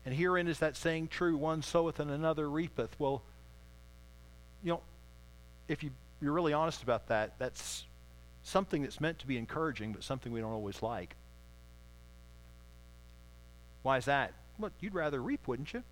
And 0.05 0.15
herein 0.15 0.47
is 0.47 0.59
that 0.59 0.77
saying 0.77 1.09
true 1.09 1.35
one 1.35 1.61
soweth 1.61 1.99
and 1.99 2.09
another 2.09 2.49
reapeth. 2.49 2.95
Well, 2.97 3.21
you 4.63 4.71
know, 4.71 4.81
if 5.67 5.83
you, 5.83 5.91
you're 6.21 6.33
really 6.33 6.53
honest 6.53 6.81
about 6.83 7.07
that, 7.09 7.33
that's 7.37 7.85
something 8.43 8.81
that's 8.81 9.01
meant 9.01 9.19
to 9.19 9.27
be 9.27 9.37
encouraging, 9.37 9.91
but 9.91 10.03
something 10.03 10.31
we 10.31 10.39
don't 10.39 10.51
always 10.51 10.81
like. 10.81 11.15
Why 13.83 13.97
is 13.97 14.05
that? 14.05 14.33
Well, 14.57 14.71
you'd 14.79 14.93
rather 14.93 15.21
reap, 15.21 15.47
wouldn't 15.47 15.73
you? 15.73 15.83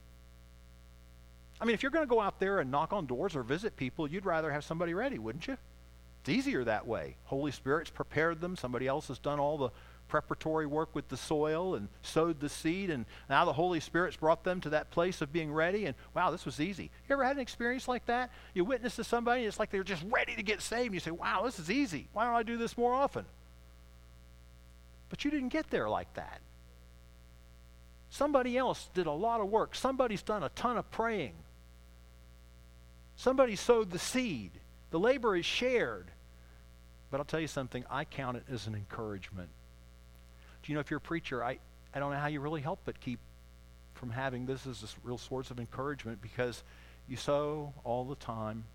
I 1.59 1.65
mean, 1.65 1.73
if 1.73 1.81
you're 1.81 1.91
going 1.91 2.05
to 2.05 2.09
go 2.09 2.21
out 2.21 2.39
there 2.39 2.59
and 2.59 2.69
knock 2.69 2.93
on 2.93 3.05
doors 3.05 3.35
or 3.35 3.43
visit 3.43 3.75
people, 3.77 4.07
you'd 4.07 4.25
rather 4.25 4.51
have 4.51 4.63
somebody 4.63 4.93
ready, 4.93 5.17
wouldn't 5.17 5.47
you? 5.47 5.57
It's 6.21 6.29
easier 6.29 6.63
that 6.65 6.85
way. 6.85 7.15
Holy 7.25 7.51
Spirit's 7.51 7.89
prepared 7.89 8.41
them. 8.41 8.55
Somebody 8.55 8.85
else 8.85 9.07
has 9.07 9.17
done 9.17 9.39
all 9.39 9.57
the 9.57 9.69
preparatory 10.07 10.65
work 10.65 10.93
with 10.95 11.07
the 11.09 11.17
soil 11.17 11.75
and 11.75 11.89
sowed 12.01 12.39
the 12.39 12.49
seed, 12.49 12.89
and 12.89 13.05
now 13.29 13.45
the 13.45 13.53
Holy 13.53 13.79
Spirit's 13.79 14.17
brought 14.17 14.43
them 14.43 14.61
to 14.61 14.69
that 14.69 14.91
place 14.91 15.21
of 15.21 15.31
being 15.31 15.51
ready. 15.51 15.85
And 15.85 15.95
wow, 16.13 16.31
this 16.31 16.45
was 16.45 16.59
easy. 16.59 16.91
You 17.07 17.13
ever 17.13 17.23
had 17.23 17.35
an 17.35 17.41
experience 17.41 17.87
like 17.87 18.05
that? 18.07 18.31
You 18.53 18.65
witness 18.65 18.95
to 18.97 19.03
somebody, 19.03 19.41
and 19.41 19.47
it's 19.47 19.59
like 19.59 19.71
they're 19.71 19.83
just 19.83 20.05
ready 20.09 20.35
to 20.35 20.43
get 20.43 20.61
saved. 20.61 20.85
And 20.87 20.93
you 20.93 20.99
say, 20.99 21.11
wow, 21.11 21.43
this 21.43 21.59
is 21.59 21.69
easy. 21.69 22.07
Why 22.13 22.25
don't 22.25 22.35
I 22.35 22.43
do 22.43 22.57
this 22.57 22.77
more 22.77 22.93
often? 22.93 23.25
But 25.09 25.23
you 25.23 25.31
didn't 25.31 25.49
get 25.49 25.69
there 25.69 25.89
like 25.89 26.13
that. 26.15 26.41
Somebody 28.09 28.57
else 28.57 28.89
did 28.93 29.05
a 29.05 29.11
lot 29.11 29.41
of 29.41 29.47
work. 29.47 29.75
Somebody's 29.75 30.21
done 30.21 30.43
a 30.43 30.49
ton 30.49 30.77
of 30.77 30.89
praying. 30.91 31.33
Somebody 33.15 33.55
sowed 33.55 33.91
the 33.91 33.99
seed. 33.99 34.51
The 34.91 34.99
labor 34.99 35.35
is 35.35 35.45
shared. 35.45 36.11
But 37.09 37.19
I'll 37.19 37.25
tell 37.25 37.39
you 37.39 37.47
something, 37.47 37.83
I 37.89 38.05
count 38.05 38.37
it 38.37 38.43
as 38.51 38.67
an 38.67 38.75
encouragement. 38.75 39.49
You 40.67 40.75
know 40.75 40.81
if 40.81 40.89
you're 40.89 40.97
a 40.97 41.01
preacher, 41.01 41.43
I, 41.43 41.59
I 41.93 41.99
don't 41.99 42.11
know 42.11 42.17
how 42.17 42.27
you 42.27 42.41
really 42.41 42.61
help 42.61 42.79
but 42.85 42.99
keep 42.99 43.19
from 43.95 44.09
having 44.11 44.45
this 44.45 44.67
as 44.67 44.83
a 44.83 44.87
real 45.03 45.17
source 45.17 45.49
of 45.49 45.59
encouragement 45.59 46.21
because 46.21 46.63
you 47.07 47.17
sow 47.17 47.73
all 47.83 48.05
the 48.05 48.15
time. 48.15 48.65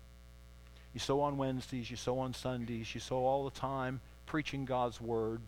You 0.93 0.99
sow 0.99 1.21
on 1.21 1.37
Wednesdays, 1.37 1.89
you 1.89 1.97
sow 1.97 2.19
on 2.19 2.33
Sundays, 2.33 2.93
you 2.93 2.99
sow 2.99 3.25
all 3.25 3.45
the 3.45 3.59
time 3.59 4.01
preaching 4.25 4.65
God's 4.65 4.99
word. 4.99 5.41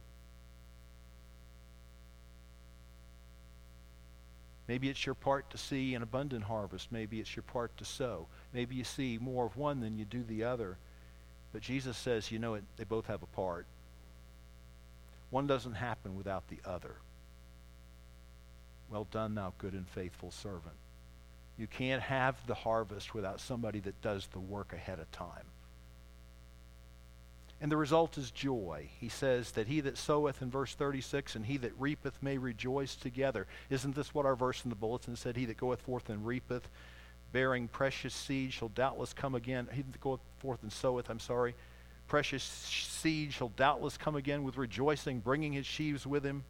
Maybe 4.68 4.90
it's 4.90 5.06
your 5.06 5.16
part 5.16 5.52
to 5.52 5.58
see 5.58 5.94
an 5.94 6.02
abundant 6.02 6.44
harvest. 6.44 6.92
Maybe 6.92 7.20
it's 7.20 7.36
your 7.36 7.44
part 7.44 7.76
to 7.78 7.86
sow. 7.86 8.28
Maybe 8.52 8.76
you 8.76 8.84
see 8.84 9.20
more 9.22 9.46
of 9.46 9.58
one 9.58 9.80
than 9.80 10.00
you 10.00 10.06
do 10.06 10.24
the 10.24 10.44
other. 10.44 10.78
But 11.54 11.62
Jesus 11.62 11.96
says, 11.98 12.32
you 12.32 12.40
know, 12.40 12.56
it, 12.56 12.64
they 12.78 12.84
both 12.84 13.06
have 13.06 13.22
a 13.22 13.28
part. 13.28 13.68
One 15.30 15.48
doesn't 15.48 15.74
happen 15.74 16.16
without 16.16 16.48
the 16.48 16.60
other. 16.66 16.96
Well 18.90 19.08
done, 19.10 19.36
thou 19.36 19.54
good 19.58 19.74
and 19.74 19.88
faithful 19.88 20.32
servant. 20.32 20.76
You 21.58 21.68
can't 21.68 22.02
have 22.02 22.36
the 22.48 22.54
harvest 22.54 23.14
without 23.14 23.40
somebody 23.40 23.80
that 23.82 24.02
does 24.02 24.28
the 24.28 24.40
work 24.40 24.74
ahead 24.74 25.00
of 25.00 25.12
time. 25.12 25.46
And 27.62 27.72
the 27.72 27.78
result 27.78 28.18
is 28.18 28.32
joy. 28.32 28.90
He 29.00 29.10
says 29.10 29.52
that 29.52 29.68
he 29.68 29.80
that 29.82 29.98
soweth 29.98 30.42
in 30.42 30.52
verse 30.52 30.76
36 30.76 31.36
and 31.36 31.46
he 31.46 31.58
that 31.58 31.80
reapeth 31.80 32.22
may 32.22 32.38
rejoice 32.38 32.96
together. 32.96 33.48
Isn't 33.70 33.96
this 33.96 34.14
what 34.14 34.26
our 34.26 34.36
verse 34.36 34.64
in 34.66 34.70
the 34.70 34.76
bulletin 34.76 35.16
said? 35.16 35.38
He 35.38 35.46
that 35.46 35.58
goeth 35.58 35.82
forth 35.82 36.10
and 36.10 36.26
reapeth 36.26 36.70
bearing 37.32 37.68
precious 37.68 38.14
seed 38.14 38.54
shall 38.54 38.70
doubtless 38.70 39.14
come 39.14 39.36
again. 39.36 39.68
He 39.72 39.82
that 39.82 40.00
goeth 40.00 40.22
forth 40.40 40.64
and 40.64 40.72
soweth, 40.72 41.10
I'm 41.10 41.20
sorry. 41.20 41.56
Precious 42.08 42.44
seed 42.44 43.34
shall 43.34 43.50
doubtless 43.50 43.98
come 43.98 44.16
again 44.16 44.44
with 44.44 44.58
rejoicing, 44.58 45.20
bringing 45.20 45.54
his 45.54 45.66
sheaves 45.66 46.06
with 46.06 46.24
him. 46.24 46.44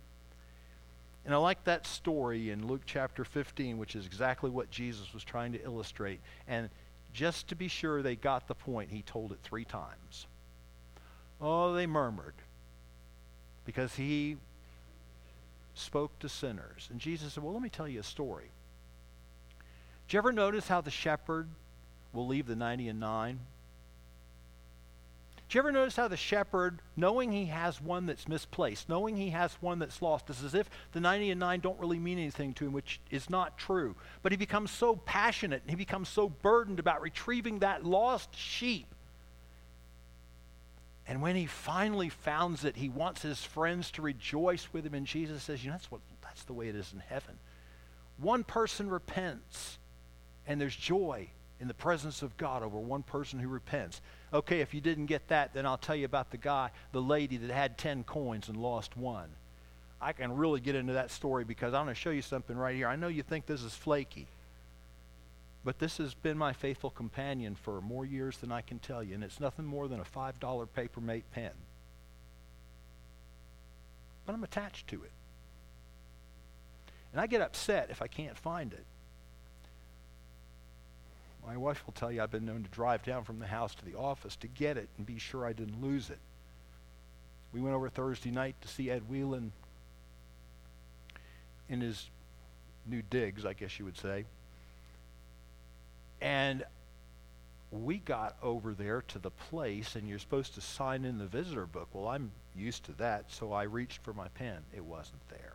And 1.25 1.33
I 1.33 1.37
like 1.37 1.63
that 1.63 1.87
story 1.87 2.51
in 2.51 2.67
Luke 2.67 2.83
chapter 2.85 3.25
15, 3.25 3.77
which 3.77 3.95
is 3.95 4.05
exactly 4.05 4.49
what 4.49 4.69
Jesus 4.69 5.13
was 5.13 5.23
trying 5.23 5.53
to 5.53 5.63
illustrate. 5.63 6.19
And 6.47 6.69
just 7.13 7.47
to 7.47 7.55
be 7.55 7.67
sure 7.67 8.01
they 8.01 8.15
got 8.15 8.47
the 8.47 8.53
point, 8.53 8.91
he 8.91 9.01
told 9.01 9.31
it 9.31 9.39
three 9.41 9.65
times. 9.65 10.27
Oh, 11.41 11.73
they 11.73 11.87
murmured 11.87 12.35
because 13.65 13.95
he 13.95 14.37
spoke 15.73 16.17
to 16.19 16.29
sinners. 16.29 16.87
And 16.91 16.99
Jesus 16.99 17.33
said, 17.33 17.43
Well, 17.43 17.53
let 17.53 17.61
me 17.61 17.69
tell 17.69 17.87
you 17.87 17.99
a 17.99 18.03
story. 18.03 18.51
Did 20.07 20.13
you 20.13 20.17
ever 20.19 20.31
notice 20.31 20.67
how 20.67 20.81
the 20.81 20.91
shepherd 20.91 21.47
will 22.13 22.27
leave 22.27 22.45
the 22.45 22.55
90 22.55 22.89
and 22.89 22.99
9? 22.99 23.39
You 25.55 25.59
ever 25.59 25.71
notice 25.71 25.95
how 25.95 26.09
the 26.09 26.17
shepherd, 26.17 26.81
knowing 26.97 27.31
he 27.31 27.45
has 27.45 27.79
one 27.79 28.07
that's 28.07 28.27
misplaced, 28.27 28.89
knowing 28.89 29.15
he 29.15 29.29
has 29.29 29.53
one 29.61 29.79
that's 29.79 30.01
lost, 30.01 30.29
it's 30.29 30.43
as 30.43 30.53
if 30.53 30.69
the 30.91 30.99
90 30.99 31.31
and 31.31 31.39
9 31.39 31.61
don't 31.61 31.79
really 31.79 31.97
mean 31.97 32.19
anything 32.19 32.53
to 32.55 32.65
him, 32.65 32.73
which 32.73 32.99
is 33.09 33.29
not 33.29 33.57
true. 33.57 33.95
But 34.21 34.33
he 34.33 34.37
becomes 34.37 34.69
so 34.69 34.97
passionate 34.97 35.61
and 35.61 35.69
he 35.69 35.77
becomes 35.77 36.09
so 36.09 36.27
burdened 36.27 36.79
about 36.79 37.01
retrieving 37.01 37.59
that 37.59 37.85
lost 37.85 38.35
sheep. 38.35 38.93
And 41.07 41.21
when 41.21 41.37
he 41.37 41.45
finally 41.45 42.09
finds 42.09 42.65
it, 42.65 42.75
he 42.75 42.89
wants 42.89 43.21
his 43.21 43.41
friends 43.41 43.91
to 43.91 44.01
rejoice 44.01 44.67
with 44.73 44.85
him. 44.85 44.93
And 44.93 45.07
Jesus 45.07 45.41
says, 45.41 45.63
You 45.63 45.69
know, 45.69 45.75
that's, 45.75 45.89
what, 45.89 46.01
that's 46.21 46.43
the 46.43 46.53
way 46.53 46.67
it 46.67 46.75
is 46.75 46.91
in 46.91 46.99
heaven. 46.99 47.39
One 48.17 48.43
person 48.43 48.89
repents 48.89 49.77
and 50.45 50.59
there's 50.59 50.75
joy 50.75 51.29
in 51.59 51.67
the 51.67 51.73
presence 51.73 52.21
of 52.21 52.35
God 52.37 52.63
over 52.63 52.77
one 52.77 53.03
person 53.03 53.39
who 53.39 53.47
repents. 53.47 54.01
Okay, 54.33 54.59
if 54.59 54.73
you 54.73 54.81
didn't 54.81 55.05
get 55.05 55.27
that, 55.29 55.53
then 55.53 55.65
I'll 55.65 55.77
tell 55.77 55.95
you 55.95 56.05
about 56.05 56.31
the 56.31 56.37
guy, 56.37 56.71
the 56.91 57.01
lady 57.01 57.37
that 57.37 57.51
had 57.51 57.77
10 57.77 58.03
coins 58.03 58.49
and 58.49 58.57
lost 58.57 58.97
one. 58.97 59.29
I 60.01 60.11
can 60.11 60.35
really 60.35 60.59
get 60.59 60.75
into 60.75 60.93
that 60.93 61.11
story 61.11 61.45
because 61.45 61.73
I'm 61.73 61.85
going 61.85 61.95
to 61.95 61.99
show 61.99 62.09
you 62.09 62.21
something 62.21 62.57
right 62.57 62.75
here. 62.75 62.87
I 62.87 62.95
know 62.97 63.07
you 63.07 63.23
think 63.23 63.45
this 63.45 63.63
is 63.63 63.73
flaky, 63.73 64.27
but 65.63 65.79
this 65.79 65.97
has 65.97 66.13
been 66.13 66.37
my 66.37 66.53
faithful 66.53 66.89
companion 66.89 67.55
for 67.55 67.81
more 67.81 68.05
years 68.05 68.37
than 68.37 68.51
I 68.51 68.61
can 68.61 68.79
tell 68.79 69.01
you, 69.01 69.15
and 69.15 69.23
it's 69.23 69.39
nothing 69.39 69.65
more 69.65 69.87
than 69.87 69.99
a 69.99 70.03
$5 70.03 70.67
paper 70.73 71.01
mate 71.01 71.23
pen. 71.31 71.51
But 74.25 74.33
I'm 74.33 74.43
attached 74.43 74.87
to 74.89 75.03
it. 75.03 75.11
And 77.13 77.21
I 77.21 77.27
get 77.27 77.41
upset 77.41 77.89
if 77.89 78.01
I 78.01 78.07
can't 78.07 78.37
find 78.37 78.73
it. 78.73 78.85
My 81.45 81.57
wife 81.57 81.85
will 81.85 81.93
tell 81.93 82.11
you 82.11 82.21
I've 82.21 82.31
been 82.31 82.45
known 82.45 82.63
to 82.63 82.69
drive 82.69 83.03
down 83.03 83.23
from 83.23 83.39
the 83.39 83.47
house 83.47 83.75
to 83.75 83.85
the 83.85 83.95
office 83.95 84.35
to 84.37 84.47
get 84.47 84.77
it 84.77 84.89
and 84.97 85.05
be 85.05 85.19
sure 85.19 85.45
I 85.45 85.53
didn't 85.53 85.81
lose 85.81 86.09
it. 86.09 86.19
We 87.53 87.61
went 87.61 87.75
over 87.75 87.87
Thursday 87.89 88.31
night 88.31 88.55
to 88.61 88.67
see 88.67 88.89
Ed 88.89 89.03
Whelan 89.07 89.51
in 91.69 91.81
his 91.81 92.09
new 92.85 93.01
digs, 93.09 93.45
I 93.45 93.53
guess 93.53 93.79
you 93.79 93.85
would 93.85 93.97
say. 93.97 94.25
And 96.19 96.63
we 97.71 97.97
got 97.97 98.37
over 98.41 98.73
there 98.73 99.01
to 99.09 99.19
the 99.19 99.31
place, 99.31 99.95
and 99.95 100.07
you're 100.07 100.19
supposed 100.19 100.55
to 100.55 100.61
sign 100.61 101.05
in 101.05 101.17
the 101.17 101.25
visitor 101.25 101.65
book. 101.65 101.89
Well, 101.93 102.07
I'm 102.07 102.31
used 102.55 102.85
to 102.85 102.93
that, 102.93 103.31
so 103.31 103.51
I 103.51 103.63
reached 103.63 104.01
for 104.03 104.13
my 104.13 104.27
pen. 104.29 104.59
It 104.75 104.83
wasn't 104.83 105.27
there. 105.29 105.53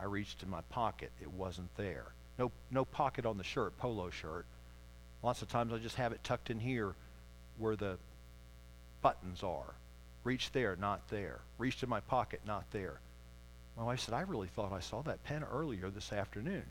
I 0.00 0.04
reached 0.04 0.42
in 0.42 0.50
my 0.50 0.62
pocket. 0.70 1.10
It 1.20 1.30
wasn't 1.30 1.74
there. 1.76 2.12
No, 2.38 2.52
no 2.70 2.84
pocket 2.84 3.26
on 3.26 3.36
the 3.36 3.44
shirt, 3.44 3.76
polo 3.78 4.10
shirt. 4.10 4.46
Lots 5.22 5.42
of 5.42 5.48
times 5.48 5.72
I 5.72 5.78
just 5.78 5.96
have 5.96 6.12
it 6.12 6.22
tucked 6.22 6.50
in 6.50 6.60
here 6.60 6.94
where 7.58 7.74
the 7.74 7.98
buttons 9.02 9.42
are. 9.42 9.74
Reached 10.22 10.52
there, 10.52 10.76
not 10.76 11.08
there. 11.08 11.40
Reached 11.58 11.82
in 11.82 11.88
my 11.88 12.00
pocket, 12.00 12.40
not 12.46 12.64
there. 12.70 13.00
My 13.76 13.84
wife 13.84 14.00
said, 14.00 14.14
I 14.14 14.20
really 14.22 14.48
thought 14.48 14.72
I 14.72 14.80
saw 14.80 15.02
that 15.02 15.24
pen 15.24 15.44
earlier 15.44 15.90
this 15.90 16.12
afternoon. 16.12 16.64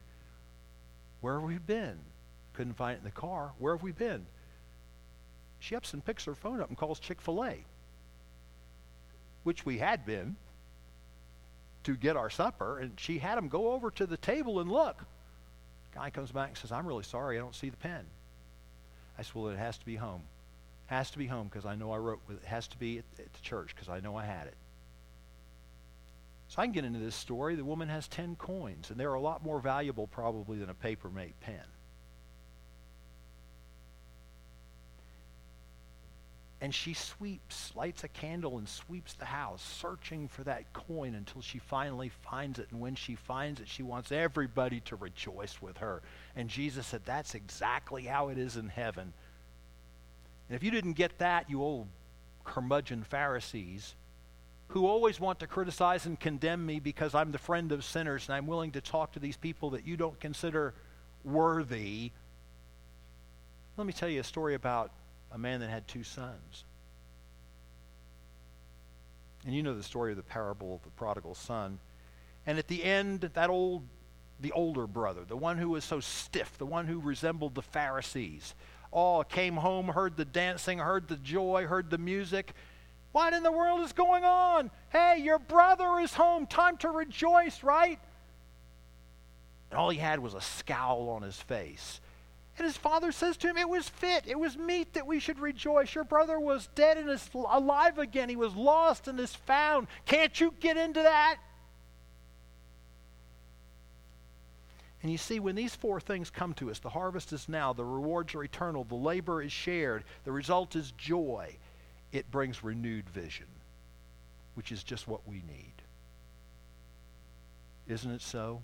Where 1.21 1.39
have 1.39 1.43
we 1.43 1.57
been? 1.57 1.97
Couldn't 2.53 2.73
find 2.73 2.95
it 2.95 2.99
in 2.99 3.03
the 3.03 3.11
car. 3.11 3.51
Where 3.59 3.75
have 3.75 3.83
we 3.83 3.91
been? 3.91 4.25
She 5.59 5.75
ups 5.75 5.93
and 5.93 6.05
picks 6.05 6.25
her 6.25 6.35
phone 6.35 6.61
up 6.61 6.69
and 6.69 6.77
calls 6.77 6.99
Chick 6.99 7.21
fil 7.21 7.43
A, 7.43 7.65
which 9.43 9.65
we 9.65 9.79
had 9.79 10.05
been 10.05 10.35
to 11.83 11.95
get 11.95 12.15
our 12.15 12.29
supper, 12.29 12.79
and 12.79 12.99
she 12.99 13.19
had 13.19 13.37
them 13.37 13.47
go 13.47 13.71
over 13.71 13.89
to 13.91 14.05
the 14.05 14.17
table 14.17 14.59
and 14.59 14.71
look. 14.71 15.03
Guy 15.97 16.11
comes 16.11 16.31
back 16.31 16.49
and 16.49 16.57
says, 16.57 16.71
I'm 16.71 16.85
really 16.85 17.03
sorry, 17.03 17.37
I 17.37 17.41
don't 17.41 17.55
see 17.55 17.69
the 17.69 17.77
pen. 17.77 18.05
I 19.17 19.23
said, 19.23 19.33
Well, 19.33 19.47
it 19.47 19.57
has 19.57 19.79
to 19.79 19.85
be 19.85 19.95
home. 19.95 20.21
Has 20.85 21.09
to 21.11 21.17
be 21.17 21.25
home 21.25 21.47
because 21.47 21.65
I 21.65 21.73
know 21.73 21.91
I 21.91 21.97
wrote 21.97 22.19
with 22.27 22.37
it. 22.37 22.45
Has 22.45 22.67
to 22.67 22.77
be 22.77 22.99
at, 22.99 23.05
at 23.17 23.33
the 23.33 23.41
church 23.41 23.75
because 23.75 23.89
I 23.89 23.99
know 23.99 24.15
I 24.15 24.23
had 24.23 24.45
it. 24.45 24.55
So 26.49 26.61
I 26.61 26.65
can 26.65 26.73
get 26.73 26.85
into 26.85 26.99
this 26.99 27.15
story. 27.15 27.55
The 27.55 27.65
woman 27.65 27.89
has 27.89 28.07
10 28.07 28.35
coins, 28.35 28.91
and 28.91 28.99
they're 28.99 29.15
a 29.15 29.19
lot 29.19 29.43
more 29.43 29.59
valuable 29.59 30.05
probably 30.05 30.59
than 30.59 30.69
a 30.69 30.75
paper 30.75 31.09
mate 31.09 31.33
pen. 31.41 31.63
And 36.59 36.73
she 36.73 36.93
sweeps, 36.93 37.71
lights 37.75 38.03
a 38.03 38.07
candle 38.07 38.57
and 38.57 38.67
sweeps 38.67 39.13
the 39.13 39.25
house, 39.25 39.61
searching 39.61 40.27
for 40.27 40.43
that 40.45 40.73
coin 40.73 41.13
until 41.13 41.41
she 41.41 41.59
finally 41.59 42.09
finds 42.09 42.57
it. 42.57 42.67
And 42.71 42.81
when 42.81 42.95
she 42.95 43.13
finds 43.13 43.59
it, 43.59 43.67
she 43.67 43.83
wants 43.83 44.11
everybody 44.11 44.79
to 44.81 44.95
rejoice 44.95 45.61
with 45.61 45.77
her. 45.77 46.01
And 46.35 46.49
Jesus 46.49 46.87
said, 46.87 47.01
That's 47.05 47.35
exactly 47.35 48.03
how 48.03 48.29
it 48.29 48.39
is 48.39 48.57
in 48.57 48.69
heaven. 48.69 49.13
And 50.49 50.55
if 50.55 50.63
you 50.63 50.71
didn't 50.71 50.93
get 50.93 51.19
that, 51.19 51.49
you 51.49 51.61
old 51.61 51.87
curmudgeon 52.43 53.03
Pharisees, 53.03 53.93
who 54.69 54.87
always 54.87 55.19
want 55.19 55.39
to 55.39 55.47
criticize 55.47 56.05
and 56.07 56.19
condemn 56.19 56.65
me 56.65 56.79
because 56.79 57.13
I'm 57.13 57.31
the 57.31 57.37
friend 57.37 57.71
of 57.71 57.83
sinners 57.83 58.27
and 58.27 58.35
I'm 58.35 58.47
willing 58.47 58.71
to 58.71 58.81
talk 58.81 59.13
to 59.13 59.19
these 59.19 59.37
people 59.37 59.71
that 59.71 59.85
you 59.85 59.95
don't 59.95 60.19
consider 60.19 60.73
worthy. 61.23 62.11
Let 63.77 63.85
me 63.85 63.93
tell 63.93 64.09
you 64.09 64.21
a 64.21 64.23
story 64.23 64.55
about 64.55 64.91
a 65.31 65.37
man 65.37 65.59
that 65.59 65.69
had 65.69 65.87
two 65.87 66.03
sons. 66.03 66.65
And 69.45 69.55
you 69.55 69.63
know 69.63 69.75
the 69.75 69.83
story 69.83 70.11
of 70.11 70.17
the 70.17 70.23
parable 70.23 70.75
of 70.75 70.83
the 70.83 70.89
prodigal 70.91 71.35
son. 71.35 71.79
And 72.45 72.57
at 72.57 72.67
the 72.67 72.83
end, 72.83 73.21
that 73.21 73.49
old, 73.49 73.83
the 74.39 74.51
older 74.51 74.87
brother, 74.87 75.23
the 75.25 75.37
one 75.37 75.57
who 75.57 75.69
was 75.69 75.83
so 75.83 75.99
stiff, 75.99 76.57
the 76.57 76.65
one 76.65 76.85
who 76.85 76.99
resembled 76.99 77.55
the 77.55 77.61
Pharisees, 77.61 78.55
all 78.91 79.23
came 79.23 79.55
home, 79.55 79.87
heard 79.87 80.17
the 80.17 80.25
dancing, 80.25 80.79
heard 80.79 81.07
the 81.07 81.17
joy, 81.17 81.65
heard 81.65 81.89
the 81.89 81.97
music. 81.97 82.53
What 83.11 83.33
in 83.33 83.43
the 83.43 83.51
world 83.51 83.81
is 83.81 83.93
going 83.93 84.23
on? 84.23 84.71
Hey, 84.91 85.19
your 85.19 85.39
brother 85.39 85.99
is 85.99 86.13
home. 86.13 86.45
Time 86.45 86.77
to 86.77 86.89
rejoice, 86.89 87.63
right? 87.63 87.99
And 89.71 89.79
all 89.79 89.89
he 89.89 89.97
had 89.97 90.19
was 90.19 90.33
a 90.33 90.41
scowl 90.41 91.09
on 91.09 91.21
his 91.21 91.35
face. 91.35 91.99
And 92.57 92.65
his 92.65 92.77
father 92.77 93.11
says 93.11 93.37
to 93.37 93.47
him, 93.47 93.57
It 93.57 93.69
was 93.69 93.87
fit, 93.87 94.23
it 94.25 94.39
was 94.39 94.57
meet 94.57 94.93
that 94.93 95.05
we 95.05 95.19
should 95.19 95.39
rejoice. 95.39 95.93
Your 95.93 96.03
brother 96.03 96.39
was 96.39 96.69
dead 96.73 96.97
and 96.97 97.09
is 97.09 97.29
alive 97.33 97.99
again. 97.99 98.29
He 98.29 98.35
was 98.35 98.55
lost 98.55 99.07
and 99.07 99.19
is 99.19 99.35
found. 99.35 99.87
Can't 100.05 100.39
you 100.39 100.53
get 100.59 100.75
into 100.75 101.03
that? 101.03 101.37
And 105.03 105.11
you 105.11 105.19
see, 105.19 105.39
when 105.39 105.55
these 105.55 105.75
four 105.75 105.99
things 105.99 106.31
come 106.31 106.55
to 106.55 106.71
us, 106.71 106.79
the 106.79 106.89
harvest 106.89 107.31
is 107.31 107.47
now, 107.47 107.71
the 107.71 107.85
rewards 107.85 108.33
are 108.33 108.43
eternal, 108.43 108.83
the 108.83 108.95
labor 108.95 109.41
is 109.43 109.51
shared, 109.51 110.03
the 110.25 110.31
result 110.31 110.75
is 110.75 110.91
joy, 110.97 111.55
it 112.11 112.31
brings 112.31 112.63
renewed 112.63 113.07
vision, 113.09 113.45
which 114.55 114.71
is 114.71 114.83
just 114.83 115.07
what 115.07 115.27
we 115.27 115.43
need. 115.47 115.73
Isn't 117.87 118.11
it 118.11 118.21
so? 118.21 118.63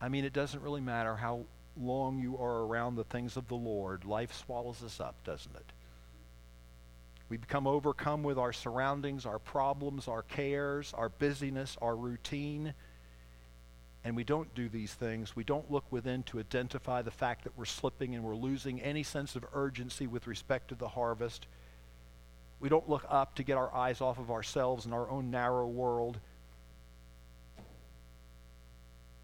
I 0.00 0.08
mean, 0.08 0.24
it 0.24 0.32
doesn't 0.32 0.62
really 0.62 0.80
matter 0.80 1.16
how 1.16 1.44
long 1.76 2.18
you 2.18 2.36
are 2.38 2.62
around 2.62 2.96
the 2.96 3.04
things 3.04 3.36
of 3.36 3.48
the 3.48 3.54
Lord, 3.54 4.04
life 4.04 4.32
swallows 4.34 4.82
us 4.82 5.00
up, 5.00 5.22
doesn't 5.24 5.54
it? 5.54 5.72
We 7.28 7.36
become 7.36 7.66
overcome 7.66 8.22
with 8.22 8.38
our 8.38 8.52
surroundings, 8.52 9.26
our 9.26 9.38
problems, 9.38 10.08
our 10.08 10.22
cares, 10.22 10.94
our 10.94 11.10
busyness, 11.10 11.76
our 11.82 11.94
routine. 11.94 12.72
And 14.02 14.16
we 14.16 14.24
don't 14.24 14.54
do 14.54 14.68
these 14.68 14.94
things. 14.94 15.36
We 15.36 15.44
don't 15.44 15.70
look 15.70 15.84
within 15.90 16.22
to 16.24 16.38
identify 16.38 17.02
the 17.02 17.10
fact 17.10 17.44
that 17.44 17.56
we're 17.58 17.66
slipping 17.66 18.14
and 18.14 18.24
we're 18.24 18.36
losing 18.36 18.80
any 18.80 19.02
sense 19.02 19.36
of 19.36 19.44
urgency 19.52 20.06
with 20.06 20.26
respect 20.26 20.68
to 20.68 20.74
the 20.74 20.88
harvest. 20.88 21.46
We 22.60 22.70
don't 22.70 22.88
look 22.88 23.04
up 23.10 23.34
to 23.34 23.42
get 23.42 23.58
our 23.58 23.74
eyes 23.74 24.00
off 24.00 24.18
of 24.18 24.30
ourselves 24.30 24.86
and 24.86 24.94
our 24.94 25.10
own 25.10 25.30
narrow 25.30 25.66
world 25.68 26.20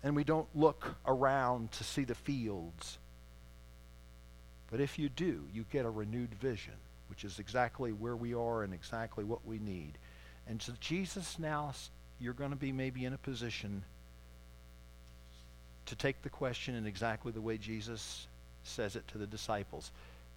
and 0.04 0.14
we 0.14 0.22
don't 0.22 0.46
look 0.54 0.96
around 1.06 1.72
to 1.72 1.82
see 1.82 2.04
the 2.04 2.14
fields. 2.14 2.98
But 4.70 4.80
if 4.80 4.98
you 4.98 5.08
do, 5.08 5.44
you 5.52 5.64
get 5.72 5.86
a 5.86 5.90
renewed 5.90 6.34
vision, 6.34 6.74
which 7.08 7.24
is 7.24 7.38
exactly 7.38 7.90
where 7.90 8.14
we 8.14 8.34
are 8.34 8.62
and 8.62 8.74
exactly 8.74 9.24
what 9.24 9.46
we 9.46 9.58
need. 9.58 9.92
And 10.46 10.60
so 10.60 10.74
Jesus 10.78 11.38
now, 11.38 11.72
you're 12.20 12.34
going 12.34 12.50
to 12.50 12.56
be 12.56 12.70
maybe 12.70 13.06
in 13.06 13.14
a 13.14 13.18
position 13.18 13.82
to 15.86 15.96
take 15.96 16.20
the 16.20 16.28
question 16.28 16.74
in 16.74 16.86
exactly 16.86 17.32
the 17.32 17.40
way 17.40 17.56
Jesus 17.56 18.26
says 18.62 18.96
it 18.96 19.08
to 19.08 19.18
the 19.18 19.26
disciples. 19.26 19.90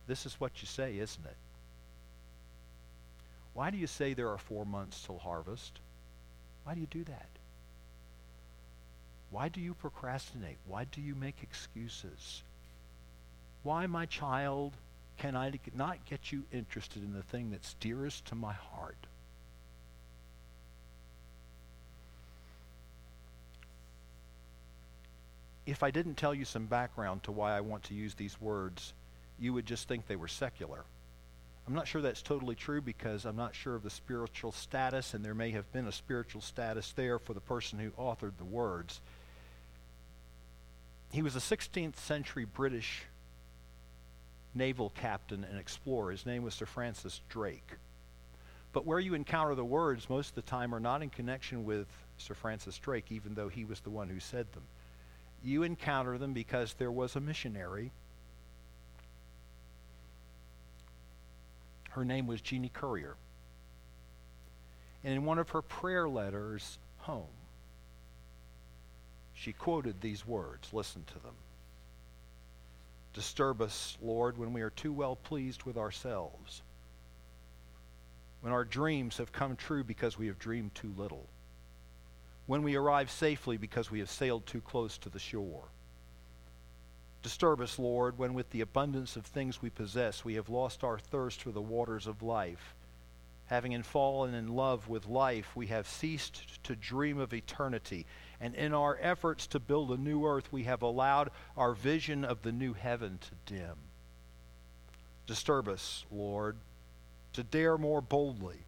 This 0.08 0.26
is 0.26 0.40
what 0.40 0.62
you 0.62 0.68
say, 0.68 0.98
isn't 0.98 1.26
it? 1.26 1.36
Why 3.54 3.70
do 3.70 3.78
you 3.78 3.88
say 3.88 4.14
there 4.14 4.30
are 4.30 4.38
four 4.38 4.66
months 4.66 5.04
till 5.06 5.20
harvest? 5.20 5.80
Why 6.64 6.74
do 6.74 6.80
you 6.80 6.88
do 6.88 7.04
that? 7.06 7.28
Why 9.32 9.50
do 9.50 9.60
you 9.60 9.74
procrastinate? 9.74 10.58
Why 10.68 10.86
do 10.86 11.02
you 11.02 11.16
make 11.16 11.44
excuses? 11.44 12.44
Why, 13.64 13.86
my 13.88 14.06
child, 14.06 14.74
can 15.18 15.36
I 15.36 15.52
not 15.76 16.06
get 16.06 16.32
you 16.32 16.44
interested 16.52 17.04
in 17.04 17.14
the 17.14 17.24
thing 17.24 17.52
that's 17.52 17.74
dearest 17.80 18.26
to 18.28 18.36
my 18.36 18.54
heart? 18.54 18.96
If 25.66 25.84
I 25.84 25.92
didn't 25.92 26.16
tell 26.16 26.34
you 26.34 26.46
some 26.46 26.66
background 26.66 27.24
to 27.24 27.32
why 27.34 27.58
I 27.58 27.60
want 27.60 27.84
to 27.86 27.94
use 27.94 28.14
these 28.14 28.40
words, 28.40 28.94
you 29.38 29.54
would 29.54 29.66
just 29.66 29.88
think 29.88 30.08
they 30.08 30.16
were 30.16 30.30
secular. 30.30 30.86
I'm 31.68 31.74
not 31.74 31.88
sure 31.88 32.02
that's 32.02 32.22
totally 32.22 32.56
true 32.56 32.80
because 32.80 33.26
I'm 33.26 33.36
not 33.36 33.54
sure 33.54 33.76
of 33.76 33.84
the 33.84 33.90
spiritual 33.90 34.54
status, 34.54 35.14
and 35.14 35.26
there 35.26 35.36
may 35.36 35.52
have 35.52 35.70
been 35.74 35.88
a 35.88 35.92
spiritual 35.92 36.40
status 36.40 36.94
there 36.94 37.20
for 37.20 37.34
the 37.34 37.42
person 37.42 37.78
who 37.78 37.90
authored 38.02 38.38
the 38.38 38.46
words. 38.46 39.02
He 41.12 41.22
was 41.22 41.36
a 41.36 41.40
16th 41.40 41.96
century 41.96 42.46
British 42.46 43.04
naval 44.54 44.92
captain 44.92 45.44
and 45.44 45.60
explorer. 45.60 46.12
His 46.12 46.26
name 46.26 46.44
was 46.44 46.54
Sir 46.54 46.66
Francis 46.66 47.22
Drake. 47.30 47.74
But 48.74 48.86
where 48.86 49.00
you 49.00 49.14
encounter 49.14 49.56
the 49.56 49.66
words 49.66 50.10
most 50.10 50.30
of 50.30 50.36
the 50.36 50.42
time 50.42 50.74
are 50.76 50.80
not 50.80 51.02
in 51.02 51.10
connection 51.10 51.66
with 51.66 51.88
Sir 52.18 52.34
Francis 52.34 52.78
Drake, 52.78 53.12
even 53.12 53.34
though 53.34 53.48
he 53.48 53.66
was 53.66 53.80
the 53.80 53.90
one 53.90 54.10
who 54.10 54.20
said 54.20 54.52
them. 54.54 54.64
You 55.44 55.64
encounter 55.64 56.18
them 56.18 56.34
because 56.34 56.74
there 56.74 56.92
was 56.92 57.16
a 57.16 57.20
missionary. 57.20 57.92
Her 61.92 62.04
name 62.04 62.28
was 62.28 62.42
Jeanie 62.42 62.72
Currier. 62.74 63.16
And 65.04 65.14
in 65.14 65.26
one 65.26 65.40
of 65.40 65.50
her 65.50 65.62
prayer 65.62 66.10
letters 66.10 66.80
home, 66.98 67.26
she 69.38 69.54
quoted 69.54 70.02
these 70.02 70.26
words. 70.26 70.74
Listen 70.74 71.04
to 71.06 71.20
them. 71.20 71.36
Disturb 73.14 73.62
us, 73.62 73.98
Lord, 74.02 74.38
when 74.38 74.54
we 74.54 74.62
are 74.62 74.70
too 74.70 74.92
well 74.92 75.16
pleased 75.16 75.64
with 75.64 75.78
ourselves, 75.78 76.62
when 78.42 78.54
our 78.54 78.66
dreams 78.66 79.18
have 79.18 79.32
come 79.32 79.56
true 79.56 79.84
because 79.84 80.18
we 80.18 80.28
have 80.28 80.40
dreamed 80.40 80.76
too 80.76 80.94
little, 80.98 81.26
when 82.46 82.64
we 82.64 82.76
arrive 82.76 83.10
safely 83.12 83.58
because 83.58 83.92
we 83.92 84.00
have 84.00 84.10
sailed 84.10 84.46
too 84.46 84.62
close 84.62 84.98
to 85.00 85.10
the 85.10 85.20
shore, 85.20 85.66
Disturb 87.24 87.60
us, 87.62 87.78
Lord, 87.78 88.18
when 88.18 88.34
with 88.34 88.52
the 88.52 88.62
abundance 88.62 89.18
of 89.18 89.26
things 89.26 89.62
we 89.62 89.70
possess 89.70 90.24
we 90.24 90.36
have 90.36 90.50
lost 90.50 90.84
our 90.84 90.98
thirst 90.98 91.42
for 91.42 91.52
the 91.52 91.62
waters 91.62 92.08
of 92.08 92.24
life. 92.24 92.74
Having 93.48 93.84
fallen 93.84 94.34
in 94.34 94.56
love 94.56 94.88
with 94.88 95.08
life, 95.08 95.56
we 95.56 95.68
have 95.68 95.88
ceased 95.88 96.64
to 96.64 96.76
dream 96.76 97.18
of 97.18 97.34
eternity. 97.34 98.06
And 98.40 98.54
in 98.54 98.74
our 98.74 98.98
efforts 99.02 99.48
to 99.48 99.60
build 99.60 99.92
a 99.92 99.98
new 99.98 100.26
earth, 100.26 100.52
we 100.52 100.64
have 100.64 100.82
allowed 100.82 101.32
our 101.56 101.74
vision 101.74 102.24
of 102.24 102.44
the 102.44 102.52
new 102.52 102.74
heaven 102.74 103.20
to 103.20 103.54
dim. 103.54 103.76
Disturb 105.26 105.68
us, 105.68 106.06
Lord, 106.12 106.56
to 107.34 107.44
dare 107.44 107.78
more 107.78 108.02
boldly, 108.02 108.60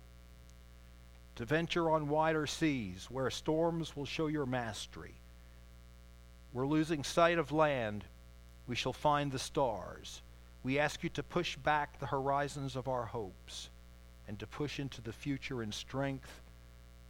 to 1.35 1.45
venture 1.45 1.89
on 1.89 2.09
wider 2.09 2.47
seas 2.47 3.07
where 3.09 3.29
storms 3.29 3.95
will 3.95 4.05
show 4.05 4.27
your 4.27 4.45
mastery. 4.45 5.13
We're 6.51 6.67
losing 6.67 7.03
sight 7.03 7.37
of 7.37 7.51
land 7.51 8.03
we 8.67 8.75
shall 8.75 8.93
find 8.93 9.31
the 9.31 9.39
stars. 9.39 10.21
We 10.63 10.77
ask 10.77 11.03
you 11.03 11.09
to 11.09 11.23
push 11.23 11.55
back 11.57 11.99
the 11.99 12.05
horizons 12.05 12.75
of 12.75 12.87
our 12.87 13.05
hopes 13.05 13.69
and 14.27 14.37
to 14.39 14.45
push 14.45 14.79
into 14.79 15.01
the 15.01 15.11
future 15.11 15.63
in 15.63 15.71
strength, 15.71 16.41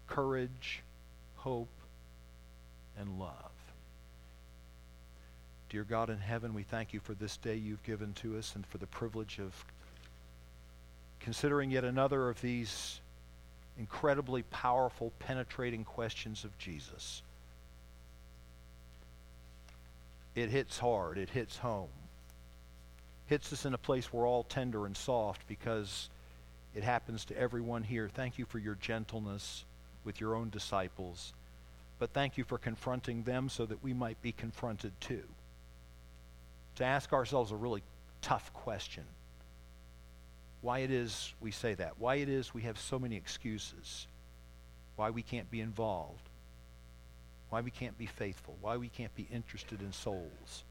courage, 0.07 0.83
hope, 1.35 1.67
and 2.99 3.19
love. 3.19 3.33
Dear 5.69 5.83
God 5.83 6.09
in 6.09 6.17
heaven, 6.17 6.53
we 6.53 6.63
thank 6.63 6.93
you 6.93 6.99
for 6.99 7.13
this 7.13 7.37
day 7.37 7.55
you've 7.55 7.83
given 7.83 8.13
to 8.13 8.37
us 8.37 8.53
and 8.55 8.65
for 8.65 8.77
the 8.77 8.87
privilege 8.87 9.39
of 9.39 9.53
considering 11.19 11.71
yet 11.71 11.83
another 11.83 12.29
of 12.29 12.41
these 12.41 12.99
incredibly 13.77 14.43
powerful, 14.43 15.11
penetrating 15.19 15.83
questions 15.83 16.43
of 16.43 16.57
Jesus 16.57 17.21
it 20.35 20.49
hits 20.49 20.77
hard, 20.77 21.17
it 21.17 21.29
hits 21.29 21.57
home. 21.57 21.89
Hits 23.27 23.53
us 23.53 23.65
in 23.65 23.73
a 23.73 23.77
place 23.77 24.11
we're 24.11 24.27
all 24.27 24.43
tender 24.43 24.85
and 24.85 24.95
soft 24.95 25.47
because 25.47 26.09
it 26.73 26.83
happens 26.83 27.25
to 27.25 27.37
everyone 27.37 27.83
here. 27.83 28.09
Thank 28.13 28.37
you 28.37 28.45
for 28.45 28.59
your 28.59 28.75
gentleness 28.75 29.65
with 30.03 30.19
your 30.19 30.35
own 30.35 30.49
disciples. 30.49 31.33
But 31.99 32.13
thank 32.13 32.37
you 32.37 32.45
for 32.45 32.57
confronting 32.57 33.23
them 33.23 33.49
so 33.49 33.65
that 33.65 33.83
we 33.83 33.93
might 33.93 34.21
be 34.21 34.31
confronted 34.31 34.93
too. 35.01 35.23
To 36.75 36.85
ask 36.85 37.11
ourselves 37.11 37.51
a 37.51 37.55
really 37.55 37.83
tough 38.21 38.51
question 38.53 39.03
why 40.61 40.79
it 40.79 40.91
is 40.91 41.33
we 41.39 41.51
say 41.51 41.73
that, 41.75 41.99
why 41.99 42.15
it 42.15 42.27
is 42.27 42.53
we 42.53 42.63
have 42.63 42.77
so 42.77 42.99
many 42.99 43.15
excuses, 43.15 44.07
why 44.95 45.09
we 45.09 45.21
can't 45.21 45.49
be 45.49 45.61
involved, 45.61 46.29
why 47.49 47.61
we 47.61 47.71
can't 47.71 47.97
be 47.97 48.05
faithful, 48.05 48.57
why 48.61 48.77
we 48.77 48.89
can't 48.89 49.15
be 49.15 49.27
interested 49.31 49.81
in 49.81 49.93
souls. 49.93 50.63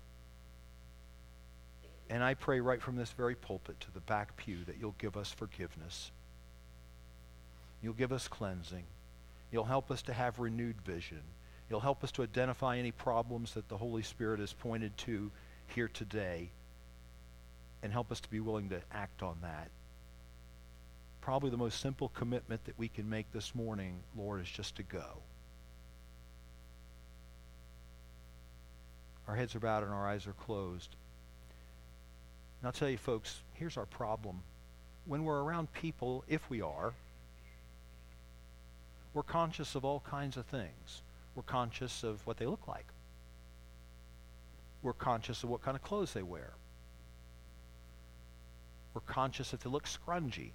And 2.11 2.23
I 2.23 2.35
pray 2.35 2.61
right 2.61 2.81
from 2.81 2.97
this 2.97 3.13
very 3.13 3.35
pulpit 3.35 3.81
to 3.81 3.91
the 3.93 4.01
back 4.01 4.37
pew 4.37 4.65
that 4.67 4.77
you'll 4.79 4.95
give 4.99 5.17
us 5.17 5.33
forgiveness. 5.33 6.11
You'll 7.83 7.93
give 7.95 8.13
us 8.13 8.29
cleansing. 8.29 8.85
You'll 9.51 9.65
help 9.65 9.91
us 9.91 10.03
to 10.03 10.13
have 10.13 10.39
renewed 10.39 10.81
vision. 10.83 11.23
You'll 11.71 11.81
help 11.81 12.05
us 12.05 12.13
to 12.13 12.23
identify 12.23 12.79
any 12.79 12.93
problems 12.93 13.55
that 13.55 13.69
the 13.69 13.77
Holy 13.77 14.03
Spirit 14.03 14.41
has 14.41 14.53
pointed 14.53 14.97
to 14.99 15.31
here 15.69 15.89
today 15.89 16.51
and 17.83 17.93
help 17.93 18.11
us 18.11 18.21
to 18.21 18.31
be 18.31 18.41
willing 18.41 18.71
to 18.71 18.81
act 18.93 19.23
on 19.23 19.39
that. 19.43 19.69
Probably 21.21 21.51
the 21.51 21.57
most 21.57 21.81
simple 21.81 22.09
commitment 22.09 22.65
that 22.65 22.79
we 22.79 22.89
can 22.89 23.09
make 23.09 23.31
this 23.33 23.55
morning, 23.55 24.01
Lord, 24.17 24.41
is 24.41 24.49
just 24.49 24.77
to 24.77 24.83
go. 24.83 25.19
Our 29.27 29.37
heads 29.37 29.55
are 29.55 29.61
bowed 29.61 29.83
and 29.83 29.93
our 29.93 30.09
eyes 30.09 30.27
are 30.27 30.33
closed. 30.33 30.89
And 32.61 32.67
I'll 32.67 32.73
tell 32.73 32.89
you, 32.89 32.97
folks, 32.97 33.41
here's 33.55 33.77
our 33.77 33.87
problem. 33.87 34.41
When 35.05 35.25
we're 35.25 35.41
around 35.41 35.73
people, 35.75 36.25
if 36.29 36.49
we 36.49 36.63
are, 36.63 36.95
we're 39.19 39.25
conscious 39.25 39.75
of 39.75 39.85
all 39.85 39.99
kinds 40.09 40.37
of 40.37 40.47
things. 40.47 41.03
We're 41.35 41.43
conscious 41.43 42.05
of 42.05 42.25
what 42.25 42.37
they 42.37 42.47
look 42.47 42.69
like. 42.69 42.87
We're 44.81 44.93
conscious 44.93 45.43
of 45.43 45.51
what 45.51 45.61
kind 45.61 45.77
of 45.77 45.83
clothes 45.83 46.13
they 46.13 46.23
wear. 46.23 46.53
We're 48.95 49.01
conscious 49.01 49.53
if 49.53 49.59
they 49.59 49.71
look 49.71 49.87
scrungy. 49.89 50.53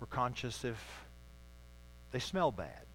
We're 0.00 0.06
conscious 0.06 0.64
if 0.64 0.82
they 2.12 2.18
smell 2.18 2.50
bad. 2.50 2.86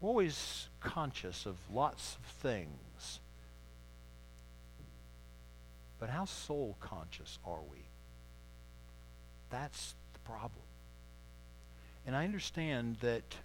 We're 0.00 0.10
always 0.10 0.68
conscious 0.78 1.46
of 1.46 1.56
lots 1.74 2.14
of 2.14 2.30
things. 2.42 3.18
But 5.98 6.10
how 6.10 6.26
soul 6.26 6.76
conscious 6.78 7.40
are 7.44 7.62
we? 7.68 7.86
That's 9.50 9.96
the 10.12 10.20
problem. 10.20 10.67
And 12.08 12.16
I 12.16 12.24
understand 12.24 12.96
that 13.02 13.36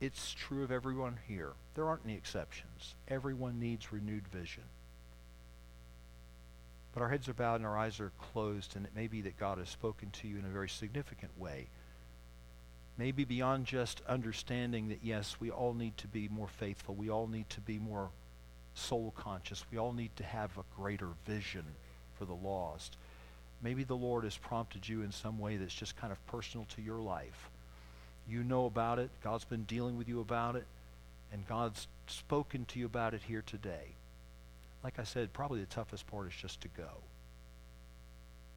it's 0.00 0.32
true 0.32 0.62
of 0.62 0.70
everyone 0.70 1.18
here. 1.26 1.54
There 1.74 1.86
aren't 1.86 2.04
any 2.04 2.14
exceptions. 2.14 2.94
Everyone 3.08 3.58
needs 3.58 3.92
renewed 3.92 4.28
vision. 4.28 4.62
But 6.92 7.02
our 7.02 7.08
heads 7.08 7.28
are 7.28 7.34
bowed 7.34 7.56
and 7.56 7.66
our 7.66 7.76
eyes 7.76 7.98
are 7.98 8.12
closed, 8.32 8.76
and 8.76 8.86
it 8.86 8.94
may 8.94 9.08
be 9.08 9.22
that 9.22 9.36
God 9.36 9.58
has 9.58 9.68
spoken 9.68 10.10
to 10.12 10.28
you 10.28 10.38
in 10.38 10.44
a 10.44 10.48
very 10.48 10.68
significant 10.68 11.32
way 11.36 11.66
maybe 12.98 13.24
beyond 13.24 13.64
just 13.64 14.02
understanding 14.08 14.88
that, 14.88 14.98
yes, 15.02 15.36
we 15.38 15.50
all 15.50 15.72
need 15.72 15.96
to 15.96 16.08
be 16.08 16.28
more 16.28 16.48
faithful. 16.48 16.96
We 16.96 17.08
all 17.08 17.28
need 17.28 17.48
to 17.50 17.60
be 17.60 17.78
more 17.78 18.10
soul 18.74 19.14
conscious. 19.16 19.64
We 19.70 19.78
all 19.78 19.92
need 19.92 20.14
to 20.16 20.24
have 20.24 20.58
a 20.58 20.64
greater 20.76 21.10
vision 21.24 21.64
for 22.18 22.24
the 22.24 22.34
lost. 22.34 22.96
Maybe 23.62 23.84
the 23.84 23.94
Lord 23.94 24.24
has 24.24 24.36
prompted 24.36 24.88
you 24.88 25.02
in 25.02 25.12
some 25.12 25.38
way 25.38 25.56
that's 25.56 25.74
just 25.74 25.96
kind 25.96 26.12
of 26.12 26.26
personal 26.26 26.66
to 26.74 26.82
your 26.82 27.00
life. 27.00 27.48
You 28.28 28.44
know 28.44 28.66
about 28.66 28.98
it. 28.98 29.10
God's 29.22 29.44
been 29.44 29.64
dealing 29.64 29.96
with 29.96 30.08
you 30.08 30.20
about 30.20 30.56
it. 30.56 30.66
And 31.32 31.46
God's 31.46 31.88
spoken 32.06 32.64
to 32.66 32.78
you 32.78 32.86
about 32.86 33.14
it 33.14 33.22
here 33.26 33.42
today. 33.44 33.94
Like 34.84 34.98
I 34.98 35.04
said, 35.04 35.32
probably 35.32 35.60
the 35.60 35.66
toughest 35.66 36.06
part 36.06 36.28
is 36.28 36.34
just 36.34 36.60
to 36.62 36.68
go. 36.68 36.88